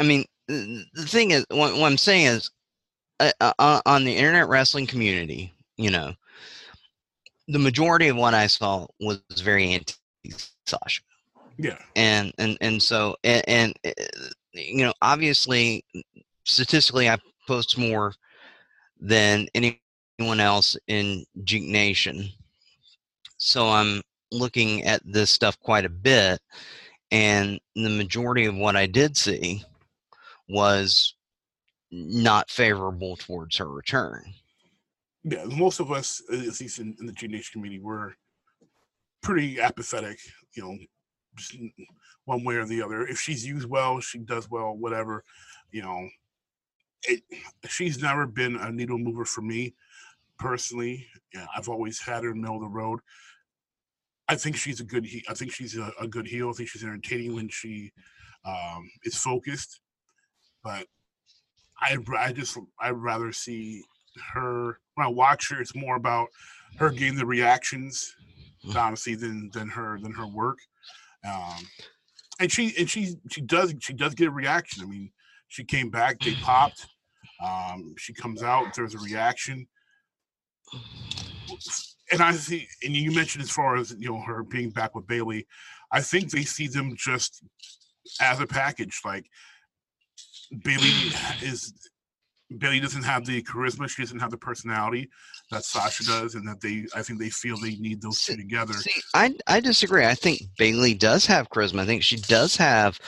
I 0.00 0.02
mean, 0.02 0.24
the 0.48 0.86
thing 1.06 1.30
is, 1.30 1.44
what, 1.50 1.76
what 1.76 1.86
I'm 1.86 1.98
saying 1.98 2.26
is, 2.26 2.50
uh, 3.20 3.30
uh, 3.58 3.82
on 3.84 4.04
the 4.04 4.16
internet 4.16 4.48
wrestling 4.48 4.86
community, 4.86 5.52
you 5.76 5.90
know, 5.90 6.14
the 7.48 7.58
majority 7.58 8.08
of 8.08 8.16
what 8.16 8.32
I 8.32 8.46
saw 8.46 8.86
was 8.98 9.20
very 9.42 9.72
anti 9.72 9.94
Sasha. 10.66 11.02
Yeah. 11.58 11.76
And 11.94 12.32
and 12.38 12.56
and 12.62 12.82
so 12.82 13.16
and, 13.22 13.44
and 13.46 13.74
uh, 13.84 13.90
you 14.54 14.84
know, 14.84 14.94
obviously, 15.02 15.84
statistically, 16.44 17.10
I 17.10 17.18
post 17.46 17.76
more 17.76 18.14
than 18.98 19.48
anyone 19.52 20.40
else 20.40 20.78
in 20.86 21.26
Geek 21.44 21.64
Nation. 21.64 22.30
So 23.36 23.68
I'm 23.68 24.00
looking 24.32 24.84
at 24.84 25.02
this 25.04 25.30
stuff 25.30 25.58
quite 25.60 25.84
a 25.84 25.90
bit, 25.90 26.40
and 27.10 27.60
the 27.74 27.90
majority 27.90 28.46
of 28.46 28.56
what 28.56 28.76
I 28.76 28.86
did 28.86 29.14
see 29.14 29.62
was 30.50 31.14
not 31.90 32.50
favorable 32.50 33.16
towards 33.16 33.56
her 33.56 33.70
return. 33.70 34.22
Yeah, 35.24 35.44
most 35.44 35.80
of 35.80 35.92
us, 35.92 36.22
at 36.32 36.38
least 36.38 36.78
in, 36.78 36.96
in 36.98 37.06
the 37.06 37.12
Nation 37.12 37.52
community, 37.52 37.80
were 37.82 38.14
pretty 39.22 39.60
apathetic. 39.60 40.18
You 40.54 40.62
know, 40.62 40.78
one 42.24 42.44
way 42.44 42.56
or 42.56 42.64
the 42.64 42.82
other. 42.82 43.06
If 43.06 43.18
she's 43.18 43.46
used 43.46 43.68
well, 43.68 44.00
she 44.00 44.18
does 44.18 44.50
well, 44.50 44.76
whatever. 44.76 45.24
You 45.70 45.82
know, 45.82 46.08
it, 47.04 47.22
she's 47.68 48.02
never 48.02 48.26
been 48.26 48.56
a 48.56 48.70
needle 48.70 48.98
mover 48.98 49.24
for 49.24 49.42
me 49.42 49.74
personally. 50.38 51.06
Yeah, 51.34 51.46
I've 51.56 51.68
always 51.68 52.00
had 52.00 52.24
her 52.24 52.30
the 52.30 52.36
middle 52.36 52.56
of 52.56 52.62
the 52.62 52.68
road. 52.68 53.00
I 54.28 54.36
think 54.36 54.56
she's 54.56 54.80
a 54.80 54.84
good. 54.84 55.06
I 55.28 55.34
think 55.34 55.52
she's 55.52 55.76
a, 55.76 55.92
a 56.00 56.08
good 56.08 56.26
heel. 56.26 56.50
I 56.50 56.52
think 56.52 56.68
she's 56.68 56.84
entertaining 56.84 57.34
when 57.34 57.48
she 57.48 57.92
um, 58.44 58.90
is 59.04 59.16
focused. 59.16 59.80
But 60.62 60.86
I, 61.80 61.96
I 62.18 62.32
just 62.32 62.58
I'd 62.80 62.90
rather 62.90 63.32
see 63.32 63.82
her 64.32 64.78
when 64.94 65.06
I 65.06 65.10
watch 65.10 65.50
her. 65.50 65.60
It's 65.60 65.74
more 65.74 65.96
about 65.96 66.28
her 66.78 66.90
getting 66.90 67.16
the 67.16 67.26
reactions, 67.26 68.14
mm. 68.66 68.76
honestly, 68.76 69.14
than 69.14 69.50
than 69.52 69.68
her 69.68 69.98
than 70.00 70.12
her 70.12 70.26
work. 70.26 70.58
Um, 71.26 71.66
and 72.40 72.50
she 72.50 72.74
and 72.78 72.88
she 72.88 73.16
she 73.30 73.40
does 73.40 73.74
she 73.80 73.92
does 73.92 74.14
get 74.14 74.28
a 74.28 74.32
reaction. 74.32 74.82
I 74.82 74.86
mean, 74.86 75.10
she 75.48 75.64
came 75.64 75.90
back, 75.90 76.20
they 76.20 76.34
popped. 76.42 76.86
Um, 77.44 77.94
she 77.96 78.12
comes 78.12 78.42
out, 78.42 78.74
there's 78.74 78.94
a 78.94 78.98
reaction. 78.98 79.66
And 82.12 82.20
I 82.20 82.32
see, 82.32 82.66
and 82.84 82.94
you 82.94 83.12
mentioned 83.12 83.42
as 83.42 83.50
far 83.50 83.76
as 83.76 83.94
you 83.98 84.10
know 84.10 84.20
her 84.20 84.42
being 84.42 84.70
back 84.70 84.94
with 84.94 85.06
Bayley, 85.06 85.46
I 85.92 86.00
think 86.00 86.30
they 86.30 86.42
see 86.42 86.66
them 86.66 86.94
just 86.96 87.42
as 88.20 88.40
a 88.40 88.46
package. 88.46 89.00
Like 89.04 89.26
Bayley 90.64 91.12
is 91.42 91.72
Bayley 92.58 92.80
doesn't 92.80 93.04
have 93.04 93.24
the 93.24 93.42
charisma, 93.42 93.88
she 93.88 94.02
doesn't 94.02 94.18
have 94.18 94.30
the 94.30 94.36
personality 94.36 95.08
that 95.50 95.64
Sasha 95.64 96.04
does, 96.04 96.34
and 96.34 96.46
that 96.48 96.60
they 96.60 96.86
I 96.94 97.02
think 97.02 97.20
they 97.20 97.30
feel 97.30 97.56
they 97.56 97.76
need 97.76 98.02
those 98.02 98.22
two 98.22 98.36
together. 98.36 98.74
See, 98.74 99.00
I 99.14 99.34
I 99.46 99.60
disagree. 99.60 100.04
I 100.04 100.14
think 100.14 100.42
Bayley 100.58 100.94
does 100.94 101.26
have 101.26 101.50
charisma. 101.50 101.80
I 101.80 101.86
think 101.86 102.02
she 102.02 102.16
does 102.16 102.56
have 102.56 102.98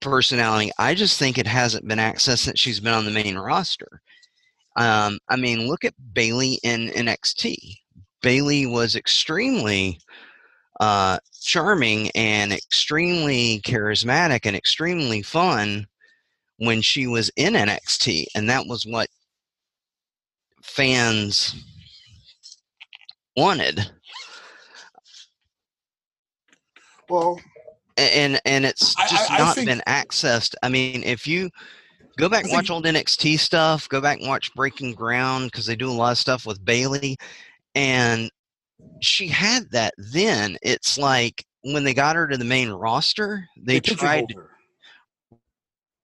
personality. 0.00 0.70
I 0.78 0.94
just 0.94 1.18
think 1.18 1.38
it 1.38 1.46
hasn't 1.46 1.88
been 1.88 1.98
accessed 1.98 2.38
since 2.38 2.60
she's 2.60 2.80
been 2.80 2.94
on 2.94 3.04
the 3.04 3.10
main 3.10 3.36
roster. 3.36 4.00
Um, 4.76 5.18
I 5.28 5.36
mean, 5.36 5.66
look 5.66 5.84
at 5.84 5.94
Bayley 6.12 6.60
in 6.62 6.88
NXT. 6.88 7.56
Bayley 8.22 8.66
was 8.66 8.94
extremely 8.94 9.98
uh, 10.80 11.18
charming 11.42 12.10
and 12.10 12.52
extremely 12.52 13.60
charismatic 13.62 14.40
and 14.44 14.54
extremely 14.54 15.22
fun 15.22 15.86
when 16.58 16.82
she 16.82 17.06
was 17.06 17.30
in 17.36 17.54
NXT, 17.54 18.26
and 18.34 18.48
that 18.48 18.66
was 18.66 18.84
what 18.86 19.08
fans 20.62 21.54
wanted. 23.36 23.90
Well, 27.08 27.40
and 27.96 28.40
and 28.44 28.64
it's 28.64 28.94
just 28.94 29.30
I, 29.30 29.36
I, 29.36 29.38
not 29.38 29.54
think... 29.54 29.68
been 29.68 29.82
accessed. 29.86 30.54
I 30.62 30.68
mean, 30.68 31.02
if 31.04 31.26
you 31.26 31.50
go 32.16 32.28
back 32.28 32.44
and 32.44 32.52
watch 32.52 32.70
old 32.70 32.84
NXT 32.84 33.38
stuff, 33.38 33.88
go 33.88 34.00
back 34.00 34.18
and 34.18 34.28
watch 34.28 34.54
Breaking 34.54 34.92
Ground 34.92 35.50
because 35.50 35.66
they 35.66 35.76
do 35.76 35.90
a 35.90 35.92
lot 35.92 36.12
of 36.12 36.18
stuff 36.18 36.46
with 36.46 36.64
Bayley, 36.64 37.16
and 37.74 38.30
she 39.00 39.28
had 39.28 39.70
that 39.70 39.94
then. 39.98 40.56
It's 40.62 40.98
like 40.98 41.44
when 41.62 41.84
they 41.84 41.94
got 41.94 42.16
her 42.16 42.26
to 42.26 42.36
the 42.36 42.44
main 42.44 42.70
roster, 42.70 43.46
they, 43.56 43.74
they 43.74 43.94
tried. 43.94 44.26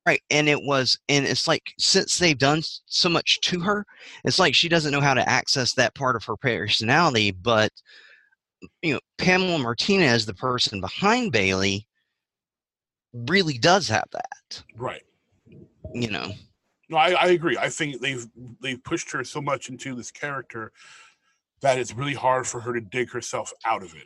Right, 0.05 0.23
and 0.31 0.49
it 0.49 0.61
was, 0.61 0.99
and 1.09 1.25
it's 1.25 1.47
like 1.47 1.73
since 1.79 2.19
they've 2.19 2.39
done 2.39 2.63
so 2.87 3.09
much 3.09 3.41
to 3.43 3.61
her, 3.61 3.87
it's 4.25 4.41
like 4.41 4.53
she 4.53 4.69
doesn't 4.69 4.91
know 4.91 5.01
how 5.01 5.15
to 5.15 5.29
access 5.29 5.75
that 5.75 5.95
part 5.95 6.17
of 6.17 6.25
her 6.25 6.37
personality. 6.37 7.31
But 7.31 7.71
you 8.83 8.95
know, 8.95 9.01
Pamela 9.19 9.59
Martinez, 9.59 10.27
the 10.27 10.35
person 10.35 10.81
behind 10.81 11.31
bayley 11.31 11.87
really 13.13 13.59
does 13.59 13.89
have 13.89 14.09
that. 14.13 14.63
Right. 14.77 15.03
You 15.95 16.11
know. 16.11 16.33
No, 16.89 16.97
I, 16.97 17.13
I 17.13 17.27
agree. 17.29 17.57
I 17.57 17.69
think 17.69 18.01
they've 18.01 18.27
they've 18.61 18.83
pushed 18.83 19.11
her 19.13 19.23
so 19.25 19.41
much 19.41 19.69
into 19.69 19.95
this 19.95 20.11
character 20.11 20.73
that 21.61 21.79
it's 21.79 21.95
really 21.95 22.15
hard 22.15 22.47
for 22.47 22.61
her 22.61 22.73
to 22.73 22.81
dig 22.81 23.11
herself 23.11 23.53
out 23.65 23.83
of 23.83 23.95
it. 23.95 24.05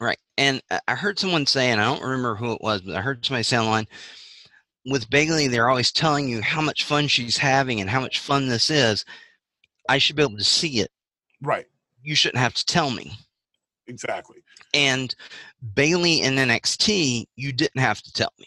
Right. 0.00 0.18
And 0.36 0.60
uh, 0.70 0.80
I 0.88 0.96
heard 0.96 1.18
someone 1.18 1.46
say, 1.46 1.70
and 1.70 1.80
I 1.80 1.84
don't 1.84 2.02
remember 2.02 2.34
who 2.34 2.52
it 2.52 2.60
was, 2.60 2.80
but 2.82 2.96
I 2.96 3.00
heard 3.00 3.24
somebody 3.24 3.44
say 3.44 3.58
online, 3.58 3.86
with 4.86 5.08
Bayley, 5.10 5.48
they're 5.48 5.70
always 5.70 5.92
telling 5.92 6.28
you 6.28 6.42
how 6.42 6.60
much 6.60 6.84
fun 6.84 7.08
she's 7.08 7.36
having 7.36 7.80
and 7.80 7.88
how 7.88 8.00
much 8.00 8.20
fun 8.20 8.48
this 8.48 8.70
is. 8.70 9.04
I 9.88 9.98
should 9.98 10.16
be 10.16 10.22
able 10.22 10.36
to 10.36 10.44
see 10.44 10.80
it. 10.80 10.90
Right. 11.42 11.66
You 12.02 12.14
shouldn't 12.14 12.42
have 12.42 12.54
to 12.54 12.64
tell 12.64 12.90
me. 12.90 13.12
Exactly. 13.86 14.42
And 14.72 15.14
Bayley 15.74 16.22
in 16.22 16.34
NXT, 16.34 17.24
you 17.36 17.52
didn't 17.52 17.80
have 17.80 18.02
to 18.02 18.12
tell 18.12 18.32
me. 18.38 18.46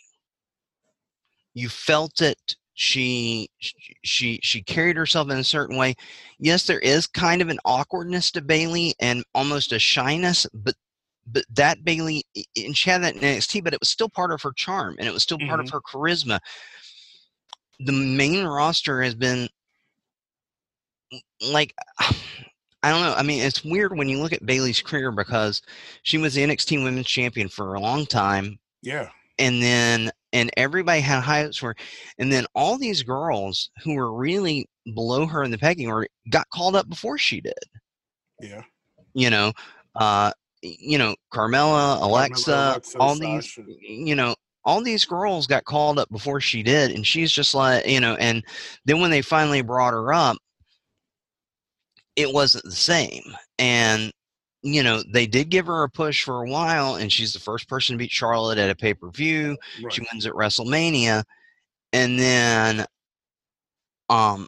You 1.54 1.70
felt 1.70 2.22
it. 2.22 2.56
She 2.80 3.50
she 4.04 4.40
she 4.44 4.62
carried 4.62 4.98
herself 4.98 5.32
in 5.32 5.38
a 5.40 5.44
certain 5.44 5.78
way. 5.78 5.96
Yes, 6.38 6.68
there 6.68 6.80
is 6.80 7.08
kind 7.08 7.42
of 7.42 7.50
an 7.50 7.60
awkwardness 7.66 8.30
to 8.32 8.42
Bayley 8.42 8.94
and 9.00 9.24
almost 9.34 9.74
a 9.74 9.80
shyness, 9.80 10.46
but 10.54 10.76
but 11.32 11.46
that 11.56 11.84
Bayley 11.84 12.24
and 12.56 12.76
she 12.76 12.90
had 12.90 13.04
that 13.04 13.16
in 13.16 13.22
NXT, 13.22 13.64
but 13.64 13.74
it 13.74 13.80
was 13.80 13.90
still 13.90 14.10
part 14.10 14.32
of 14.32 14.42
her 14.42 14.54
charm 14.56 14.96
and 15.00 15.08
it 15.08 15.14
was 15.14 15.24
still 15.24 15.38
part 15.40 15.60
mm-hmm. 15.60 15.62
of 15.62 15.70
her 15.70 15.82
charisma. 15.82 16.40
The 17.80 17.92
main 17.92 18.46
roster 18.46 19.04
has 19.04 19.16
been 19.16 19.48
like 21.42 21.74
I 22.84 22.92
don't 22.92 23.02
know. 23.02 23.16
I 23.16 23.24
mean, 23.24 23.42
it's 23.42 23.66
weird 23.66 23.98
when 23.98 24.08
you 24.08 24.20
look 24.20 24.34
at 24.34 24.46
Bayley's 24.46 24.82
career 24.82 25.12
because 25.12 25.62
she 26.04 26.18
was 26.18 26.36
the 26.36 26.44
NXT 26.44 26.84
Women's 26.84 27.08
Champion 27.08 27.50
for 27.50 27.74
a 27.74 27.80
long 27.80 28.06
time. 28.06 28.60
Yeah. 28.84 29.10
And 29.40 29.62
then, 29.62 30.12
and 30.32 30.52
everybody 30.58 31.02
had 31.02 31.22
high 31.22 31.42
hopes 31.42 31.58
for, 31.58 31.70
her. 31.70 31.76
and 32.20 32.32
then 32.32 32.46
all 32.54 32.78
these 32.78 33.02
girls 33.02 33.72
who 33.84 33.96
were 33.96 34.14
really 34.14 34.70
below 34.94 35.26
her 35.26 35.44
in 35.44 35.52
the 35.52 35.58
pecking 35.58 35.90
order 35.90 36.08
got 36.30 36.50
called 36.52 36.76
up 36.76 36.88
before 36.88 37.18
she 37.18 37.42
did. 37.42 37.54
Yeah. 38.40 38.62
You 39.14 39.32
know, 39.32 39.54
uh, 39.96 40.32
you 40.62 40.98
know, 40.98 41.16
Carmella, 41.34 42.02
Alexa, 42.02 42.52
Alexa 42.52 42.98
all 43.00 43.16
Sasha. 43.16 43.62
these, 43.64 43.80
you 43.82 44.16
know, 44.16 44.36
all 44.66 44.82
these 44.82 45.06
girls 45.06 45.48
got 45.48 45.66
called 45.66 46.00
up 46.00 46.10
before 46.10 46.42
she 46.42 46.64
did, 46.64 46.92
and 46.92 47.06
she's 47.06 47.32
just 47.32 47.56
like, 47.56 47.86
you 47.88 48.00
know, 48.00 48.16
and 48.16 48.44
then 48.86 49.00
when 49.00 49.12
they 49.12 49.22
finally 49.22 49.62
brought 49.62 49.94
her 49.94 50.14
up, 50.14 50.38
it 52.16 52.34
wasn't 52.34 52.66
the 52.66 52.72
same. 52.72 53.24
And 53.60 54.12
you 54.64 54.84
know, 54.84 55.02
they 55.14 55.28
did 55.28 55.50
give 55.50 55.68
her 55.68 55.84
a 55.84 55.90
push 55.90 56.24
for 56.24 56.44
a 56.44 56.50
while, 56.50 56.96
and 56.96 57.12
she's 57.12 57.32
the 57.32 57.40
first 57.40 57.70
person 57.70 57.94
to 57.94 57.98
beat 57.98 58.12
Charlotte 58.12 58.58
at 58.58 58.70
a 58.70 58.76
pay 58.76 58.94
per 58.94 59.10
view. 59.10 59.58
Right. 59.82 59.94
She 59.94 60.06
wins 60.12 60.26
at 60.26 60.34
WrestleMania, 60.34 61.24
and 61.94 62.20
then 62.20 62.86
um, 64.10 64.48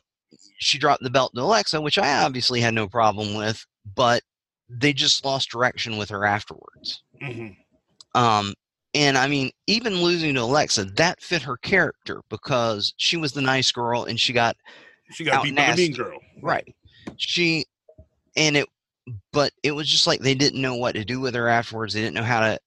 she 0.57 0.78
dropped 0.78 1.03
the 1.03 1.10
belt 1.10 1.34
to 1.36 1.41
Alexa, 1.41 1.80
which 1.80 1.97
I 1.97 2.24
obviously 2.24 2.60
had 2.60 2.74
no 2.74 2.88
problem 2.88 3.36
with, 3.36 3.66
but 3.95 4.22
they 4.70 4.93
just 4.93 5.26
lost 5.26 5.49
direction 5.49 5.97
with 5.97 6.09
her 6.09 6.26
afterwards. 6.26 7.03
Mhm. 7.22 7.55
Um, 8.15 8.53
and 8.93 9.17
I 9.17 9.28
mean, 9.28 9.51
even 9.67 10.01
losing 10.01 10.34
to 10.36 10.41
Alexa, 10.41 10.86
that 10.86 11.22
fit 11.22 11.41
her 11.43 11.57
character 11.57 12.22
because 12.30 12.93
she 12.97 13.17
was 13.17 13.34
the 13.34 13.41
nice 13.41 13.72
girl 13.72 14.05
and 14.05 14.20
she 14.20 14.34
got 14.34 14.55
She 15.11 15.24
got 15.24 15.43
beat 15.43 15.55
by 15.55 15.72
the 15.76 15.78
mean 15.89 15.93
girl. 15.93 16.20
right. 16.41 16.76
She 17.17 17.65
and 18.36 18.57
it, 18.57 18.67
but 19.32 19.51
it 19.63 19.72
was 19.72 19.88
just 19.89 20.07
like 20.07 20.22
they 20.22 20.36
didn't 20.36 20.61
know 20.61 20.76
what 20.76 20.95
to 20.95 21.03
do 21.03 21.20
with 21.20 21.34
her 21.36 21.47
afterwards. 21.47 21.93
They 21.93 22.01
didn't 22.01 22.15
know 22.15 22.24
how 22.24 22.39
to. 22.41 22.59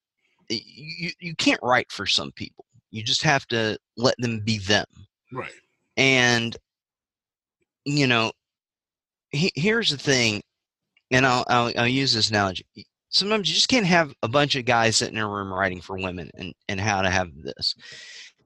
You 0.49 1.11
you 1.19 1.35
can't 1.35 1.61
write 1.63 1.91
for 1.91 2.05
some 2.05 2.31
people. 2.33 2.65
You 2.91 3.01
just 3.03 3.23
have 3.23 3.47
to 3.47 3.77
let 3.97 4.15
them 4.19 4.41
be 4.41 4.59
them. 4.59 4.85
Right. 5.31 5.51
And 5.97 6.55
you 7.85 8.07
know, 8.07 8.31
he, 9.31 9.51
here's 9.55 9.89
the 9.89 9.97
thing, 9.97 10.41
and 11.13 11.25
I'll, 11.25 11.45
I'll 11.47 11.71
I'll 11.77 11.87
use 11.87 12.13
this 12.13 12.29
analogy. 12.29 12.65
Sometimes 13.09 13.47
you 13.47 13.55
just 13.55 13.69
can't 13.69 13.85
have 13.85 14.13
a 14.23 14.27
bunch 14.27 14.55
of 14.55 14.65
guys 14.65 14.97
sitting 14.97 15.15
in 15.15 15.23
a 15.23 15.29
room 15.29 15.53
writing 15.53 15.79
for 15.79 15.95
women 15.95 16.29
and 16.35 16.53
and 16.67 16.81
how 16.81 17.01
to 17.01 17.09
have 17.09 17.29
this. 17.41 17.75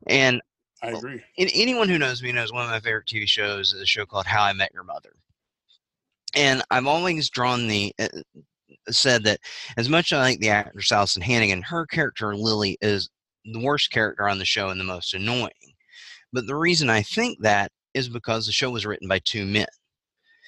And 0.05 0.41
I 0.83 0.89
agree. 0.89 1.23
and 1.39 1.49
anyone 1.55 1.89
who 1.89 1.97
knows 1.97 2.21
me 2.21 2.31
knows 2.31 2.51
one 2.51 2.65
of 2.65 2.69
my 2.69 2.79
favorite 2.79 3.07
TV 3.07 3.27
shows 3.27 3.73
is 3.73 3.81
a 3.81 3.85
show 3.85 4.05
called 4.05 4.27
How 4.27 4.43
I 4.43 4.53
Met 4.53 4.73
Your 4.73 4.83
Mother. 4.83 5.13
And 6.35 6.61
I've 6.69 6.85
always 6.85 7.29
drawn 7.29 7.67
the 7.67 7.95
uh, 7.97 8.09
said 8.89 9.23
that 9.23 9.39
as 9.77 9.89
much 9.89 10.11
as 10.11 10.17
I 10.17 10.21
like 10.21 10.39
the 10.39 10.49
actress 10.49 10.91
Alyson 10.91 11.23
Hannigan, 11.23 11.61
her 11.63 11.85
character 11.85 12.35
Lily 12.35 12.77
is 12.81 13.09
the 13.45 13.59
worst 13.59 13.91
character 13.91 14.27
on 14.27 14.37
the 14.37 14.45
show 14.45 14.69
and 14.69 14.79
the 14.79 14.83
most 14.83 15.13
annoying. 15.13 15.51
But 16.33 16.47
the 16.47 16.55
reason 16.55 16.89
I 16.89 17.01
think 17.01 17.39
that 17.41 17.71
is 17.93 18.09
because 18.09 18.45
the 18.45 18.51
show 18.51 18.69
was 18.69 18.85
written 18.85 19.07
by 19.07 19.19
two 19.19 19.45
men, 19.45 19.67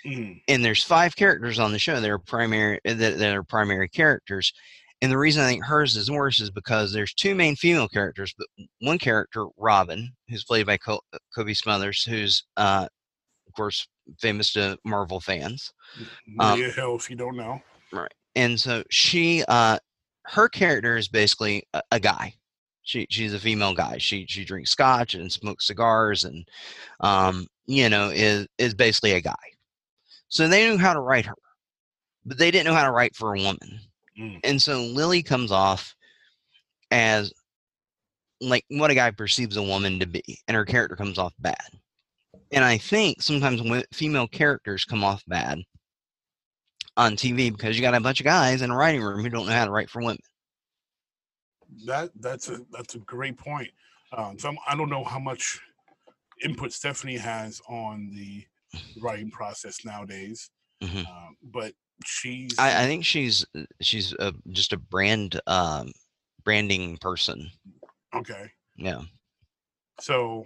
Mhm. 0.05 0.41
and 0.47 0.63
there's 0.63 0.83
five 0.83 1.15
characters 1.15 1.59
on 1.59 1.71
the 1.71 1.79
show 1.79 1.99
that 1.99 2.09
are 2.09 2.19
primary 2.19 2.79
that, 2.85 3.17
that 3.17 3.35
are 3.35 3.43
primary 3.43 3.89
characters. 3.89 4.53
And 5.01 5.11
the 5.11 5.17
reason 5.17 5.43
I 5.43 5.47
think 5.47 5.63
hers 5.63 5.95
is 5.95 6.11
worse 6.11 6.39
is 6.41 6.51
because 6.51 6.91
there's 6.91 7.13
two 7.13 7.33
main 7.33 7.55
female 7.55 7.87
characters, 7.87 8.33
but 8.37 8.47
one 8.81 8.97
character, 8.97 9.45
Robin, 9.57 10.11
who's 10.27 10.43
played 10.43 10.65
by 10.65 10.77
Co- 10.77 10.99
Cobie 11.33 11.53
Smulders, 11.53 12.07
who's 12.07 12.43
uh, 12.57 12.87
of 13.47 13.53
course 13.53 13.87
famous 14.19 14.51
to 14.53 14.77
Marvel 14.83 15.19
fans. 15.21 15.71
Um, 16.39 16.61
Hill, 16.61 16.95
if 16.95 17.09
you 17.09 17.15
don't 17.15 17.37
know. 17.37 17.61
Right, 17.93 18.13
and 18.35 18.59
so 18.59 18.83
she 18.89 19.43
uh 19.47 19.79
her 20.25 20.47
character 20.49 20.97
is 20.97 21.07
basically 21.07 21.63
a, 21.73 21.81
a 21.91 21.99
guy 21.99 22.33
she 22.83 23.07
she's 23.09 23.33
a 23.33 23.39
female 23.39 23.73
guy 23.73 23.97
she 23.97 24.25
she 24.27 24.45
drinks 24.45 24.71
scotch 24.71 25.13
and 25.13 25.31
smokes 25.31 25.67
cigars 25.67 26.23
and 26.23 26.47
um 26.99 27.47
you 27.65 27.89
know 27.89 28.09
is 28.09 28.47
is 28.57 28.73
basically 28.73 29.13
a 29.13 29.21
guy 29.21 29.33
so 30.29 30.47
they 30.47 30.67
knew 30.69 30.77
how 30.77 30.93
to 30.93 31.01
write 31.01 31.25
her 31.25 31.35
but 32.25 32.37
they 32.37 32.51
didn't 32.51 32.65
know 32.65 32.73
how 32.73 32.85
to 32.85 32.91
write 32.91 33.15
for 33.15 33.35
a 33.35 33.39
woman 33.39 33.79
Mm. 34.19 34.39
and 34.43 34.61
so 34.61 34.81
lily 34.81 35.23
comes 35.23 35.49
off 35.49 35.95
as 36.91 37.31
like 38.41 38.65
what 38.69 38.91
a 38.91 38.95
guy 38.95 39.11
perceives 39.11 39.55
a 39.55 39.63
woman 39.63 39.99
to 39.99 40.05
be 40.05 40.39
and 40.47 40.55
her 40.55 40.65
character 40.65 40.97
comes 40.97 41.17
off 41.17 41.33
bad 41.39 41.55
and 42.51 42.65
i 42.65 42.77
think 42.77 43.21
sometimes 43.21 43.61
when 43.61 43.83
female 43.93 44.27
characters 44.27 44.83
come 44.83 45.05
off 45.05 45.23
bad 45.27 45.59
on 46.97 47.15
TV 47.15 47.49
because 47.49 47.77
you 47.77 47.81
got 47.81 47.95
a 47.95 47.99
bunch 48.01 48.19
of 48.19 48.25
guys 48.25 48.61
in 48.61 48.71
a 48.71 48.75
writing 48.75 49.01
room 49.01 49.21
who 49.21 49.29
don't 49.29 49.47
know 49.47 49.53
how 49.53 49.63
to 49.65 49.71
write 49.71 49.89
for 49.89 50.01
women. 50.01 50.19
That 51.85 52.11
that's 52.19 52.49
a 52.49 52.59
that's 52.71 52.95
a 52.95 52.99
great 52.99 53.37
point. 53.37 53.69
Um, 54.11 54.37
so 54.37 54.49
I'm, 54.49 54.57
I 54.67 54.75
don't 54.75 54.89
know 54.89 55.03
how 55.03 55.19
much 55.19 55.61
input 56.43 56.73
Stephanie 56.73 57.17
has 57.17 57.61
on 57.69 58.09
the 58.13 58.43
writing 58.99 59.31
process 59.31 59.83
nowadays, 59.85 60.49
Mhm. 60.81 61.05
um, 61.07 61.37
but 61.43 61.73
she's 62.05 62.57
I, 62.57 62.83
I 62.83 62.85
think 62.85 63.05
she's 63.05 63.45
she's 63.81 64.13
a, 64.13 64.33
just 64.51 64.73
a 64.73 64.77
brand 64.77 65.39
um, 65.47 65.91
branding 66.43 66.97
person. 66.97 67.51
okay. 68.15 68.51
Yeah, 68.77 69.01
So 69.99 70.45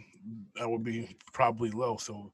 that 0.55 0.69
would 0.69 0.83
be 0.83 1.15
probably 1.33 1.69
low. 1.69 1.97
So 1.97 2.31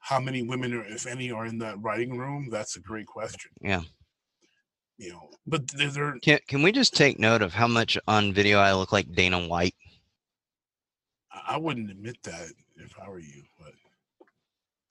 how 0.00 0.18
many 0.20 0.42
women, 0.42 0.74
or 0.74 0.84
if 0.84 1.06
any, 1.06 1.30
are 1.30 1.46
in 1.46 1.58
that 1.58 1.80
writing 1.80 2.16
room? 2.18 2.48
That's 2.50 2.76
a 2.76 2.80
great 2.80 3.06
question. 3.06 3.52
yeah. 3.60 3.82
You 4.98 5.12
know, 5.12 5.28
but 5.46 5.68
there, 5.68 5.90
there 5.90 6.18
Can 6.20 6.38
can 6.48 6.62
we 6.62 6.72
just 6.72 6.94
take 6.96 7.18
note 7.18 7.42
of 7.42 7.52
how 7.52 7.68
much 7.68 7.98
on 8.08 8.32
video 8.32 8.58
I 8.58 8.72
look 8.72 8.92
like 8.92 9.12
Dana 9.12 9.46
White? 9.46 9.74
I 11.46 11.56
wouldn't 11.58 11.90
admit 11.90 12.16
that 12.24 12.48
if 12.76 12.98
I 12.98 13.08
were 13.08 13.18
you, 13.18 13.42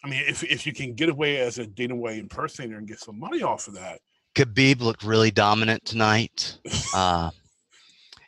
I 0.06 0.08
mean, 0.08 0.24
if 0.28 0.44
if 0.44 0.68
you 0.68 0.74
can 0.74 0.94
get 0.94 1.10
away 1.10 1.38
as 1.40 1.58
a 1.58 1.66
Dana 1.66 1.96
White 1.96 2.20
impersonator 2.20 2.78
and 2.78 2.88
get 2.88 3.00
some 3.00 3.20
money 3.20 3.42
off 3.42 3.68
of 3.68 3.74
that, 3.74 4.00
Khabib 4.36 4.80
looked 4.82 5.04
really 5.04 5.32
dominant 5.32 5.84
tonight. 5.86 6.58
Uh, 6.94 7.30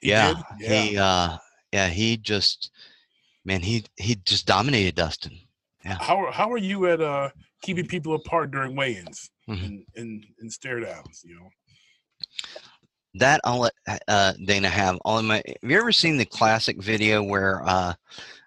he 0.02 0.10
yeah, 0.10 0.34
yeah. 0.60 0.82
he 0.82 0.98
uh, 0.98 1.38
yeah 1.72 1.88
he 1.90 2.18
just 2.18 2.72
man 3.46 3.62
he 3.62 3.84
he 3.96 4.16
just 4.26 4.46
dominated 4.46 4.96
Dustin. 4.96 5.38
Yeah. 5.86 5.98
how 6.02 6.18
are 6.18 6.32
how 6.32 6.52
are 6.52 6.58
you 6.58 6.88
at 6.88 7.00
uh 7.02 7.30
keeping 7.62 7.88
people 7.88 8.14
apart 8.16 8.52
during 8.52 8.76
weigh-ins 8.76 9.30
Mhm. 9.48 9.66
and, 9.66 9.84
and 9.96 10.26
and 10.40 10.52
stare 10.52 10.80
downs? 10.82 11.24
You 11.26 11.36
know, 11.36 11.50
That 13.16 13.40
I'll 13.44 13.60
let 13.60 13.74
uh, 14.08 14.34
Dana 14.46 14.70
have. 14.70 14.98
All 15.06 15.18
of 15.20 15.26
my. 15.26 15.38
Have 15.62 15.72
you 15.72 15.78
ever 15.78 15.92
seen 15.92 16.18
the 16.18 16.26
classic 16.26 16.82
video 16.82 17.24
where 17.24 17.64
uh, 17.66 17.94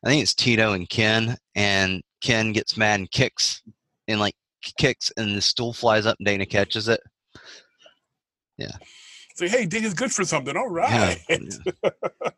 I 0.05 0.09
think 0.09 0.23
it's 0.23 0.35
Tito 0.35 0.73
and 0.75 0.89
Ken, 0.89 1.37
and 1.55 2.03
Ken 2.21 2.53
gets 2.53 2.77
mad 2.77 3.01
and 3.01 3.11
kicks, 3.11 3.63
and 4.09 4.21
like 4.21 4.35
kicks, 4.79 5.11
and 5.17 5.37
the 5.37 5.41
stool 5.41 5.73
flies 5.73 6.07
up, 6.07 6.17
and 6.19 6.27
Dana 6.27 6.47
catches 6.47 6.89
it. 6.89 7.01
Yeah. 8.59 8.77
Say, 9.37 9.49
hey, 9.49 9.67
Dana's 9.67 9.95
good 9.95 10.13
for 10.13 10.25
something. 10.25 10.57
All 10.57 10.69
right. 10.69 11.19
Yeah, 11.29 11.37
right. 11.37 11.93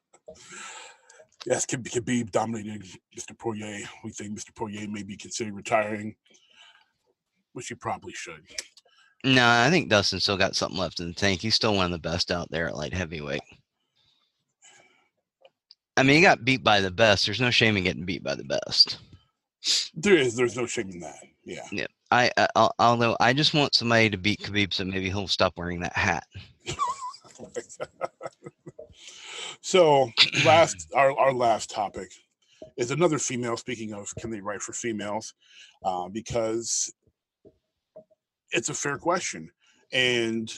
yes, 1.46 1.66
Khabib 1.66 1.90
Khabib 1.90 2.30
dominated 2.30 2.84
Mr. 3.18 3.36
Poirier. 3.36 3.80
We 4.04 4.10
think 4.10 4.38
Mr. 4.38 4.54
Poirier 4.54 4.88
may 4.88 5.02
be 5.02 5.16
considering 5.16 5.56
retiring, 5.56 6.14
which 7.54 7.68
he 7.68 7.74
probably 7.74 8.12
should. 8.12 8.42
No, 9.24 9.48
I 9.48 9.70
think 9.70 9.88
Dustin 9.88 10.20
still 10.20 10.36
got 10.36 10.56
something 10.56 10.78
left 10.78 11.00
in 11.00 11.08
the 11.08 11.14
tank. 11.14 11.40
He's 11.40 11.54
still 11.54 11.74
one 11.74 11.86
of 11.86 11.92
the 11.92 11.98
best 11.98 12.30
out 12.30 12.48
there 12.50 12.68
at 12.68 12.76
light 12.76 12.94
heavyweight. 12.94 13.42
I 15.96 16.02
mean, 16.02 16.16
he 16.16 16.22
got 16.22 16.44
beat 16.44 16.64
by 16.64 16.80
the 16.80 16.90
best. 16.90 17.26
There's 17.26 17.40
no 17.40 17.50
shame 17.50 17.76
in 17.76 17.84
getting 17.84 18.04
beat 18.04 18.24
by 18.24 18.34
the 18.34 18.44
best. 18.44 18.98
There 19.94 20.16
is, 20.16 20.34
there's 20.34 20.56
no 20.56 20.66
shame 20.66 20.90
in 20.90 21.00
that. 21.00 21.20
Yeah. 21.44 21.86
I, 22.10 22.30
I 22.36 22.68
although 22.78 23.16
I 23.20 23.32
just 23.32 23.54
want 23.54 23.74
somebody 23.74 24.10
to 24.10 24.18
beat 24.18 24.40
Khabib, 24.40 24.74
so 24.74 24.84
maybe 24.84 25.08
he'll 25.08 25.28
stop 25.28 25.54
wearing 25.56 25.80
that 25.80 25.96
hat. 25.96 26.24
so 29.60 30.10
last 30.44 30.88
our, 30.94 31.18
our 31.18 31.32
last 31.32 31.70
topic 31.70 32.10
is 32.76 32.90
another 32.90 33.18
female 33.18 33.56
speaking 33.56 33.94
of 33.94 34.14
can 34.16 34.30
they 34.30 34.40
write 34.40 34.60
for 34.62 34.72
females 34.72 35.34
uh, 35.84 36.08
because 36.08 36.92
it's 38.50 38.68
a 38.68 38.74
fair 38.74 38.98
question 38.98 39.50
and 39.92 40.52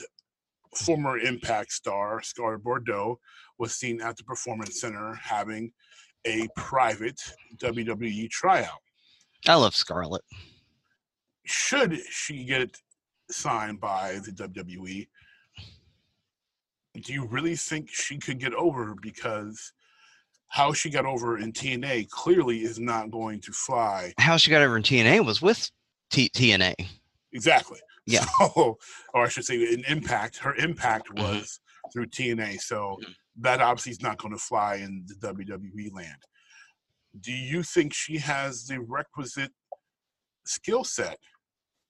former 0.75 1.17
impact 1.19 1.71
star 1.71 2.21
scar 2.21 2.57
bordeaux 2.57 3.17
was 3.57 3.75
seen 3.75 4.01
at 4.01 4.17
the 4.17 4.23
performance 4.23 4.81
center 4.81 5.13
having 5.13 5.71
a 6.25 6.47
private 6.57 7.19
wwe 7.57 8.29
tryout 8.29 8.81
I 9.47 9.55
love 9.55 9.75
Scarlett. 9.75 10.23
should 11.45 11.99
she 12.09 12.45
get 12.45 12.77
signed 13.29 13.79
by 13.79 14.19
the 14.25 14.31
WWE, 14.31 15.07
do 17.03 17.13
you 17.13 17.25
really 17.27 17.55
think 17.55 17.89
she 17.89 18.17
could 18.17 18.39
get 18.39 18.53
over? 18.53 18.95
Because 19.01 19.73
how 20.47 20.71
she 20.73 20.89
got 20.89 21.05
over 21.05 21.37
in 21.37 21.51
TNA 21.51 22.09
clearly 22.09 22.63
is 22.63 22.79
not 22.79 23.11
going 23.11 23.41
to 23.41 23.51
fly. 23.51 24.13
How 24.17 24.37
she 24.37 24.49
got 24.51 24.61
over 24.61 24.77
in 24.77 24.83
TNA 24.83 25.25
was 25.25 25.41
with 25.41 25.69
T- 26.09 26.29
TNA. 26.29 26.73
Exactly. 27.33 27.79
Yeah. 28.05 28.23
So, 28.39 28.77
or 29.13 29.25
I 29.25 29.27
should 29.29 29.45
say, 29.45 29.55
in 29.73 29.83
Impact, 29.87 30.37
her 30.37 30.55
impact 30.55 31.09
Mhm. 31.09 31.21
was 31.23 31.59
through 31.91 32.05
TNA. 32.07 32.57
So 32.61 32.99
Mhm. 33.03 33.15
that 33.37 33.61
obviously 33.61 33.91
is 33.91 34.01
not 34.01 34.17
going 34.19 34.33
to 34.33 34.39
fly 34.39 34.75
in 34.75 35.03
the 35.07 35.15
WWE 35.15 35.89
land. 35.91 36.23
Do 37.21 37.31
you 37.31 37.63
think 37.63 37.93
she 37.93 38.17
has 38.17 38.65
the 38.65 38.79
requisite 38.81 39.51
skill 40.45 40.83
set 40.83 41.17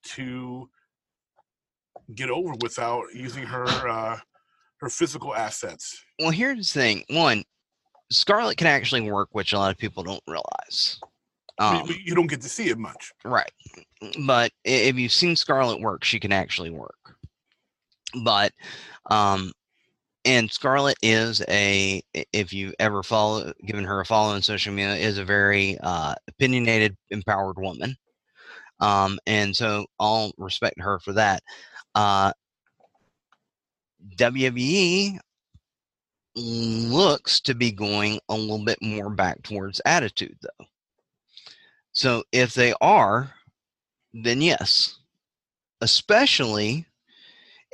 to 0.03 0.69
get 2.13 2.29
over 2.29 2.53
without 2.61 3.05
using 3.13 3.43
her 3.43 3.65
uh, 3.65 4.17
her 4.77 4.89
physical 4.89 5.35
assets? 5.35 6.03
Well, 6.19 6.31
here's 6.31 6.71
the 6.71 6.79
thing. 6.79 7.03
One, 7.09 7.43
Scarlett 8.11 8.57
can 8.57 8.67
actually 8.67 9.01
work, 9.01 9.29
which 9.31 9.53
a 9.53 9.57
lot 9.57 9.71
of 9.71 9.77
people 9.77 10.03
don't 10.03 10.23
realize. 10.27 10.99
Um, 11.57 11.89
you 12.03 12.13
don't 12.13 12.27
get 12.27 12.41
to 12.41 12.49
see 12.49 12.69
it 12.69 12.77
much. 12.77 13.13
Right. 13.23 13.51
But 14.25 14.51
if 14.65 14.97
you've 14.97 15.13
seen 15.13 15.35
Scarlett 15.35 15.79
work, 15.79 16.03
she 16.03 16.19
can 16.19 16.33
actually 16.33 16.69
work. 16.69 17.15
But 18.23 18.51
um 19.09 19.51
and 20.25 20.51
Scarlett 20.51 20.97
is 21.01 21.41
a 21.47 22.01
if 22.33 22.51
you 22.51 22.73
ever 22.79 23.03
follow 23.03 23.53
given 23.65 23.85
her 23.85 24.01
a 24.01 24.05
follow 24.05 24.33
on 24.33 24.41
social 24.41 24.73
media 24.73 24.95
is 24.95 25.17
a 25.17 25.25
very 25.25 25.77
uh 25.81 26.15
opinionated 26.27 26.97
empowered 27.11 27.57
woman. 27.57 27.95
Um 28.79 29.19
and 29.27 29.55
so 29.55 29.85
I'll 29.99 30.33
respect 30.37 30.79
her 30.81 30.99
for 30.99 31.13
that. 31.13 31.43
Uh 31.93 32.33
WWE 34.17 35.19
looks 36.35 37.39
to 37.41 37.55
be 37.55 37.71
going 37.71 38.19
a 38.29 38.35
little 38.35 38.63
bit 38.63 38.81
more 38.81 39.09
back 39.09 39.41
towards 39.43 39.81
attitude 39.85 40.37
though. 40.41 40.65
So 41.93 42.23
if 42.31 42.53
they 42.53 42.73
are, 42.81 43.33
then 44.13 44.41
yes. 44.41 44.99
Especially 45.81 46.85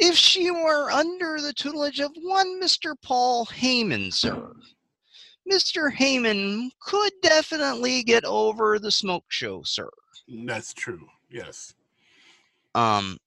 if 0.01 0.15
she 0.15 0.49
were 0.49 0.91
under 0.91 1.39
the 1.39 1.53
tutelage 1.53 1.99
of 1.99 2.11
one 2.21 2.59
Mr. 2.59 2.95
Paul 3.01 3.45
Heyman, 3.45 4.11
sir. 4.11 4.51
Mr. 5.49 5.93
Heyman 5.95 6.71
could 6.81 7.13
definitely 7.21 8.03
get 8.03 8.25
over 8.25 8.79
the 8.79 8.91
smoke 8.91 9.25
show, 9.29 9.61
sir. 9.63 9.89
That's 10.45 10.73
true. 10.73 11.07
Yes. 11.29 11.75
Um, 12.73 13.17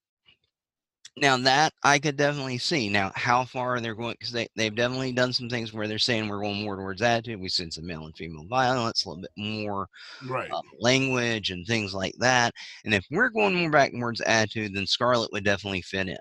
now 1.16 1.36
that 1.36 1.72
I 1.84 1.98
could 1.98 2.16
definitely 2.16 2.58
see. 2.58 2.88
Now, 2.88 3.12
how 3.14 3.44
far 3.44 3.78
they're 3.78 3.94
going, 3.94 4.16
because 4.18 4.32
they, 4.32 4.48
they've 4.56 4.74
definitely 4.74 5.12
done 5.12 5.32
some 5.32 5.48
things 5.48 5.72
where 5.72 5.86
they're 5.86 5.98
saying 5.98 6.28
we're 6.28 6.40
going 6.40 6.62
more 6.64 6.76
towards 6.76 7.02
attitude. 7.02 7.40
We've 7.40 7.52
seen 7.52 7.70
some 7.70 7.86
male 7.86 8.04
and 8.06 8.16
female 8.16 8.46
violence, 8.46 9.04
a 9.04 9.08
little 9.08 9.22
bit 9.22 9.30
more 9.36 9.88
Right. 10.28 10.50
uh, 10.50 10.60
language 10.80 11.50
and 11.50 11.64
things 11.66 11.94
like 11.94 12.14
that. 12.18 12.52
And 12.84 12.92
if 12.92 13.06
we're 13.10 13.28
going 13.30 13.54
more 13.54 13.70
back 13.70 13.92
towards 13.92 14.20
attitude, 14.22 14.74
then 14.74 14.86
Scarlett 14.86 15.30
would 15.32 15.44
definitely 15.44 15.82
fit 15.82 16.08
in 16.08 16.16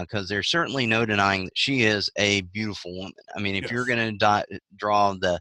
because 0.00 0.28
there's 0.28 0.50
certainly 0.50 0.86
no 0.86 1.06
denying 1.06 1.44
that 1.44 1.56
she 1.56 1.82
is 1.84 2.10
a 2.18 2.42
beautiful 2.42 2.94
woman. 2.96 3.12
I 3.34 3.40
mean, 3.40 3.54
if 3.54 3.70
you're 3.70 3.86
going 3.86 4.18
to 4.18 4.60
draw 4.76 5.14
the 5.14 5.40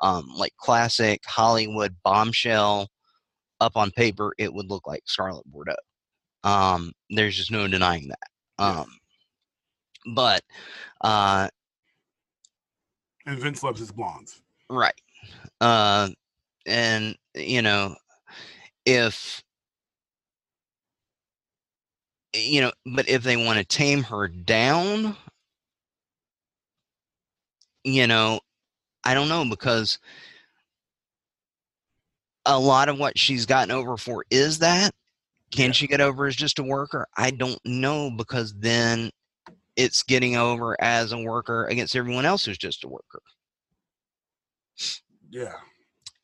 um, 0.00 0.26
like 0.36 0.54
classic 0.56 1.20
Hollywood 1.26 1.94
bombshell 2.02 2.88
up 3.60 3.76
on 3.76 3.90
paper, 3.90 4.32
it 4.38 4.52
would 4.54 4.70
look 4.70 4.86
like 4.86 5.02
Scarlett 5.04 5.44
Bordeaux. 5.46 5.74
Um, 6.44 6.92
there's 7.10 7.36
just 7.36 7.50
no 7.50 7.66
denying 7.68 8.08
that. 8.08 8.18
Yes. 8.58 8.68
Um, 8.76 8.98
but 10.14 10.42
uh, 11.00 11.48
and 13.26 13.38
Vince 13.38 13.62
loves 13.62 13.80
his 13.80 13.92
blondes. 13.92 14.40
Right. 14.70 15.00
Uh, 15.60 16.08
and 16.66 17.16
you 17.34 17.62
know, 17.62 17.94
if 18.86 19.42
you 22.34 22.60
know, 22.60 22.72
but 22.86 23.08
if 23.08 23.22
they 23.22 23.36
want 23.36 23.58
to 23.58 23.64
tame 23.64 24.02
her 24.04 24.28
down, 24.28 25.16
you 27.84 28.06
know, 28.06 28.40
I 29.04 29.14
don't 29.14 29.28
know 29.28 29.44
because 29.48 29.98
a 32.44 32.58
lot 32.58 32.88
of 32.88 32.98
what 32.98 33.18
she's 33.18 33.46
gotten 33.46 33.70
over 33.70 33.96
for 33.96 34.24
is 34.30 34.58
that. 34.60 34.92
Can 35.50 35.66
Yeah. 35.68 35.72
she 35.72 35.86
get 35.86 36.00
over 36.00 36.26
as 36.26 36.36
just 36.36 36.58
a 36.58 36.62
worker? 36.62 37.06
I 37.16 37.30
don't 37.30 37.60
know 37.64 38.10
because 38.10 38.54
then 38.58 39.10
it's 39.76 40.02
getting 40.02 40.36
over 40.36 40.76
as 40.82 41.12
a 41.12 41.18
worker 41.18 41.66
against 41.66 41.94
everyone 41.96 42.26
else 42.26 42.44
who's 42.44 42.58
just 42.58 42.84
a 42.84 42.88
worker. 42.88 43.22
Yeah. 45.30 45.54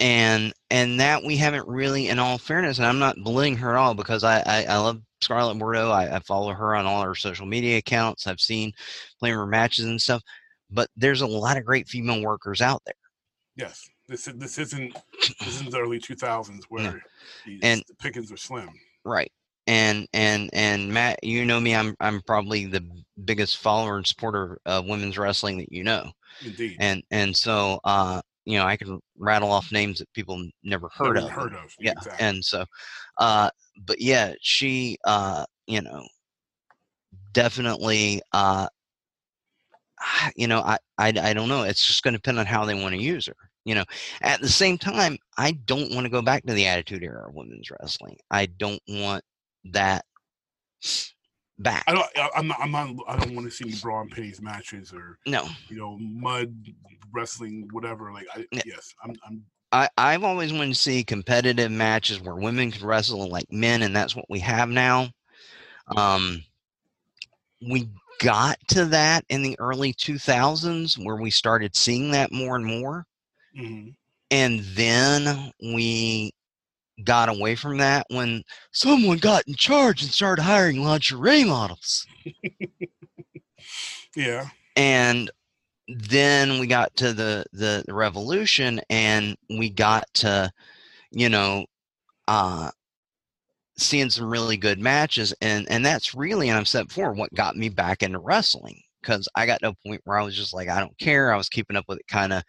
and 0.00 0.52
and 0.70 0.98
that 1.00 1.22
we 1.22 1.36
haven't 1.36 1.68
really 1.68 2.08
in 2.08 2.18
all 2.18 2.36
fairness 2.38 2.78
and 2.78 2.86
i'm 2.86 2.98
not 2.98 3.16
belittling 3.22 3.56
her 3.58 3.70
at 3.70 3.76
all 3.76 3.94
because 3.94 4.24
i 4.24 4.40
i, 4.40 4.64
I 4.64 4.76
love 4.78 5.00
scarlett 5.20 5.58
bordeaux 5.58 5.90
I, 5.90 6.16
I 6.16 6.18
follow 6.20 6.52
her 6.52 6.74
on 6.74 6.84
all 6.86 7.02
her 7.02 7.14
social 7.14 7.46
media 7.46 7.76
accounts 7.78 8.26
i've 8.26 8.40
seen 8.40 8.72
playing 9.20 9.36
her 9.36 9.46
matches 9.46 9.84
and 9.84 10.00
stuff 10.00 10.22
but 10.70 10.88
there's 10.96 11.20
a 11.20 11.26
lot 11.26 11.56
of 11.58 11.64
great 11.64 11.86
female 11.88 12.22
workers 12.22 12.60
out 12.60 12.82
there 12.86 12.94
Yes. 13.56 13.88
This 14.08 14.26
is 14.26 14.34
this 14.38 14.58
isn't 14.58 14.94
this 15.20 15.32
isn't 15.46 15.70
the 15.70 15.78
early 15.78 16.00
two 16.00 16.16
thousands 16.16 16.64
where 16.70 17.00
these, 17.46 17.60
And- 17.62 17.84
the 17.86 17.94
pickings 17.94 18.32
are 18.32 18.36
slim. 18.36 18.68
Right 19.04 19.30
and 19.66 20.06
and 20.12 20.50
and 20.52 20.92
matt 20.92 21.18
you 21.22 21.44
know 21.44 21.60
me 21.60 21.74
i'm 21.74 21.94
i'm 22.00 22.20
probably 22.22 22.66
the 22.66 22.82
biggest 23.24 23.58
follower 23.58 23.96
and 23.96 24.06
supporter 24.06 24.58
of 24.66 24.86
women's 24.86 25.16
wrestling 25.16 25.58
that 25.58 25.72
you 25.72 25.82
know 25.84 26.10
Indeed. 26.44 26.76
and 26.80 27.02
and 27.10 27.34
so 27.36 27.80
uh 27.84 28.20
you 28.44 28.58
know 28.58 28.64
i 28.66 28.76
can 28.76 28.98
rattle 29.18 29.50
off 29.50 29.72
names 29.72 29.98
that 29.98 30.12
people 30.12 30.42
never 30.62 30.88
heard 30.94 31.14
Never 31.14 31.26
of 31.26 31.32
Heard 31.32 31.54
of. 31.54 31.74
yeah 31.80 31.92
Exactly. 31.92 32.26
and 32.26 32.44
so 32.44 32.64
uh 33.18 33.48
but 33.86 34.00
yeah 34.00 34.34
she 34.40 34.98
uh 35.04 35.44
you 35.66 35.80
know 35.80 36.02
definitely 37.32 38.20
uh 38.32 38.66
you 40.36 40.46
know 40.46 40.60
I, 40.60 40.78
I 40.98 41.08
i 41.22 41.32
don't 41.32 41.48
know 41.48 41.62
it's 41.62 41.86
just 41.86 42.02
going 42.02 42.12
to 42.12 42.18
depend 42.18 42.38
on 42.38 42.46
how 42.46 42.64
they 42.64 42.74
want 42.74 42.94
to 42.94 43.00
use 43.00 43.26
her 43.26 43.36
you 43.64 43.74
know 43.74 43.84
at 44.22 44.40
the 44.40 44.48
same 44.48 44.78
time 44.78 45.16
i 45.38 45.52
don't 45.52 45.92
want 45.94 46.04
to 46.04 46.10
go 46.10 46.22
back 46.22 46.44
to 46.44 46.54
the 46.54 46.66
attitude 46.66 47.02
era 47.02 47.28
of 47.28 47.34
women's 47.34 47.70
wrestling 47.70 48.16
i 48.30 48.46
don't 48.46 48.82
want 48.88 49.24
that 49.64 50.04
back 51.58 51.84
I 51.86 51.92
don't. 51.92 52.06
I'm 52.36 52.48
not. 52.48 52.58
I'm 52.60 52.72
not. 52.72 52.96
I 53.06 53.16
don't 53.16 53.36
want 53.36 53.48
to 53.48 53.56
see 53.56 53.64
any 53.66 53.76
bra 53.80 54.00
and 54.00 54.42
matches 54.42 54.92
or 54.92 55.18
no 55.24 55.48
you 55.68 55.76
know 55.76 55.96
mud 55.98 56.52
wrestling, 57.12 57.68
whatever. 57.72 58.12
Like, 58.12 58.26
I, 58.34 58.46
Yeah. 58.50 58.62
yes, 58.66 58.94
I'm. 59.02 59.14
I'm. 59.26 59.44
I, 59.72 59.88
I've 59.98 60.22
always 60.22 60.52
wanted 60.52 60.74
to 60.74 60.78
see 60.78 61.02
competitive 61.02 61.70
matches 61.70 62.20
where 62.20 62.36
women 62.36 62.70
can 62.70 62.86
wrestle 62.86 63.28
like 63.28 63.50
men, 63.50 63.82
and 63.82 63.94
that's 63.94 64.14
what 64.14 64.28
we 64.28 64.38
have 64.40 64.68
now. 64.68 65.10
Um, 65.96 66.44
we 67.60 67.88
got 68.20 68.56
to 68.68 68.84
that 68.86 69.24
in 69.28 69.42
the 69.42 69.58
early 69.58 69.92
2000s 69.92 71.04
where 71.04 71.16
we 71.16 71.30
started 71.30 71.74
seeing 71.74 72.12
that 72.12 72.30
more 72.30 72.54
and 72.54 72.64
more. 72.64 73.06
Mhm. 73.54 73.94
And 74.30 74.60
then 74.60 75.52
we 75.62 76.32
got 77.04 77.28
away 77.28 77.56
from 77.56 77.78
that 77.78 78.06
when 78.10 78.42
someone 78.72 79.18
got 79.18 79.44
in 79.48 79.54
charge 79.54 80.02
and 80.02 80.12
started 80.12 80.42
hiring 80.42 80.82
lingerie 80.84 81.44
models. 81.44 82.06
Yeah. 84.16 84.48
and 84.76 85.30
then 85.88 86.60
we 86.60 86.66
got 86.66 86.96
to 86.96 87.12
the, 87.12 87.44
the 87.52 87.84
the 87.86 87.94
revolution 87.94 88.80
and 88.90 89.36
we 89.50 89.70
got 89.70 90.04
to 90.14 90.50
you 91.12 91.28
know 91.28 91.66
uh 92.28 92.70
seeing 93.76 94.08
some 94.10 94.30
really 94.30 94.56
good 94.56 94.78
matches 94.78 95.34
and 95.40 95.66
and 95.68 95.84
that's 95.84 96.14
really 96.14 96.48
and 96.48 96.56
i've 96.58 96.68
said 96.68 96.88
before 96.88 97.12
what 97.12 97.34
got 97.34 97.56
me 97.56 97.68
back 97.68 98.02
into 98.02 98.18
wrestling 98.20 98.80
because 99.02 99.28
i 99.34 99.46
got 99.46 99.60
to 99.60 99.68
a 99.68 99.74
point 99.88 100.00
where 100.04 100.18
i 100.18 100.22
was 100.22 100.36
just 100.36 100.54
like 100.54 100.68
i 100.68 100.78
don't 100.78 100.96
care 100.98 101.32
i 101.32 101.36
was 101.36 101.48
keeping 101.48 101.76
up 101.76 101.84
with 101.88 101.98
it 101.98 102.06
kind 102.06 102.32
of 102.32 102.42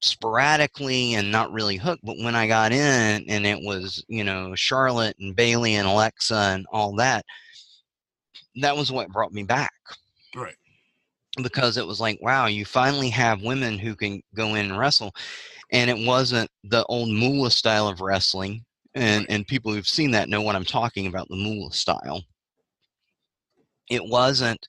sporadically 0.00 1.14
and 1.14 1.30
not 1.32 1.52
really 1.52 1.76
hooked 1.76 2.04
but 2.04 2.18
when 2.18 2.34
i 2.34 2.46
got 2.46 2.70
in 2.72 3.24
and 3.28 3.46
it 3.46 3.58
was 3.62 4.04
you 4.08 4.22
know 4.24 4.54
charlotte 4.54 5.16
and 5.18 5.34
bayley 5.34 5.74
and 5.76 5.88
alexa 5.88 6.34
and 6.34 6.66
all 6.70 6.94
that 6.94 7.24
that 8.56 8.76
was 8.76 8.92
what 8.92 9.08
brought 9.08 9.32
me 9.32 9.42
back 9.42 9.72
Right. 10.34 10.56
because 11.42 11.76
it 11.78 11.86
was 11.86 12.00
like, 12.00 12.18
wow, 12.20 12.46
you 12.46 12.64
finally 12.64 13.08
have 13.10 13.42
women 13.42 13.78
who 13.78 13.94
can 13.94 14.22
go 14.34 14.54
in 14.54 14.66
and 14.70 14.78
wrestle. 14.78 15.14
And 15.72 15.90
it 15.90 16.06
wasn't 16.06 16.50
the 16.64 16.84
old 16.84 17.08
Moolah 17.10 17.50
style 17.50 17.88
of 17.88 18.00
wrestling. 18.00 18.64
And, 18.94 19.20
Right. 19.20 19.30
and 19.30 19.46
people 19.46 19.72
who've 19.72 19.88
seen 19.88 20.10
that 20.12 20.28
know 20.28 20.42
what 20.42 20.56
I'm 20.56 20.64
talking 20.64 21.06
about 21.06 21.28
the 21.28 21.36
Moolah 21.36 21.72
style. 21.72 22.22
It 23.90 24.04
wasn't 24.04 24.66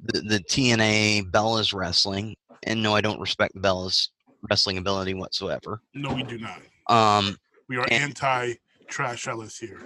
the, 0.00 0.20
the 0.20 0.40
TNA 0.40 1.30
Bella's 1.30 1.72
wrestling. 1.72 2.36
And 2.62 2.82
no, 2.82 2.94
I 2.94 3.00
don't 3.00 3.20
respect 3.20 3.60
Bella's 3.60 4.10
wrestling 4.48 4.78
ability 4.78 5.14
whatsoever. 5.14 5.80
No, 5.94 6.14
we 6.14 6.22
do 6.22 6.38
not. 6.38 6.60
Um, 6.88 7.36
We 7.68 7.76
are 7.76 7.84
And- 7.90 8.04
anti 8.04 8.54
trash 8.88 9.28
Ellis 9.28 9.56
here. 9.58 9.80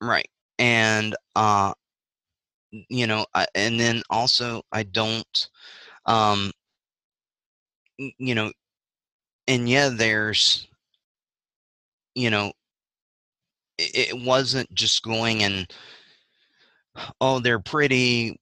right 0.00 0.28
and 0.58 1.14
uh 1.36 1.72
you 2.72 3.06
know 3.06 3.24
I, 3.34 3.46
and 3.54 3.78
then 3.78 4.02
also 4.10 4.62
i 4.72 4.82
don't 4.82 5.48
um 6.06 6.50
you 7.96 8.34
know 8.34 8.50
and 9.46 9.68
yeah 9.68 9.88
there's 9.88 10.66
you 12.16 12.30
know 12.30 12.52
it, 13.78 14.10
it 14.10 14.20
wasn't 14.24 14.72
just 14.74 15.02
going 15.04 15.44
and 15.44 15.72
oh 17.20 17.38
they're 17.38 17.60
pretty 17.60 18.36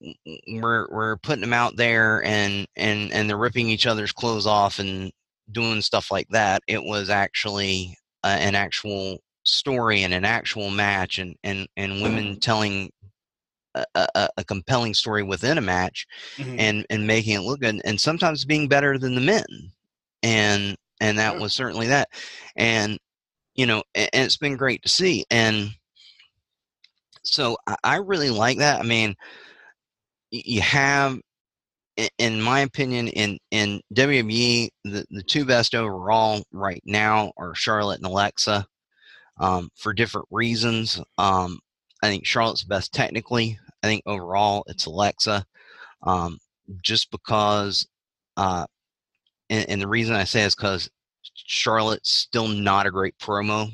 we're 0.47 0.87
we're 0.89 1.17
putting 1.17 1.41
them 1.41 1.53
out 1.53 1.75
there 1.75 2.23
and 2.23 2.65
and 2.75 3.11
and 3.13 3.29
they're 3.29 3.37
ripping 3.37 3.69
each 3.69 3.85
other's 3.85 4.11
clothes 4.11 4.47
off 4.47 4.79
and 4.79 5.11
doing 5.51 5.81
stuff 5.81 6.11
like 6.11 6.27
that 6.29 6.61
it 6.67 6.83
was 6.83 7.09
actually 7.09 7.97
uh, 8.23 8.37
an 8.39 8.55
actual 8.55 9.19
story 9.43 10.03
and 10.03 10.13
an 10.13 10.25
actual 10.25 10.69
match 10.69 11.19
and 11.19 11.35
and 11.43 11.67
and 11.77 12.01
women 12.01 12.37
telling 12.39 12.91
a, 13.75 14.07
a, 14.15 14.29
a 14.37 14.43
compelling 14.43 14.93
story 14.93 15.23
within 15.23 15.57
a 15.57 15.61
match 15.61 16.05
Mhm. 16.39 16.55
and 16.59 16.85
and 16.89 17.07
making 17.07 17.35
it 17.35 17.41
look 17.41 17.59
good 17.61 17.81
and 17.85 17.99
sometimes 17.99 18.45
being 18.45 18.67
better 18.67 18.97
than 18.97 19.15
the 19.15 19.21
men. 19.21 19.45
And 20.23 20.75
and 20.99 21.17
that 21.19 21.39
was 21.39 21.53
certainly 21.53 21.87
that. 21.87 22.09
And 22.55 22.97
you 23.55 23.65
know 23.65 23.83
and, 23.95 24.09
and 24.13 24.25
it's 24.25 24.37
been 24.37 24.57
great 24.57 24.81
to 24.83 24.89
see. 24.89 25.25
And 25.31 25.69
so 27.23 27.57
I, 27.67 27.75
I 27.83 27.95
really 27.97 28.29
like 28.29 28.57
that. 28.59 28.79
I 28.79 28.83
mean 28.83 29.15
you 30.31 30.61
have 30.61 31.19
in 32.17 32.41
my 32.41 32.61
opinion 32.61 33.07
in 33.09 33.37
in 33.51 33.81
wwe 33.93 34.69
the, 34.83 35.05
the 35.09 35.23
two 35.23 35.45
best 35.45 35.75
overall 35.75 36.43
right 36.51 36.81
now 36.85 37.31
are 37.37 37.55
charlotte 37.55 37.97
and 37.97 38.05
alexa 38.05 38.65
um, 39.39 39.69
for 39.75 39.93
different 39.93 40.27
reasons 40.31 41.01
um, 41.17 41.59
i 42.03 42.07
think 42.07 42.25
charlotte's 42.25 42.63
best 42.63 42.93
technically 42.93 43.57
i 43.83 43.87
think 43.87 44.03
overall 44.05 44.63
it's 44.67 44.85
alexa 44.85 45.45
um, 46.03 46.37
just 46.83 47.09
because 47.11 47.87
uh, 48.37 48.65
and, 49.49 49.69
and 49.69 49.81
the 49.81 49.87
reason 49.87 50.15
i 50.15 50.23
say 50.23 50.43
is 50.43 50.55
because 50.55 50.89
charlotte's 51.33 52.11
still 52.11 52.47
not 52.47 52.85
a 52.85 52.91
great 52.91 53.17
promo 53.17 53.71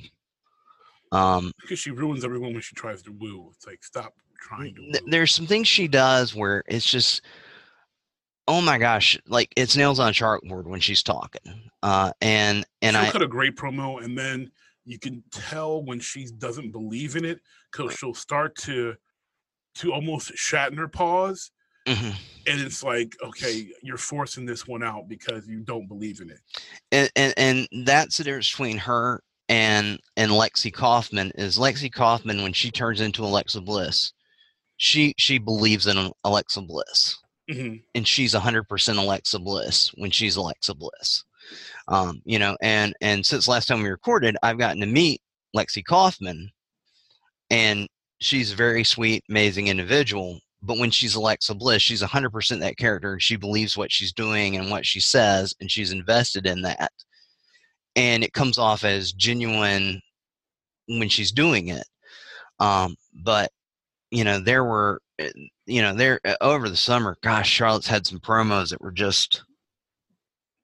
um, 1.13 1.51
because 1.61 1.77
she 1.77 1.91
ruins 1.91 2.25
everyone 2.25 2.53
when 2.53 2.61
she 2.61 2.73
tries 2.75 3.03
to 3.03 3.11
woo. 3.11 3.51
It's 3.53 3.67
like 3.67 3.83
stop 3.83 4.13
trying 4.41 4.73
to 4.75 4.81
woo. 4.81 4.91
th- 4.93 5.03
there's 5.05 5.31
some 5.31 5.45
things 5.45 5.67
she 5.67 5.87
does 5.87 6.33
where 6.33 6.63
it's 6.67 6.89
just 6.89 7.21
oh 8.47 8.61
my 8.61 8.77
gosh 8.77 9.17
like 9.27 9.51
it's 9.55 9.75
nails 9.77 9.99
on 9.99 10.09
a 10.09 10.11
chalkboard 10.11 10.65
when 10.65 10.79
she's 10.79 11.01
talking 11.03 11.69
uh 11.81 12.11
and 12.21 12.65
and 12.81 12.95
she'll 12.95 13.05
i 13.05 13.11
cut 13.11 13.21
a 13.21 13.27
great 13.27 13.55
promo, 13.55 14.03
and 14.03 14.17
then 14.17 14.51
you 14.85 14.99
can 14.99 15.23
tell 15.31 15.83
when 15.83 15.99
she 15.99 16.27
doesn't 16.37 16.71
believe 16.71 17.15
in 17.15 17.23
it 17.23 17.39
because 17.71 17.93
she'll 17.93 18.13
start 18.13 18.55
to 18.57 18.93
to 19.75 19.91
almost 19.93 20.31
Shatner 20.33 20.91
pause, 20.91 21.49
Mhm. 21.87 22.13
and 22.47 22.61
it's 22.61 22.83
like, 22.83 23.15
okay, 23.23 23.71
you're 23.81 23.97
forcing 23.97 24.45
this 24.45 24.67
one 24.67 24.83
out 24.83 25.07
because 25.07 25.47
you 25.47 25.61
don't 25.61 25.87
believe 25.87 26.19
in 26.21 26.29
it. 26.29 26.39
and, 26.91 27.09
and 27.15 27.33
and 27.71 27.85
that's 27.87 28.17
the 28.17 28.23
difference 28.25 28.51
between 28.51 28.77
her 28.77 29.23
and 29.49 29.99
and 30.15 30.31
lexi 30.31 30.71
kaufman 30.71 31.31
is 31.35 31.57
lexi 31.57 31.91
kaufman 31.91 32.43
when 32.43 32.53
she 32.53 32.69
turns 32.71 33.01
into 33.01 33.23
alexa 33.25 33.59
bliss 33.61 34.13
she 34.77 35.13
she 35.17 35.37
believes 35.37 35.87
in 35.87 36.11
alexa 36.23 36.61
bliss 36.61 37.17
hmm 37.51 37.75
and 37.95 38.07
she's 38.07 38.33
100% 38.33 38.97
alexa 38.97 39.39
bliss 39.39 39.89
when 39.95 40.11
she's 40.11 40.35
alexa 40.35 40.73
bliss. 40.73 41.23
Um, 41.87 42.21
you 42.25 42.39
know 42.39 42.55
and 42.61 42.93
and 43.01 43.25
since 43.25 43.47
last 43.47 43.67
time 43.67 43.83
we 43.83 43.89
recorded 43.89 44.37
i've 44.43 44.57
gotten 44.57 44.79
to 44.79 44.87
meet 44.87 45.21
lexi 45.55 45.83
kaufman 45.85 46.49
and 47.49 47.87
she's 48.19 48.53
a 48.53 48.55
very 48.55 48.83
sweet 48.83 49.23
amazing 49.29 49.67
individual 49.67 50.39
but 50.61 50.77
when 50.77 50.89
she's 50.91 51.15
alexa 51.15 51.53
bliss 51.53 51.81
she's 51.81 52.01
100% 52.01 52.59
that 52.59 52.77
character 52.77 53.19
she 53.19 53.35
believes 53.35 53.77
what 53.77 53.91
she's 53.91 54.13
doing 54.13 54.55
and 54.55 54.71
what 54.71 54.85
she 54.85 54.99
says 55.01 55.53
and 55.59 55.69
she's 55.69 55.91
invested 55.91 56.47
in 56.47 56.61
that. 56.61 56.91
And 57.95 58.23
it 58.23 58.33
comes 58.33 58.57
off 58.57 58.83
as 58.83 59.11
genuine 59.13 60.01
when 60.87 61.09
she's 61.09 61.31
doing 61.31 61.67
it. 61.69 61.85
Um, 62.59 62.95
but 63.13 63.51
you 64.11 64.23
know 64.23 64.39
there 64.39 64.63
were 64.63 64.99
you 65.65 65.81
know 65.81 65.93
there 65.93 66.19
uh, 66.25 66.35
over 66.41 66.69
the 66.69 66.75
summer 66.75 67.15
gosh 67.21 67.49
charlotte's 67.49 67.87
had 67.87 68.05
some 68.07 68.19
promos 68.19 68.69
that 68.69 68.81
were 68.81 68.91
just 68.91 69.43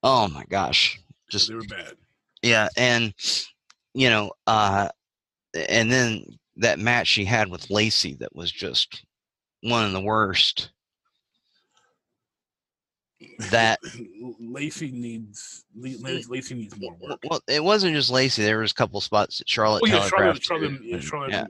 oh 0.02 0.26
my 0.28 0.44
gosh 0.50 1.00
just 1.30 1.48
they 1.48 1.54
were 1.54 1.62
bad. 1.64 1.92
yeah 2.42 2.68
and 2.76 3.14
you 3.94 4.10
know 4.10 4.32
uh 4.48 4.88
and 5.68 5.90
then 5.90 6.24
that 6.56 6.78
match 6.78 7.06
she 7.06 7.24
had 7.24 7.48
with 7.48 7.70
lacey 7.70 8.14
that 8.14 8.34
was 8.34 8.50
just 8.50 9.04
one 9.62 9.84
of 9.84 9.92
the 9.92 10.00
worst 10.00 10.70
that 13.50 13.78
Lacey 14.40 14.90
needs 14.90 15.64
La- 15.76 15.90
La- 16.00 16.20
Lacey 16.28 16.54
needs 16.54 16.74
more 16.78 16.96
work. 17.00 17.18
well 17.28 17.40
it 17.48 17.62
wasn't 17.62 17.94
just 17.94 18.10
lacey 18.10 18.42
there 18.42 18.58
was 18.58 18.70
a 18.72 18.74
couple 18.74 19.00
spots 19.00 19.38
that 19.38 19.48
charlotte 19.48 19.82
Oh 19.84 19.86
yeah, 19.86 20.06
Charlotte. 20.08 20.42
Charlotte. 20.42 20.80
Yeah, 20.82 20.94
and- 20.96 21.04
Charlotte. 21.04 21.30
yeah. 21.30 21.46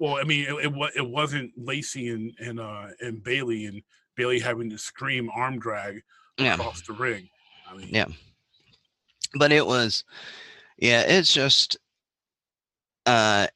Well, 0.00 0.16
I 0.16 0.24
mean, 0.24 0.46
it, 0.48 0.54
it 0.54 0.92
it 0.96 1.08
wasn't 1.08 1.52
Lacey 1.56 2.08
and 2.08 2.34
and 2.40 2.58
uh 2.58 2.86
and 3.00 3.22
Bayley 3.22 3.66
and 3.66 3.82
Bayley 4.16 4.40
having 4.40 4.70
to 4.70 4.78
scream 4.78 5.30
arm 5.34 5.58
drag 5.60 6.02
Yeah. 6.38 6.54
across 6.54 6.80
the 6.82 6.94
ring. 6.94 7.28
I 7.70 7.76
mean, 7.76 7.88
Yeah. 7.92 8.06
but 9.34 9.52
it 9.52 9.64
was 9.64 10.02
yeah 10.78 11.02
it's 11.02 11.32
just 11.32 11.76
uh 13.06 13.46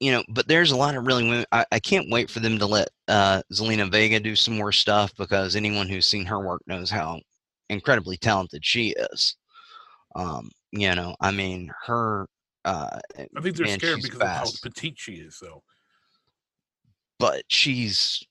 you 0.00 0.12
know 0.12 0.22
but 0.28 0.48
there's 0.48 0.72
a 0.72 0.76
lot 0.76 0.94
of 0.96 1.06
really 1.06 1.24
women 1.24 1.46
I, 1.52 1.64
I 1.72 1.78
can't 1.78 2.10
wait 2.10 2.30
for 2.30 2.40
them 2.40 2.58
to 2.58 2.66
let 2.66 2.88
uh 3.08 3.42
zelina 3.52 3.90
vega 3.90 4.20
do 4.20 4.34
some 4.36 4.56
more 4.56 4.72
stuff 4.72 5.14
because 5.16 5.56
anyone 5.56 5.88
who's 5.88 6.06
seen 6.06 6.26
her 6.26 6.40
work 6.40 6.62
knows 6.66 6.90
how 6.90 7.20
incredibly 7.68 8.16
talented 8.16 8.64
she 8.64 8.94
is 9.12 9.36
um 10.16 10.50
you 10.72 10.94
know 10.94 11.14
i 11.20 11.30
mean 11.30 11.70
her 11.86 12.26
uh 12.64 12.98
I 13.36 13.40
think 13.40 13.56
they're 13.56 13.66
scared 13.66 13.96
she's 13.96 14.04
because 14.04 14.20
of 14.20 14.28
how 14.28 14.44
petite 14.62 14.98
she 14.98 15.14
is. 15.14 15.36
So 15.36 15.62
but 17.18 17.42
she's 17.48 18.22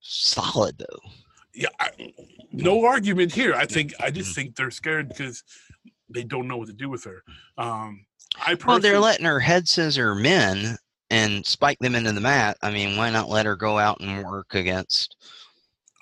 solid 0.00 0.78
though 0.78 1.10
yeah, 1.54 1.68
I, 1.80 1.90
no 2.52 2.84
argument 2.86 3.32
here. 3.32 3.54
I 3.54 3.66
think 3.66 3.92
I 4.00 4.06
Mm-hmm. 4.06 4.14
just 4.14 4.34
think 4.34 4.56
they're 4.56 4.70
scared 4.70 5.08
because 5.08 5.42
they 6.08 6.22
don't 6.24 6.48
know 6.48 6.56
what 6.56 6.68
to 6.68 6.72
do 6.72 6.88
with 6.88 7.04
her. 7.04 7.22
Um, 7.58 8.06
I 8.36 8.56
well 8.64 8.78
they're 8.78 9.00
letting 9.00 9.26
her 9.26 9.40
head 9.40 9.68
scissor 9.68 10.14
men 10.14 10.76
and 11.10 11.44
spike 11.44 11.78
them 11.80 11.96
into 11.96 12.12
the 12.12 12.20
mat 12.20 12.56
i 12.62 12.70
mean 12.70 12.96
why 12.96 13.10
not 13.10 13.28
let 13.28 13.44
her 13.44 13.56
go 13.56 13.78
out 13.78 14.00
and 14.00 14.24
work 14.24 14.54
against 14.54 15.16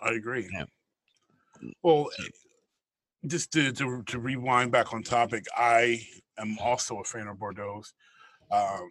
I 0.02 0.12
agree. 0.12 0.48
Yeah. 0.52 0.64
Well, 1.82 2.08
just 3.26 3.52
to, 3.52 3.72
to 3.72 4.02
to 4.04 4.18
rewind 4.20 4.70
back 4.70 4.92
on 4.92 5.02
topic, 5.02 5.44
I 5.56 6.06
am 6.40 6.56
also 6.60 7.00
a 7.00 7.04
fan 7.04 7.28
of 7.28 7.36
Bordeaux's. 7.36 7.94
Um, 8.50 8.88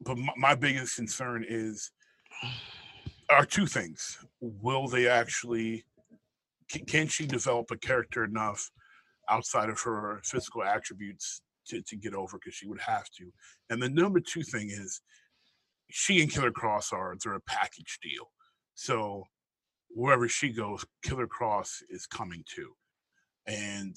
but 0.00 0.18
my, 0.18 0.32
my 0.36 0.54
biggest 0.54 0.96
concern 0.96 1.44
is 1.48 1.90
are 3.30 3.46
two 3.46 3.66
things: 3.66 4.18
will 4.40 4.88
they 4.88 5.08
actually 5.08 5.84
can, 6.70 6.84
can 6.84 7.06
she 7.08 7.26
develop 7.26 7.70
a 7.70 7.76
character 7.76 8.24
enough 8.24 8.70
outside 9.30 9.70
of 9.70 9.80
her 9.80 10.20
physical 10.24 10.62
attributes 10.62 11.40
to, 11.66 11.80
to 11.82 11.96
get 11.96 12.14
over 12.14 12.38
because 12.38 12.54
she 12.54 12.66
would 12.66 12.80
have 12.80 13.08
to? 13.16 13.32
And 13.70 13.82
the 13.82 13.88
number 13.88 14.20
two 14.20 14.42
thing 14.42 14.70
is 14.70 15.00
she 15.90 16.20
and 16.20 16.30
killer 16.30 16.50
kross 16.50 16.92
are 16.92 17.16
they're 17.22 17.34
a 17.34 17.40
package 17.40 17.98
deal. 18.02 18.30
So 18.74 19.24
wherever 19.88 20.28
she 20.28 20.50
goes 20.50 20.84
killer 21.02 21.28
kross 21.28 21.82
is 21.88 22.06
coming 22.06 22.44
too. 22.46 22.72
And 23.46 23.96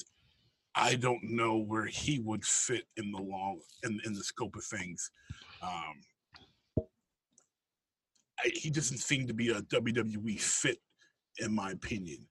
i 0.78 0.96
don't 0.96 1.24
know 1.24 1.58
where 1.58 1.86
he 1.86 2.20
would 2.20 2.46
fit 2.46 2.86
in 2.98 3.12
the 3.12 3.22
long 3.22 3.60
in, 3.84 4.00
in 4.06 4.14
the 4.14 4.24
scope 4.24 4.56
of 4.56 4.64
things 4.64 5.12
um 5.62 6.02
I, 8.40 8.52
he 8.54 8.70
doesn't 8.70 9.00
seem 9.00 9.28
to 9.28 9.34
be 9.34 9.50
a 9.50 9.62
wwe 9.62 10.40
fit 10.40 10.78
in 11.40 11.54
my 11.54 11.72
opinion 11.72 12.28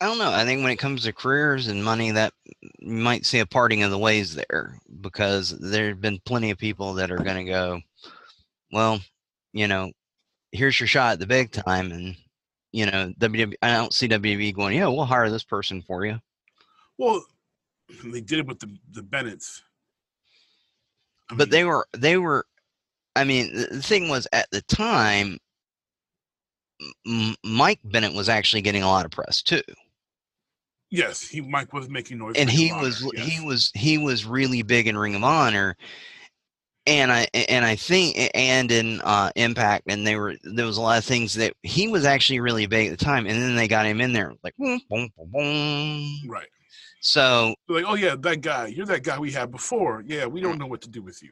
I 0.00 0.04
don't 0.04 0.18
know. 0.18 0.30
I 0.30 0.44
think 0.44 0.62
when 0.62 0.70
it 0.70 0.76
comes 0.76 1.04
to 1.04 1.12
careers 1.12 1.68
and 1.68 1.82
money, 1.82 2.10
that 2.10 2.32
you 2.78 2.92
might 2.92 3.24
see 3.24 3.38
a 3.38 3.46
parting 3.46 3.82
of 3.82 3.90
the 3.90 3.98
ways 3.98 4.34
there 4.34 4.78
because 5.00 5.58
there 5.58 5.88
have 5.88 6.00
been 6.00 6.20
plenty 6.24 6.50
of 6.50 6.58
people 6.58 6.94
that 6.94 7.10
are 7.10 7.16
going 7.16 7.44
to 7.44 7.50
go, 7.50 7.80
well, 8.70 9.00
you 9.52 9.66
know, 9.66 9.90
here's 10.52 10.78
your 10.78 10.86
shot 10.86 11.14
at 11.14 11.18
the 11.20 11.26
big 11.26 11.52
time. 11.52 11.90
And, 11.90 12.16
you 12.70 12.86
know, 12.86 13.12
WWE, 13.18 13.54
I 13.62 13.74
don't 13.74 13.94
see 13.94 14.08
WWE 14.08 14.54
going, 14.54 14.76
yeah, 14.76 14.88
we'll 14.88 15.04
hire 15.04 15.30
this 15.30 15.44
person 15.44 15.82
for 15.82 16.04
you. 16.04 16.20
Well, 16.98 17.24
they 18.04 18.20
did 18.20 18.40
it 18.40 18.46
with 18.46 18.60
the 18.60 18.76
the 18.92 19.02
Bennett's. 19.02 19.62
I 21.30 21.34
But 21.34 21.38
mean, 21.38 21.50
they 21.50 21.64
were, 21.64 21.86
they 21.96 22.16
were, 22.16 22.46
I 23.14 23.24
mean, 23.24 23.54
the, 23.54 23.82
thing 23.82 24.08
was 24.08 24.26
at 24.32 24.50
the 24.50 24.62
time, 24.62 25.38
M- 27.06 27.34
Mike 27.44 27.80
Bennett 27.84 28.14
was 28.14 28.28
actually 28.28 28.62
getting 28.62 28.82
a 28.82 28.88
lot 28.88 29.04
of 29.04 29.10
press 29.10 29.42
too. 29.42 29.62
yes, 30.90 31.22
he 31.28 31.40
Mike 31.40 31.72
was 31.72 31.88
making 31.88 32.18
noise, 32.18 32.36
and 32.36 32.48
he 32.48 32.72
was 32.72 33.00
Honor, 33.00 33.22
he 33.24 33.40
was 33.44 33.72
he 33.74 33.98
was 33.98 34.24
really 34.24 34.62
big 34.62 34.86
in 34.86 34.96
Ring 34.96 35.14
of 35.14 35.24
Honor, 35.24 35.76
and 36.86 37.12
I 37.12 37.26
and 37.34 37.64
I 37.64 37.76
think 37.76 38.16
and 38.34 38.70
in 38.70 39.00
uh, 39.02 39.30
Impact, 39.36 39.84
and 39.88 40.06
they 40.06 40.16
were 40.16 40.36
there 40.44 40.66
was 40.66 40.76
a 40.76 40.80
lot 40.80 40.98
of 40.98 41.04
things 41.04 41.34
that 41.34 41.54
he 41.62 41.88
was 41.88 42.04
actually 42.04 42.40
really 42.40 42.66
big 42.66 42.90
at 42.90 42.98
the 42.98 43.04
time, 43.04 43.26
and 43.26 43.40
then 43.40 43.56
they 43.56 43.68
got 43.68 43.86
him 43.86 44.00
in 44.00 44.12
there 44.12 44.34
like 44.42 44.56
boom 44.56 44.80
boom 44.88 45.10
boom 45.16 45.30
boom. 45.30 46.30
right. 46.30 46.48
So 47.00 47.54
like, 47.68 47.84
oh 47.86 47.94
yeah, 47.94 48.16
that 48.18 48.40
guy. 48.40 48.66
You're 48.68 48.86
that 48.86 49.02
guy 49.04 49.18
we 49.18 49.30
had 49.30 49.50
before. 49.50 50.02
Yeah, 50.06 50.26
we 50.26 50.40
don't 50.40 50.58
know 50.58 50.66
what 50.66 50.80
to 50.82 50.88
do 50.90 51.02
with 51.02 51.22
you. 51.22 51.30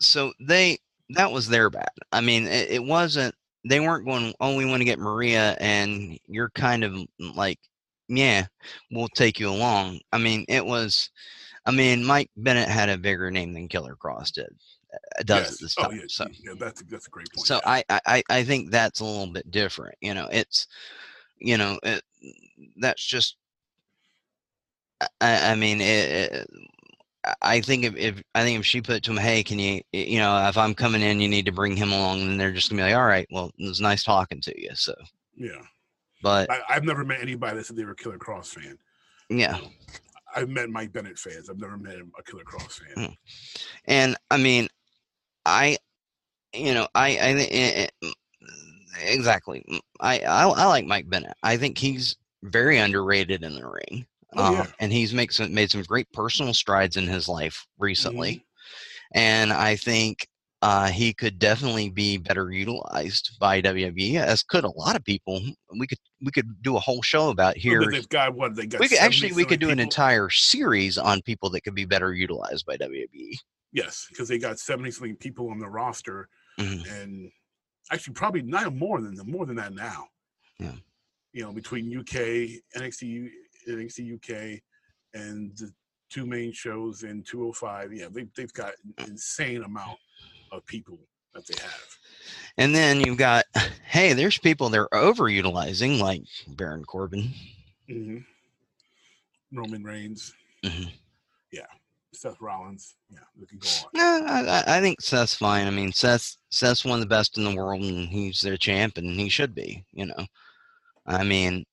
so 0.00 0.32
they 0.40 0.78
that 1.10 1.30
was 1.30 1.48
their 1.48 1.70
bad. 1.70 1.88
I 2.12 2.20
mean, 2.20 2.46
it, 2.46 2.70
it 2.70 2.84
wasn't. 2.84 3.34
They 3.68 3.80
weren't 3.80 4.06
going. 4.06 4.34
Oh, 4.40 4.56
we 4.56 4.66
want 4.66 4.80
to 4.80 4.84
get 4.84 4.98
Maria, 4.98 5.56
and 5.60 6.18
you're 6.26 6.50
kind 6.50 6.84
of 6.84 6.94
like, 7.18 7.58
yeah, 8.08 8.46
we'll 8.90 9.08
take 9.08 9.40
you 9.40 9.48
along. 9.48 10.00
I 10.12 10.18
mean, 10.18 10.44
it 10.48 10.64
was. 10.64 11.10
I 11.66 11.70
mean, 11.70 12.04
Mike 12.04 12.30
Bennett 12.36 12.68
had 12.68 12.88
a 12.88 12.96
bigger 12.98 13.30
name 13.30 13.52
than 13.52 13.68
Killer 13.68 13.96
Kross 13.96 14.32
did. 14.32 14.46
uh, 14.94 15.22
Does 15.24 15.38
yes. 15.44 15.52
at 15.52 15.58
this 15.60 15.74
oh 15.78 15.90
yeah, 15.90 16.02
so, 16.08 16.26
yeah. 16.44 16.52
That's 16.58 16.80
a, 16.80 16.84
that's 16.84 17.06
a 17.08 17.10
great 17.10 17.28
point. 17.34 17.46
so 17.46 17.56
yeah. 17.56 17.60
I, 17.66 17.84
I 17.90 18.00
I- 18.06 18.22
I 18.30 18.44
think 18.44 18.70
that's 18.70 19.00
a 19.00 19.04
little 19.04 19.26
bit 19.32 19.50
different. 19.50 19.96
You 20.00 20.14
know, 20.14 20.28
it's, 20.30 20.66
you 21.38 21.56
know, 21.58 21.78
it, 21.82 22.02
that's 22.80 23.04
just 23.04 23.37
I, 25.20 25.52
I 25.52 25.54
mean, 25.54 25.80
it, 25.80 25.84
it, 26.32 26.50
I 27.42 27.60
think 27.60 27.84
if, 27.84 27.96
if 27.96 28.22
I 28.34 28.42
think 28.42 28.58
if 28.60 28.66
she 28.66 28.80
put 28.80 29.02
to 29.04 29.10
him, 29.10 29.16
hey, 29.16 29.42
can 29.42 29.58
you, 29.58 29.82
you 29.92 30.18
know, 30.18 30.48
if 30.48 30.56
I'm 30.56 30.74
coming 30.74 31.02
in, 31.02 31.20
you 31.20 31.28
need 31.28 31.46
to 31.46 31.52
bring 31.52 31.76
him 31.76 31.92
along, 31.92 32.22
and 32.22 32.40
they're 32.40 32.52
just 32.52 32.70
gonna 32.70 32.80
be 32.80 32.84
like, 32.84 32.94
all 32.96 33.06
right, 33.06 33.26
well, 33.30 33.50
it 33.58 33.68
was 33.68 33.80
nice 33.80 34.02
talking 34.04 34.40
to 34.40 34.60
you. 34.60 34.70
So, 34.74 34.94
Yeah, 35.36 35.60
but 36.22 36.50
I, 36.50 36.60
I've 36.68 36.84
never 36.84 37.04
met 37.04 37.20
anybody 37.20 37.56
that 37.58 37.66
said 37.66 37.76
they 37.76 37.84
were 37.84 37.92
a 37.92 37.96
Killer 37.96 38.18
Kross 38.18 38.46
fan. 38.46 38.78
yeah, 39.28 39.58
I've 40.34 40.48
met 40.48 40.70
Mike 40.70 40.92
Bennett 40.92 41.18
fans. 41.18 41.48
I've 41.50 41.58
never 41.60 41.76
met 41.76 41.96
a 41.96 42.22
Killer 42.22 42.44
Kross 42.44 42.80
fan. 42.80 43.08
Mm. 43.08 43.16
and 43.86 44.16
I 44.30 44.36
mean, 44.36 44.68
I, 45.46 45.76
you 46.54 46.74
know, 46.74 46.88
I, 46.94 47.08
I, 47.18 47.34
thi- 47.34 47.50
eh, 47.52 47.86
eh, 48.02 48.10
exactly. 49.02 49.64
I, 50.00 50.20
I, 50.20 50.48
I 50.48 50.64
like 50.66 50.86
Mike 50.86 51.08
Bennett. 51.08 51.36
I 51.42 51.56
think 51.56 51.78
he's 51.78 52.16
very 52.42 52.78
underrated 52.78 53.42
in 53.44 53.54
the 53.54 53.66
ring. 53.66 54.06
Oh, 54.36 54.60
um, 54.60 54.68
and 54.78 54.92
he's 54.92 55.14
made 55.14 55.32
some 55.32 55.52
made 55.54 55.70
some 55.70 55.82
great 55.82 56.10
personal 56.12 56.52
strides 56.54 56.96
in 56.96 57.06
his 57.06 57.28
life 57.28 57.66
recently, 57.78 58.44
and 59.14 59.52
I 59.52 59.76
think 59.76 60.26
uh, 60.60 60.88
he 60.88 61.14
could 61.14 61.38
definitely 61.38 61.88
be 61.88 62.16
better 62.18 62.50
utilized 62.50 63.38
by 63.40 63.62
WWE, 63.62 64.16
as 64.16 64.42
could 64.42 64.64
a 64.64 64.70
lot 64.70 64.96
of 64.96 65.04
people. 65.04 65.40
We 65.78 65.86
could 65.86 65.98
we 66.22 66.30
could 66.30 66.62
do 66.62 66.76
a 66.76 66.80
whole 66.80 67.00
show 67.00 67.30
about 67.30 67.56
here. 67.56 67.80
that 67.80 67.90
they've 67.90 68.08
got 68.08 68.34
what 68.34 68.54
they 68.54 68.66
got. 68.66 68.80
We 68.80 68.88
could 68.88 68.98
actually 68.98 69.32
we 69.32 69.44
could 69.46 69.60
do 69.60 69.70
an 69.70 69.78
entire 69.80 70.28
series 70.30 70.98
on 70.98 71.22
people 71.22 71.48
that 71.50 71.62
could 71.62 71.74
be 71.74 71.84
better 71.86 72.12
utilized 72.12 72.66
by. 72.66 72.76
WWE. 72.76 73.32
Yes, 73.72 74.06
because 74.10 74.28
they 74.28 74.38
got 74.38 74.58
seventy 74.58 74.90
something 74.90 75.16
people 75.16 75.50
on 75.50 75.58
the 75.58 75.68
roster, 75.68 76.28
Mhm. 76.58 77.02
and 77.02 77.30
actually 77.90 78.14
probably 78.14 78.42
not 78.42 78.74
more 78.74 79.00
than 79.00 79.16
more 79.26 79.46
than 79.46 79.56
that 79.56 79.72
now. 79.72 80.06
Yeah. 80.58 80.74
You 81.32 81.44
know, 81.44 81.52
between 81.52 81.90
UK, 81.90 82.60
NXT, 82.76 83.28
NXT 83.72 84.14
UK, 84.14 84.60
and 85.14 85.56
the 85.56 85.72
two 86.10 86.26
main 86.26 86.52
shows 86.52 87.02
in 87.02 87.22
205, 87.22 87.92
yeah, 87.92 88.06
they 88.10 88.26
they've 88.36 88.52
got 88.52 88.72
an 88.98 89.06
insane 89.08 89.62
amount 89.62 89.98
of 90.52 90.64
people 90.66 90.98
that 91.34 91.46
they 91.46 91.54
have. 91.60 91.96
And 92.56 92.74
then 92.74 93.00
you've 93.00 93.18
got, 93.18 93.44
hey, 93.84 94.12
there's 94.14 94.38
people 94.38 94.68
they're 94.68 94.88
overutilizing, 94.88 96.00
like 96.00 96.22
Baron 96.48 96.84
Corbin. 96.84 97.30
hmm 97.88 98.18
Roman 99.52 99.82
Reigns, 99.82 100.34
Mhm. 100.64 100.92
Seth 102.14 102.40
Rollins, 102.40 102.94
yeah, 103.10 103.18
we 103.38 103.46
can 103.46 103.58
go 103.58 103.68
on. 103.68 103.90
No, 103.92 104.24
I, 104.26 104.40
I- 104.40 104.78
I 104.78 104.80
think 104.80 105.00
Seth's 105.00 105.34
fine. 105.34 105.66
I 105.66 105.70
mean, 105.70 105.92
Seth 105.92 106.36
Seth's 106.50 106.84
one 106.84 106.94
of 106.94 107.00
the 107.00 107.06
best 107.14 107.36
in 107.36 107.44
the 107.44 107.54
world, 107.54 107.82
and 107.82 108.08
he's 108.08 108.40
their 108.40 108.56
champ, 108.56 108.96
and 108.96 109.20
he 109.20 109.28
should 109.28 109.54
be. 109.54 109.84
You 109.92 110.06
know, 110.06 110.26
I 111.06 111.22
mean, 111.22 111.64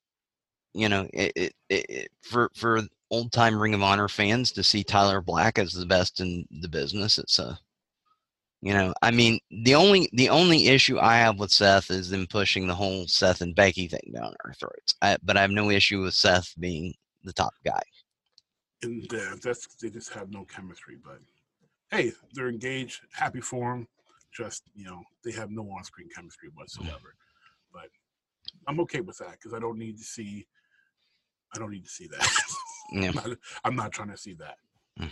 you 0.76 0.90
know, 0.90 1.08
it, 1.14 1.32
it, 1.36 1.54
it, 1.70 2.12
for 2.22 2.52
for 2.56 2.82
old 3.10 3.32
time 3.32 3.58
Ring 3.58 3.74
of 3.74 3.82
Honor 3.82 4.10
fans 4.10 4.52
to 4.52 4.64
see 4.64 4.84
Tyler 4.84 5.22
Black 5.22 5.58
as 5.58 5.72
the 5.72 5.86
best 5.86 6.20
in 6.20 6.46
the 6.62 6.68
business, 6.68 7.18
it's 7.18 7.40
a, 7.40 7.58
you 8.62 8.74
know, 8.74 8.94
I 9.02 9.12
mean, 9.12 9.40
the 9.50 9.76
only 9.76 10.10
the 10.14 10.30
only 10.30 10.68
issue 10.68 11.00
I 11.00 11.18
have 11.18 11.40
with 11.40 11.52
Seth 11.52 11.92
is 11.92 12.10
them 12.10 12.28
pushing 12.30 12.68
the 12.68 12.76
whole 12.76 13.08
Seth 13.08 13.42
and 13.42 13.56
Becky 13.56 13.88
thing 13.88 14.12
down 14.14 14.36
our 14.44 14.54
throats. 14.54 14.96
I, 15.02 15.18
but 15.24 15.38
I 15.38 15.42
have 15.42 15.52
no 15.52 15.70
issue 15.70 16.02
with 16.02 16.14
Seth 16.14 16.54
being 16.60 16.94
the 17.24 17.34
top 17.34 17.54
guy. 17.64 17.82
and 18.84 19.14
uh, 19.14 19.36
that's 19.42 19.68
they 19.76 19.90
just 19.90 20.14
have 20.14 20.32
no 20.32 20.46
chemistry. 20.46 20.98
But 21.04 21.20
hey, 21.92 22.12
they're 22.34 22.50
engaged, 22.50 23.02
happy 23.12 23.42
for 23.42 23.72
them. 23.74 23.88
Just 24.34 24.64
you 24.76 24.86
know, 24.86 25.02
they 25.24 25.32
have 25.32 25.52
no 25.52 25.64
on-screen 25.72 26.10
chemistry 26.14 26.50
whatsoever. 26.54 27.16
But 27.74 27.90
I'm 28.68 28.80
okay 28.82 29.02
with 29.02 29.18
that 29.20 29.34
because 29.34 29.54
I 29.54 29.60
don't 29.60 29.80
need 29.80 29.98
to 29.98 30.04
see. 30.04 30.48
I 31.56 31.60
don't 31.60 31.72
need 31.72 31.84
to 31.86 31.90
see 31.90 32.08
that. 32.08 32.28
Yeah. 32.92 33.08
I'm, 33.10 33.16
not, 33.16 33.38
I'm 33.64 33.76
not 33.76 33.92
trying 33.92 34.12
to 34.12 34.18
see 34.18 34.34
that. 34.36 34.58
Mm. 35.00 35.10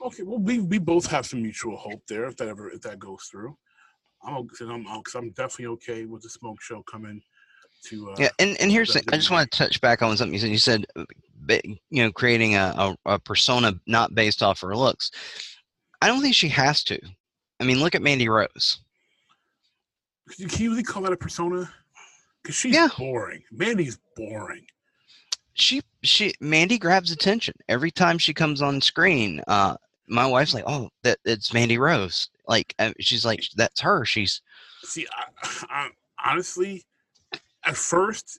Okay, 0.00 0.22
well, 0.22 0.38
we 0.38 0.60
we 0.60 0.78
both 0.78 1.06
have 1.08 1.26
some 1.26 1.42
mutual 1.42 1.76
hope 1.76 2.02
there 2.08 2.24
if 2.24 2.38
that 2.38 2.48
ever 2.48 2.70
if 2.70 2.80
that 2.80 2.98
goes 2.98 3.24
through. 3.30 3.54
I'm. 4.24 4.48
I'm, 4.62 4.88
i 4.88 5.02
I'm 5.14 5.30
definitely 5.32 5.66
okay 5.74 6.06
with 6.06 6.22
the 6.22 6.30
smoke 6.30 6.62
show 6.62 6.82
coming 6.90 7.20
to. 7.84 8.10
Uh, 8.10 8.16
Yeah, 8.18 8.28
and, 8.38 8.58
and 8.62 8.70
here's 8.72 8.94
the, 8.94 9.02
I 9.12 9.16
just 9.16 9.30
want 9.30 9.50
to 9.50 9.58
touch 9.58 9.78
back 9.82 10.00
on 10.00 10.16
something 10.16 10.32
you 10.32 10.38
said. 10.38 10.50
You 10.50 10.58
said, 10.58 10.86
uh, 10.96 11.04
you 11.90 12.02
know, 12.02 12.10
creating 12.10 12.54
a, 12.54 12.96
a, 13.04 13.12
a 13.14 13.18
persona 13.18 13.78
not 13.86 14.14
based 14.14 14.42
off 14.42 14.62
her 14.62 14.74
looks. 14.74 15.10
I 16.00 16.06
don't 16.06 16.22
think 16.22 16.34
she 16.34 16.48
has 16.48 16.82
to. 16.84 16.98
I 17.60 17.64
mean, 17.64 17.78
look 17.80 17.94
at 17.94 18.00
Mandy 18.00 18.28
Rose. 18.28 18.78
Can 20.38 20.62
you 20.62 20.70
really 20.70 20.82
call 20.82 21.02
that 21.02 21.12
a 21.12 21.16
persona? 21.16 21.70
Because 22.42 22.56
she's 22.56 22.74
Yeah. 22.74 22.88
boring. 22.98 23.42
Mandy's 23.52 23.98
boring. 24.16 24.66
She 25.58 25.80
she 26.02 26.34
Mandy 26.40 26.78
grabs 26.78 27.10
attention 27.10 27.54
every 27.68 27.90
time 27.90 28.18
she 28.18 28.34
comes 28.34 28.60
on 28.62 28.80
screen. 28.80 29.42
Uh, 29.48 29.76
my 30.06 30.26
wife's 30.26 30.52
like, 30.54 30.64
"Oh, 30.66 30.90
that 31.02 31.18
it's 31.24 31.52
Mandy 31.54 31.78
Rose." 31.78 32.28
Like 32.46 32.74
uh, 32.78 32.92
she's 33.00 33.24
like, 33.24 33.40
"That's 33.56 33.80
her." 33.80 34.04
She's 34.04 34.40
See, 34.84 35.06
I, 35.10 35.64
I, 35.70 35.88
honestly, 36.30 36.84
at 37.64 37.74
first, 37.76 38.38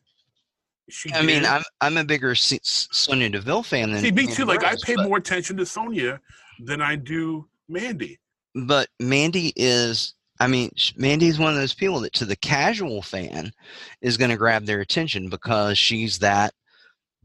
she. 0.89 1.11
I 1.11 1.23
mean, 1.23 1.43
I'm 1.43 1.63
I'm 1.81 1.97
a 1.97 2.05
bigger 2.05 2.31
S- 2.31 2.53
S- 2.53 2.87
Sonya 2.91 3.29
Deville 3.31 3.63
fan 3.63 3.91
than 3.91 4.01
see 4.01 4.11
me 4.11 4.23
Mandy 4.23 4.33
too. 4.35 4.45
Like 4.45 4.63
I 4.63 4.75
pay 4.83 4.95
but- 4.95 5.07
more 5.07 5.17
attention 5.17 5.57
to 5.57 5.65
Sonya 5.65 6.21
than 6.59 6.81
I 6.81 6.95
do 6.95 7.47
Mandy. 7.67 8.19
but 8.53 8.89
Mandy 8.99 9.53
is 9.55 10.13
I 10.39 10.45
mean 10.47 10.69
Mandy's 10.95 11.39
one 11.39 11.49
of 11.53 11.59
those 11.59 11.73
people 11.73 11.99
that 12.01 12.13
to 12.13 12.25
the 12.25 12.35
casual 12.35 13.01
fan 13.01 13.51
is 14.01 14.17
going 14.17 14.31
to 14.31 14.37
grab 14.37 14.65
their 14.65 14.81
attention 14.81 15.29
because 15.29 15.77
she's 15.79 16.19
that 16.19 16.53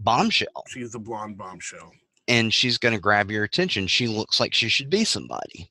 bombshell 0.04 0.64
She's 0.68 0.92
the 0.92 0.98
blonde 0.98 1.36
bombshell. 1.38 1.92
and 2.28 2.52
she's 2.52 2.78
going 2.78 2.94
to 2.94 3.00
grab 3.00 3.30
your 3.30 3.44
attention 3.44 3.86
she 3.86 4.06
looks 4.08 4.38
like 4.40 4.54
she 4.54 4.68
should 4.68 4.90
be 4.90 5.04
somebody 5.04 5.70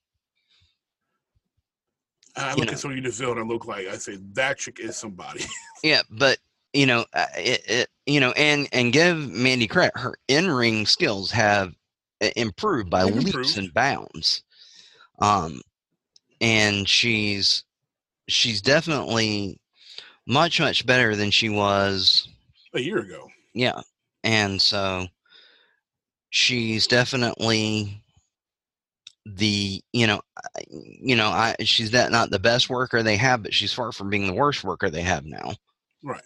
And 2.36 2.46
I 2.46 2.52
You 2.52 2.58
look 2.58 2.68
know. 2.68 2.74
at 2.74 2.80
Sonya 2.80 3.02
Deville 3.02 3.32
and 3.32 3.40
I 3.42 3.44
look 3.44 3.66
like 3.66 3.88
I 3.88 3.98
say 3.98 4.18
that 4.34 4.58
chick 4.58 4.80
is 4.80 4.96
somebody. 4.98 5.44
yeah 5.84 6.02
but 6.10 6.38
you 6.74 6.86
know 6.86 7.06
uh, 7.14 7.26
it, 7.38 7.62
it 7.68 7.88
you 8.06 8.20
know 8.20 8.32
and 8.32 8.68
and 8.72 8.94
give 8.94 9.18
Mandy 9.30 9.68
credit 9.68 9.98
her 9.98 10.16
in-ring 10.28 10.86
skills 10.86 11.32
have 11.32 11.74
improved 12.36 12.90
by 12.90 13.04
They've 13.06 13.16
leaps 13.16 13.28
improved. 13.28 13.58
and 13.58 13.74
bounds 13.74 14.44
um 15.20 15.62
and 16.40 16.88
she's 16.88 17.64
she's 18.30 18.62
definitely 18.62 19.60
much 20.28 20.60
much 20.60 20.86
better 20.86 21.16
than 21.16 21.32
she 21.32 21.50
was 21.50 22.28
a 22.74 22.80
year 22.80 23.00
ago. 23.00 23.28
yeah 23.54 23.82
and 24.24 24.62
so 24.62 25.08
she's 26.30 26.88
definitely 26.88 28.02
the 29.26 29.82
you 29.94 30.08
know 30.08 30.22
you 30.70 31.16
know 31.16 31.28
i 31.28 31.56
she's 31.62 31.92
that 31.92 32.12
not 32.12 32.32
the 32.32 32.40
best 32.40 32.70
worker 32.70 33.04
they 33.04 33.18
have 33.18 33.44
but 33.44 33.54
she's 33.54 33.74
far 33.74 33.92
from 33.92 34.10
being 34.10 34.28
the 34.28 34.34
worst 34.34 34.64
worker 34.64 34.90
they 34.90 35.02
have 35.04 35.26
now 35.26 35.54
Right. 36.04 36.22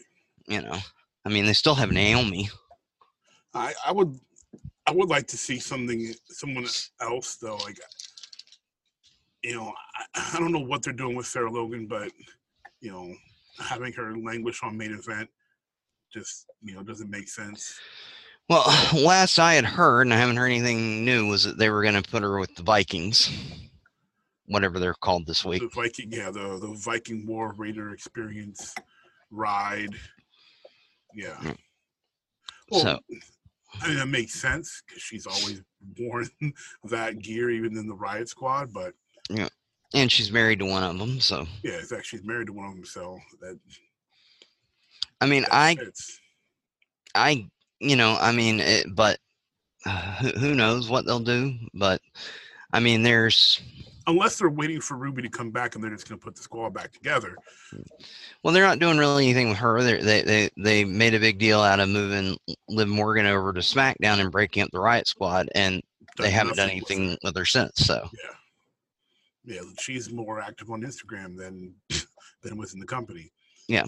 you 0.47 0.61
know 0.61 0.77
i 1.25 1.29
mean 1.29 1.45
they 1.45 1.53
still 1.53 1.75
have 1.75 1.91
naomi 1.91 2.49
I, 3.53 3.73
I 3.87 3.91
would 3.91 4.19
I 4.85 4.91
would 4.91 5.09
like 5.09 5.27
to 5.27 5.37
see 5.37 5.59
something 5.59 6.13
someone 6.29 6.67
else 7.01 7.37
though. 7.37 7.55
Like 7.57 7.79
you 9.43 9.55
know, 9.55 9.73
I, 10.15 10.31
I 10.35 10.39
don't 10.39 10.51
know 10.51 10.59
what 10.59 10.83
they're 10.83 10.93
doing 10.93 11.15
with 11.15 11.25
Sarah 11.25 11.51
Logan, 11.51 11.87
but 11.87 12.11
you 12.81 12.91
know, 12.91 13.13
having 13.59 13.93
her 13.93 14.15
languish 14.17 14.61
on 14.63 14.77
main 14.77 14.93
event 14.93 15.29
just 16.11 16.45
you 16.61 16.73
know 16.75 16.83
doesn't 16.83 17.09
make 17.09 17.27
sense. 17.27 17.79
well 18.49 18.63
last 18.95 19.39
i 19.39 19.53
had 19.53 19.65
heard 19.65 20.01
and 20.03 20.13
i 20.13 20.17
haven't 20.17 20.37
heard 20.37 20.47
anything 20.47 21.03
new 21.05 21.27
was 21.27 21.43
that 21.43 21.57
they 21.57 21.69
were 21.69 21.81
going 21.83 22.01
to 22.01 22.09
put 22.09 22.23
her 22.23 22.39
with 22.39 22.53
the 22.55 22.63
vikings 22.63 23.29
whatever 24.47 24.79
they're 24.79 24.93
called 24.93 25.25
this 25.25 25.43
week 25.43 25.61
The 25.61 25.69
Viking, 25.69 26.11
yeah, 26.11 26.29
the 26.31 26.59
the 26.59 26.73
Viking 26.77 27.25
War 27.25 27.53
Raider 27.57 27.91
experience 27.93 28.73
ride, 29.31 29.95
yeah. 31.13 31.35
Mm. 31.41 31.57
Well, 32.69 32.81
So- 32.81 32.99
I 33.81 33.87
mean, 33.89 33.97
that 33.97 34.07
makes 34.07 34.33
sense 34.33 34.83
because 34.87 35.01
she's 35.03 35.27
always 35.27 35.61
worn 35.99 36.29
that 36.85 37.19
gear, 37.19 37.49
even 37.49 37.75
in 37.75 37.87
the 37.87 37.95
Riot 37.95 38.29
Squad. 38.29 38.71
But 38.71 38.93
yeah, 39.29 39.49
and 39.93 40.09
she's 40.11 40.31
married 40.31 40.59
to 40.59 40.65
one 40.65 40.83
of 40.83 40.97
them 40.97 41.19
so 41.19 41.45
yeah, 41.63 41.73
it's 41.73 41.91
actually 41.91 42.19
she's 42.19 42.27
married 42.27 42.47
to 42.47 42.53
one 42.53 42.67
of 42.67 42.75
them, 42.75 42.85
so 42.85 43.17
that 43.41 43.59
i 45.21 45.25
mean 45.25 45.45
i. 45.51 45.77
I, 47.15 47.47
you 47.79 47.95
know, 47.95 48.17
I 48.19 48.31
mean, 48.33 48.59
it, 48.59 48.93
but 48.93 49.17
uh, 49.85 50.15
who, 50.17 50.29
who 50.31 50.55
knows 50.55 50.89
what 50.89 51.05
they'll 51.05 51.19
do? 51.19 51.55
But 51.73 52.01
I 52.73 52.81
mean, 52.81 53.03
there's, 53.03 53.61
unless 54.05 54.37
they're 54.37 54.49
waiting 54.49 54.81
for 54.81 54.97
Ruby 54.97 55.21
to 55.21 55.29
come 55.29 55.49
back 55.49 55.73
and 55.73 55.83
they're 55.83 55.91
just 55.91 56.07
going 56.07 56.19
to 56.19 56.23
put 56.23 56.35
the 56.35 56.41
squad 56.41 56.73
back 56.73 56.91
together. 56.91 57.35
well, 58.43 58.53
they're 58.53 58.65
not 58.65 58.79
doing 58.79 58.97
really 58.97 59.25
anything 59.25 59.49
with 59.49 59.57
her. 59.59 59.81
They're, 59.81 60.03
they 60.03 60.21
they 60.23 60.49
they 60.57 60.83
made 60.83 61.13
a 61.13 61.19
big 61.19 61.39
deal 61.39 61.61
out 61.61 61.79
of 61.79 61.87
moving 61.89 62.37
Liv 62.67 62.89
Morgan 62.89 63.25
over 63.25 63.53
to 63.53 63.61
SmackDown 63.61 64.19
and 64.19 64.31
breaking 64.31 64.63
up 64.63 64.71
the 64.71 64.79
Riot 64.79 65.07
Squad, 65.07 65.49
and 65.55 65.81
they 66.17 66.31
haven't 66.31 66.57
done 66.57 66.67
with 66.67 66.71
anything 66.71 67.11
her. 67.11 67.17
with 67.23 67.37
her 67.37 67.45
since. 67.45 67.77
So 67.77 68.09
yeah, 69.45 69.55
Yeah, 69.55 69.61
she's 69.79 70.11
more 70.11 70.41
active 70.41 70.69
on 70.69 70.81
Instagram 70.81 71.37
than 71.37 71.75
than 72.43 72.57
within 72.57 72.81
the 72.81 72.85
company. 72.85 73.31
Yeah. 73.69 73.85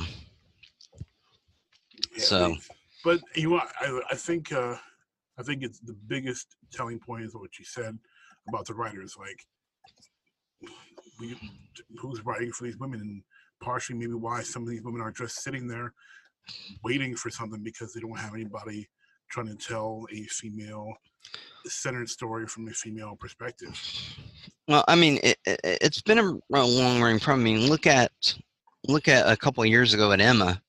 Yeah, 2.18 2.24
So- 2.24 2.56
but 3.04 3.22
you 3.36 3.52
know, 3.52 3.62
I, 3.80 4.02
I 4.12 4.16
think 4.16 4.52
uh, 4.52 4.76
I 5.38 5.44
think 5.44 5.64
it's 5.64 5.80
the 5.80 5.96
biggest 6.08 6.56
telling 6.72 7.00
point 7.00 7.24
is 7.24 7.36
what 7.36 7.58
you 7.60 7.66
said 7.66 7.98
about 8.48 8.66
the 8.66 8.74
writers. 8.74 9.16
Like, 9.18 9.46
we, 11.20 11.38
who's 12.00 12.26
writing 12.26 12.52
for 12.52 12.64
these 12.66 12.78
women, 12.78 13.00
and 13.00 13.22
partially 13.62 13.98
maybe 13.98 14.14
why 14.14 14.42
some 14.42 14.64
of 14.64 14.70
these 14.70 14.82
women 14.84 15.02
are 15.02 15.12
just 15.12 15.44
sitting 15.44 15.68
there 15.68 15.94
waiting 16.84 17.16
for 17.16 17.30
something 17.30 17.62
because 17.62 17.94
they 17.94 18.00
don't 18.00 18.18
have 18.18 18.34
anybody 18.34 18.88
trying 19.30 19.48
to 19.48 19.56
tell 19.56 20.06
a 20.14 20.24
female 20.24 20.94
centered 21.66 22.10
story 22.10 22.48
from 22.48 22.68
a 22.68 22.72
female 22.72 23.16
perspective. 23.20 23.80
Well, 24.68 24.84
I 24.88 24.96
mean, 24.96 25.20
it, 25.24 25.38
it, 25.46 25.82
has 25.82 26.02
been 26.02 26.20
a, 26.20 26.34
a 26.58 26.66
long 26.66 27.02
running 27.02 27.20
problem. 27.20 27.42
I 27.42 27.52
mean, 27.52 27.70
look 27.70 27.86
at 27.86 28.12
look 28.88 29.08
at 29.08 29.30
a 29.30 29.36
couple 29.36 29.64
of 29.64 29.70
years 29.70 29.94
ago 29.94 30.12
at 30.12 30.22
Emma 30.22 30.62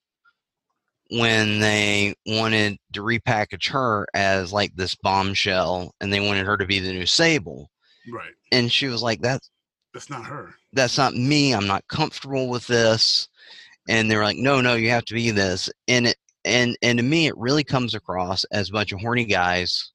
when 1.11 1.59
they 1.59 2.15
wanted 2.27 2.77
to 2.93 3.03
repackage 3.03 3.69
her 3.71 4.07
as 4.15 4.53
like 4.53 4.75
this 4.77 4.95
bombshell 4.95 5.95
and 6.01 6.13
they 6.13 6.21
wanted 6.21 6.47
her 6.47 6.57
to 6.57 6.67
be 6.67 6.81
the 6.81 6.93
new 6.93 7.07
Sable. 7.07 7.71
Right. 8.11 8.33
And 8.53 8.71
she 8.71 8.89
was 8.89 9.03
like, 9.03 9.21
That's 9.21 9.51
that's 9.95 10.11
not 10.11 10.25
her. 10.27 10.55
That's 10.73 10.99
not 10.99 11.15
me. 11.15 11.53
I'm 11.55 11.67
not 11.67 11.87
comfortable 11.89 12.49
with 12.49 12.67
this. 12.67 13.29
And 13.89 14.11
they 14.11 14.17
were 14.17 14.25
like, 14.25 14.37
No, 14.37 14.61
no, 14.61 14.75
you 14.75 14.91
have 14.91 15.05
to 15.07 15.15
be 15.15 15.31
this. 15.31 15.71
And 15.89 16.09
it 16.09 16.17
and 16.45 16.77
and 16.83 16.99
to 16.99 17.05
me 17.05 17.27
it 17.27 17.37
really 17.37 17.65
comes 17.65 17.95
across 17.95 18.45
as 18.45 18.69
a 18.69 18.73
bunch 18.73 18.93
of 18.93 19.01
horny 19.01 19.25
guys 19.25 19.93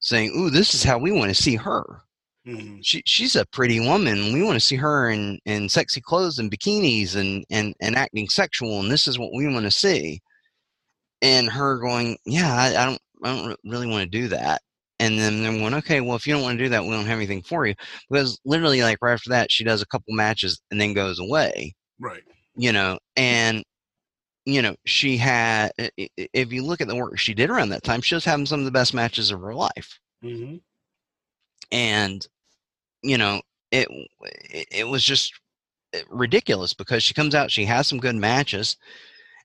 saying, 0.00 0.32
Ooh, 0.36 0.50
this 0.50 0.74
is 0.74 0.82
how 0.82 0.98
we 0.98 1.12
want 1.12 1.34
to 1.34 1.42
see 1.42 1.56
her. 1.56 2.02
Mm-hmm. 2.46 2.80
She 2.82 3.02
she's 3.06 3.36
a 3.36 3.46
pretty 3.46 3.78
woman. 3.78 4.32
We 4.32 4.42
want 4.42 4.56
to 4.56 4.66
see 4.66 4.76
her 4.76 5.10
in, 5.10 5.38
in 5.44 5.68
sexy 5.68 6.00
clothes 6.00 6.38
and 6.38 6.50
bikinis 6.50 7.14
and, 7.14 7.44
and, 7.50 7.74
and 7.80 7.94
acting 7.94 8.28
sexual 8.28 8.80
and 8.80 8.90
this 8.90 9.06
is 9.06 9.18
what 9.18 9.32
we 9.32 9.46
want 9.46 9.64
to 9.64 9.70
see 9.70 10.20
and 11.22 11.48
her 11.48 11.78
going, 11.78 12.16
yeah, 12.24 12.54
I, 12.54 12.82
I 12.82 12.86
don't, 12.86 13.00
I 13.22 13.34
don't 13.34 13.60
really 13.64 13.86
want 13.86 14.10
to 14.10 14.18
do 14.18 14.28
that. 14.28 14.62
And 14.98 15.18
then 15.18 15.42
they're 15.42 15.52
going, 15.52 15.74
okay, 15.74 16.00
well, 16.02 16.16
if 16.16 16.26
you 16.26 16.34
don't 16.34 16.42
want 16.42 16.58
to 16.58 16.64
do 16.64 16.68
that, 16.70 16.82
we 16.82 16.90
don't 16.90 17.06
have 17.06 17.16
anything 17.16 17.42
for 17.42 17.66
you. 17.66 17.74
Because 18.10 18.38
literally, 18.44 18.82
like 18.82 18.98
right 19.00 19.14
after 19.14 19.30
that, 19.30 19.50
she 19.50 19.64
does 19.64 19.80
a 19.80 19.86
couple 19.86 20.14
matches 20.14 20.60
and 20.70 20.80
then 20.80 20.92
goes 20.92 21.18
away. 21.18 21.74
Right. 21.98 22.22
You 22.54 22.72
know, 22.72 22.98
and 23.16 23.64
you 24.44 24.60
know, 24.60 24.74
she 24.84 25.16
had. 25.16 25.72
If 25.78 26.52
you 26.52 26.64
look 26.64 26.82
at 26.82 26.88
the 26.88 26.96
work 26.96 27.18
she 27.18 27.32
did 27.32 27.48
around 27.48 27.70
that 27.70 27.82
time, 27.82 28.02
she 28.02 28.14
was 28.14 28.24
having 28.26 28.46
some 28.46 28.60
of 28.60 28.66
the 28.66 28.72
best 28.72 28.92
matches 28.92 29.30
of 29.30 29.40
her 29.40 29.54
life. 29.54 29.98
Mm-hmm. 30.22 30.56
And 31.72 32.26
you 33.02 33.16
know, 33.16 33.40
it 33.70 33.88
it 34.70 34.86
was 34.86 35.02
just 35.02 35.32
ridiculous 36.10 36.74
because 36.74 37.02
she 37.02 37.14
comes 37.14 37.34
out, 37.34 37.50
she 37.50 37.64
has 37.64 37.88
some 37.88 37.98
good 37.98 38.16
matches, 38.16 38.76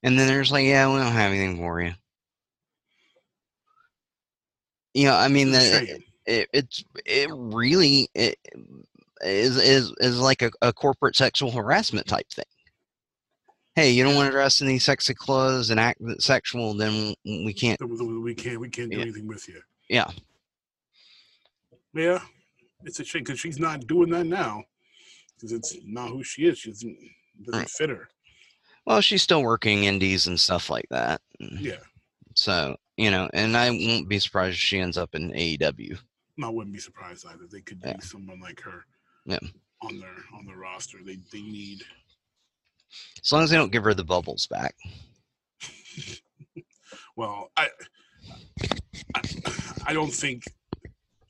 and 0.06 0.20
then 0.20 0.28
there's 0.28 0.52
like, 0.52 0.66
yeah, 0.66 0.88
we 0.88 1.00
don't 1.00 1.12
have 1.12 1.32
anything 1.32 1.58
for 1.58 1.82
you. 1.82 1.92
You 4.94 5.06
know, 5.06 5.16
I 5.16 5.28
mean, 5.28 5.52
the, 5.52 6.00
it, 6.28 6.48
it's 6.54 6.84
it 7.06 7.30
really 7.34 8.08
it 8.14 8.38
is 9.22 9.58
is 9.58 9.92
is 9.98 10.20
like 10.20 10.44
a, 10.44 10.52
a 10.62 10.72
corporate 10.72 11.16
sexual 11.16 11.50
harassment 11.50 12.06
type 12.06 12.30
thing. 12.30 12.46
Hey, 13.74 13.90
you 13.92 14.04
don't 14.04 14.16
want 14.16 14.28
to 14.28 14.32
dress 14.32 14.62
in 14.62 14.68
these 14.68 14.86
sexy 14.86 15.16
clothes 15.16 15.72
and 15.72 15.80
act 15.80 16.00
sexual, 16.20 16.76
then 16.76 17.16
we 17.26 17.52
can't. 17.52 17.82
We 17.82 18.36
can't. 18.36 18.60
We 18.62 18.70
can't 18.70 18.92
do 18.92 18.98
yeah. 18.98 19.04
anything 19.04 19.28
with 19.28 19.50
you. 19.50 19.60
Yeah. 19.90 20.10
Yeah, 21.96 22.20
it's 22.84 23.00
a 23.00 23.04
shame 23.04 23.24
because 23.24 23.40
she's 23.40 23.60
not 23.60 23.88
doing 23.88 24.12
that 24.12 24.28
now 24.28 24.64
because 25.36 25.52
it's 25.52 25.76
not 25.84 26.10
who 26.10 26.24
she 26.24 26.46
is. 26.46 26.60
She 26.60 26.70
doesn't, 26.70 26.98
doesn't 27.44 27.60
right. 27.60 27.70
fit 27.70 27.90
her. 27.90 28.08
Well, 28.86 29.02
she's 29.02 29.24
still 29.24 29.42
working 29.42 29.86
indies 29.86 30.28
and 30.28 30.40
stuff 30.40 30.70
like 30.70 30.88
that. 30.90 31.22
Mm. 31.42 31.60
Yeah. 31.60 31.78
So, 32.36 32.76
you 32.98 33.10
know, 33.10 33.30
and 33.34 33.58
I 33.58 33.70
won't 33.70 34.10
be 34.10 34.20
surprised 34.20 34.56
if 34.56 34.60
she 34.60 34.80
ends 34.80 34.98
up 34.98 35.16
in 35.16 35.32
AEW. 35.32 35.98
No, 36.38 36.48
I 36.48 36.50
wouldn't 36.52 36.74
be 36.74 36.82
surprised 36.82 37.26
either. 37.28 37.46
They 37.50 37.62
could 37.62 37.82
yeah. 37.84 37.96
use 37.96 38.12
someone 38.12 38.42
like 38.42 38.62
her 38.62 38.86
yeah. 39.26 39.40
on 39.82 40.00
their 40.00 40.10
on 40.38 40.46
the 40.46 40.56
roster. 40.56 40.98
They 41.04 41.18
they 41.32 41.42
need 41.42 41.84
as 43.24 43.32
long 43.32 43.44
as 43.44 43.50
they 43.50 43.58
don't 43.58 43.72
give 43.72 43.84
her 43.84 43.94
the 43.94 44.04
bubbles 44.04 44.48
back. 44.48 44.76
well, 47.16 47.52
I, 47.56 47.70
I 49.16 49.22
I 49.88 49.94
don't 49.94 50.14
think 50.14 50.44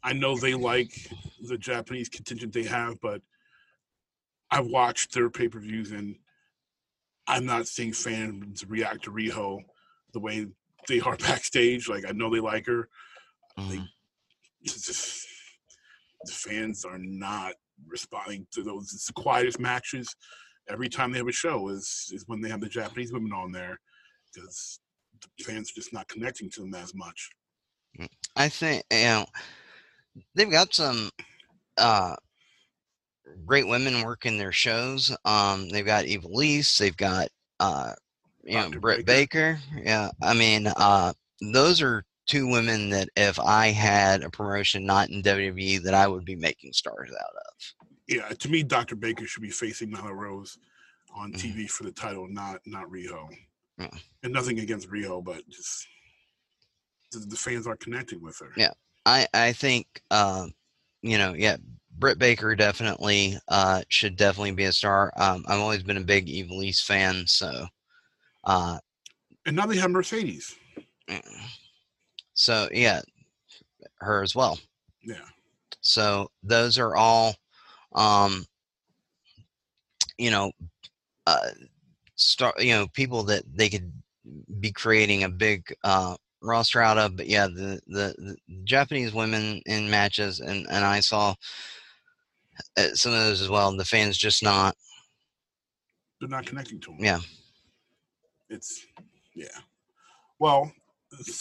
I 0.04 0.14
know 0.14 0.38
they 0.38 0.56
like 0.56 0.92
the 1.42 1.58
Japanese 1.58 2.10
contingent 2.10 2.54
they 2.54 2.64
have, 2.64 3.00
but 3.02 3.22
I've 4.52 4.68
watched 4.68 5.14
their 5.14 5.30
pay 5.30 5.48
per 5.48 5.60
views 5.60 5.92
and 5.92 6.16
I'm 7.28 7.46
not 7.46 7.68
seeing 7.68 7.94
fans 7.94 8.66
react 8.68 9.04
to 9.06 9.12
Riho 9.12 9.60
the 10.14 10.20
way 10.20 10.48
they 10.88 11.00
are 11.00 11.18
backstage. 11.18 11.88
Like 11.90 12.06
I 12.08 12.12
know 12.12 12.30
they 12.30 12.40
like 12.40 12.66
her. 12.68 12.90
Mm-hmm. 13.58 13.70
They, 13.72 13.82
the 14.64 16.32
fans 16.32 16.86
are 16.86 16.98
not 16.98 17.54
responding 17.88 18.48
to 18.52 18.64
those. 18.64 18.94
It's 18.94 19.08
the 19.08 19.14
quietest 19.14 19.60
matches 19.60 20.16
every 20.70 20.90
time 20.90 21.12
they 21.12 21.20
have 21.20 21.28
a 21.28 21.32
show 21.32 21.70
is 21.70 22.12
is 22.14 22.26
when 22.28 22.42
they 22.42 22.50
have 22.50 22.62
the 22.62 22.70
Japanese 22.70 23.12
women 23.12 23.32
on 23.32 23.52
there 23.52 23.80
because 24.34 24.80
the 25.38 25.44
fans 25.44 25.72
are 25.72 25.76
just 25.76 25.94
not 25.94 26.08
connecting 26.08 26.50
to 26.52 26.62
them 26.62 26.74
as 26.76 26.94
much. 26.96 27.30
Mm, 28.00 28.08
I 28.36 28.50
think 28.50 28.84
you 28.92 29.04
know 29.04 29.26
they've 30.34 30.52
got 30.52 30.74
some 30.74 31.10
uh 31.78 32.16
great 33.46 33.68
women 33.68 34.04
working 34.04 34.38
their 34.38 34.52
shows. 34.52 35.16
Um, 35.26 35.70
they've 35.70 35.86
got 35.86 36.06
Ivelisse, 36.06 36.78
they've 36.78 36.96
got 36.96 37.30
uh, 37.60 37.94
you 38.44 38.54
Dr. 38.54 38.70
know 38.76 38.80
Britt 38.80 39.06
Baker. 39.06 39.60
Baker. 39.72 39.84
Yeah, 39.84 40.10
I 40.22 40.34
mean, 40.34 40.68
uh, 40.68 41.14
those 41.54 41.82
are 41.82 42.04
two 42.28 42.48
women 42.48 42.90
that 42.90 43.10
if 43.16 43.40
I 43.40 43.68
had 43.68 44.24
a 44.24 44.30
promotion 44.30 44.86
not 44.86 45.10
in 45.10 45.22
WWE, 45.22 45.84
that 45.84 45.94
I 45.94 46.08
would 46.08 46.26
be 46.26 46.36
making 46.36 46.74
stars 46.74 47.12
out 47.12 47.36
of. 47.36 47.88
Yeah, 48.08 48.30
to 48.30 48.50
me, 48.50 48.64
Dr. 48.64 48.96
Baker 48.96 49.26
should 49.26 49.42
be 49.42 49.50
facing 49.50 49.92
Nyla 49.92 50.14
Rose 50.14 50.58
on 51.16 51.32
mm-hmm. 51.32 51.60
TV 51.60 51.70
for 51.70 51.84
the 51.84 51.92
title, 51.92 52.28
not 52.28 52.60
not 52.66 52.90
Riho. 52.90 53.28
Yeah. 53.78 53.90
And 54.24 54.32
nothing 54.32 54.60
against 54.60 54.90
Riho, 54.90 55.24
but 55.24 55.48
just 55.50 55.88
the, 57.12 57.20
the 57.20 57.36
fans 57.36 57.68
are 57.68 57.76
connecting 57.76 58.22
with 58.22 58.38
her. 58.40 58.52
Yeah, 58.56 58.72
I 59.06 59.28
I 59.34 59.54
think 59.54 60.02
uh, 60.12 60.48
you 61.02 61.18
know, 61.18 61.34
yeah, 61.34 61.58
Britt 61.98 62.20
Baker 62.20 62.56
definitely 62.56 63.38
uh, 63.48 63.82
should 63.90 64.16
definitely 64.18 64.52
be 64.52 64.66
a 64.66 64.74
star. 64.74 65.14
Um, 65.16 65.46
I've 65.48 65.60
always 65.60 65.84
been 65.84 65.98
a 65.98 66.02
big 66.02 66.28
Ivelisse 66.28 66.82
fan, 66.82 67.26
so. 67.28 67.68
Uh, 68.44 68.78
and 69.46 69.56
now 69.56 69.66
they 69.66 69.78
have 69.78 69.92
Mercedes. 69.92 70.56
So 72.34 72.68
yeah, 72.72 73.02
her 74.00 74.22
as 74.22 74.36
well. 74.36 74.60
Yeah. 75.04 75.26
So 75.82 76.30
those 76.44 76.78
are 76.78 76.96
all, 76.96 77.36
um, 77.94 78.46
you 80.18 80.32
know, 80.32 80.52
uh, 81.28 81.50
start 82.16 82.62
you 82.62 82.74
know 82.74 82.88
people 82.94 83.24
that 83.24 83.44
they 83.54 83.70
could 83.70 83.92
be 84.60 84.72
creating 84.72 85.24
a 85.24 85.30
big 85.30 85.74
uh, 85.84 86.16
roster 86.42 86.82
out 86.82 86.98
of. 86.98 87.16
But 87.16 87.28
yeah, 87.28 87.48
the, 87.48 87.80
the, 87.88 88.16
the 88.18 88.38
Japanese 88.64 89.14
women 89.14 89.62
in 89.66 89.90
matches, 89.90 90.40
and 90.40 90.66
and 90.70 90.84
I 90.84 91.00
saw 91.00 91.36
uh, 92.78 92.94
some 92.94 93.14
of 93.14 93.20
those 93.20 93.42
as 93.42 93.50
well. 93.50 93.70
And 93.70 93.80
the 93.80 93.86
fans 93.86 94.18
just 94.18 94.44
not. 94.44 94.76
They're 96.20 96.30
not 96.30 96.46
connecting 96.46 96.80
to 96.82 96.92
them. 96.92 96.98
Yeah. 97.00 97.20
It's 98.50 98.86
yeah. 99.36 99.48
Well, 100.40 100.72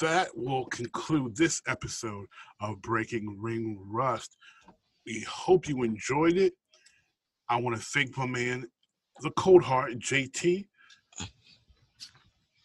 that 0.00 0.28
will 0.34 0.66
conclude 0.66 1.36
this 1.36 1.60
episode 1.66 2.26
of 2.60 2.80
Breaking 2.82 3.36
Ring 3.40 3.78
Rust. 3.90 4.36
We 5.06 5.24
hope 5.28 5.68
you 5.68 5.82
enjoyed 5.82 6.36
it. 6.36 6.54
I 7.48 7.60
want 7.60 7.76
to 7.76 7.82
thank 7.82 8.16
my 8.16 8.26
man, 8.26 8.66
the 9.20 9.30
Cold 9.32 9.62
Heart 9.62 9.92
JT, 9.98 10.66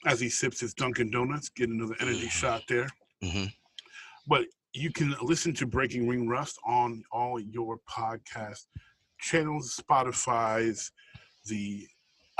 as 0.06 0.20
he 0.20 0.30
sips 0.30 0.62
his 0.62 0.74
Dunkin' 0.74 1.12
Donuts, 1.12 1.50
get 1.50 1.70
another 1.70 1.96
energy 2.00 2.30
shot 2.30 2.64
there. 2.70 2.88
Mm-hmm. 3.24 3.46
But 4.28 4.46
you 4.74 4.92
can 4.92 5.16
listen 5.22 5.54
to 5.56 5.66
Breaking 5.66 6.08
Ring 6.08 6.28
Rust 6.28 6.58
on 6.66 7.04
all 7.12 7.40
your 7.40 7.80
podcast 7.90 8.66
channels, 9.20 9.80
Spotify's, 9.80 10.92
the 11.46 11.88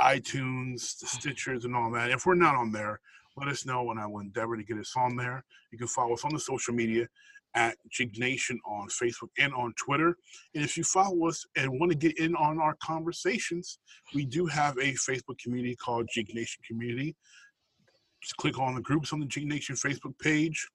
iTunes, 0.00 0.98
the 0.98 1.06
mm. 1.06 1.18
Stitchers, 1.18 1.64
and 1.64 1.74
all 1.74 1.90
that. 1.90 2.10
If 2.10 2.26
we're 2.26 2.34
not 2.34 2.54
on 2.54 2.72
there, 2.72 3.00
let 3.36 3.48
us 3.48 3.66
know, 3.66 3.90
and 3.90 3.98
I 3.98 4.06
will 4.06 4.20
endeavor 4.20 4.56
to 4.56 4.62
get 4.62 4.78
us 4.78 4.92
on 4.96 5.16
there. 5.16 5.44
You 5.72 5.78
can 5.78 5.88
follow 5.88 6.14
us 6.14 6.24
on 6.24 6.32
the 6.32 6.40
social 6.40 6.74
media 6.74 7.08
at 7.56 7.76
Jig 7.90 8.16
Nation 8.16 8.60
on 8.64 8.88
Facebook 8.88 9.30
and 9.38 9.52
on 9.54 9.74
Twitter. 9.76 10.16
And 10.54 10.62
if 10.62 10.76
you 10.76 10.84
follow 10.84 11.26
us 11.26 11.44
and 11.56 11.80
want 11.80 11.90
to 11.90 11.98
get 11.98 12.16
in 12.18 12.36
on 12.36 12.60
our 12.60 12.76
conversations, 12.80 13.78
we 14.14 14.24
do 14.24 14.46
have 14.46 14.76
a 14.78 14.92
Facebook 14.94 15.38
community 15.42 15.74
called 15.74 16.08
Jig 16.14 16.32
Nation 16.32 16.62
Community. 16.66 17.16
Just 18.22 18.36
click 18.36 18.58
on 18.58 18.76
the 18.76 18.80
groups 18.80 19.12
on 19.12 19.18
the 19.18 19.26
Jig 19.26 19.46
Nation 19.46 19.74
Facebook 19.74 20.16
page 20.20 20.68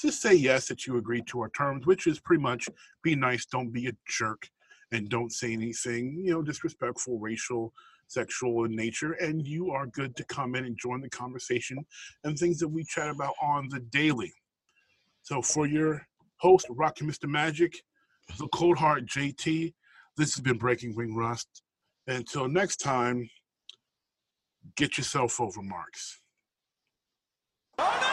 just 0.00 0.20
say 0.20 0.34
yes 0.34 0.68
that 0.68 0.86
you 0.86 0.96
agree 0.96 1.22
to 1.22 1.40
our 1.40 1.50
terms, 1.50 1.86
which 1.86 2.06
is 2.06 2.20
pretty 2.20 2.42
much 2.42 2.68
be 3.02 3.14
nice, 3.14 3.46
don't 3.46 3.72
be 3.72 3.86
a 3.88 3.92
jerk, 4.08 4.48
and 4.90 5.08
don't 5.08 5.32
say 5.32 5.52
anything, 5.52 6.20
you 6.24 6.32
know, 6.32 6.42
disrespectful, 6.42 7.18
racial, 7.18 7.72
sexual 8.08 8.64
in 8.64 8.76
nature, 8.76 9.12
and 9.12 9.46
you 9.46 9.70
are 9.70 9.86
good 9.86 10.14
to 10.16 10.24
come 10.24 10.54
in 10.54 10.64
and 10.64 10.78
join 10.78 11.00
the 11.00 11.08
conversation 11.08 11.78
and 12.24 12.38
things 12.38 12.58
that 12.58 12.68
we 12.68 12.84
chat 12.84 13.08
about 13.08 13.34
on 13.42 13.68
the 13.70 13.80
daily. 13.80 14.32
So 15.22 15.40
for 15.40 15.66
your 15.66 16.06
host, 16.36 16.66
Rocky 16.68 17.04
Mr. 17.04 17.28
Magic, 17.28 17.82
the 18.38 18.48
Cold 18.48 18.78
Heart 18.78 19.06
JT, 19.06 19.72
this 20.16 20.34
has 20.34 20.42
been 20.42 20.58
Breaking 20.58 20.94
Ring 20.94 21.14
Rust. 21.14 21.62
Until 22.06 22.48
next 22.48 22.78
time, 22.78 23.30
get 24.76 24.98
yourself 24.98 25.40
over 25.40 25.62
marks. 25.62 26.20
Oh, 27.78 28.11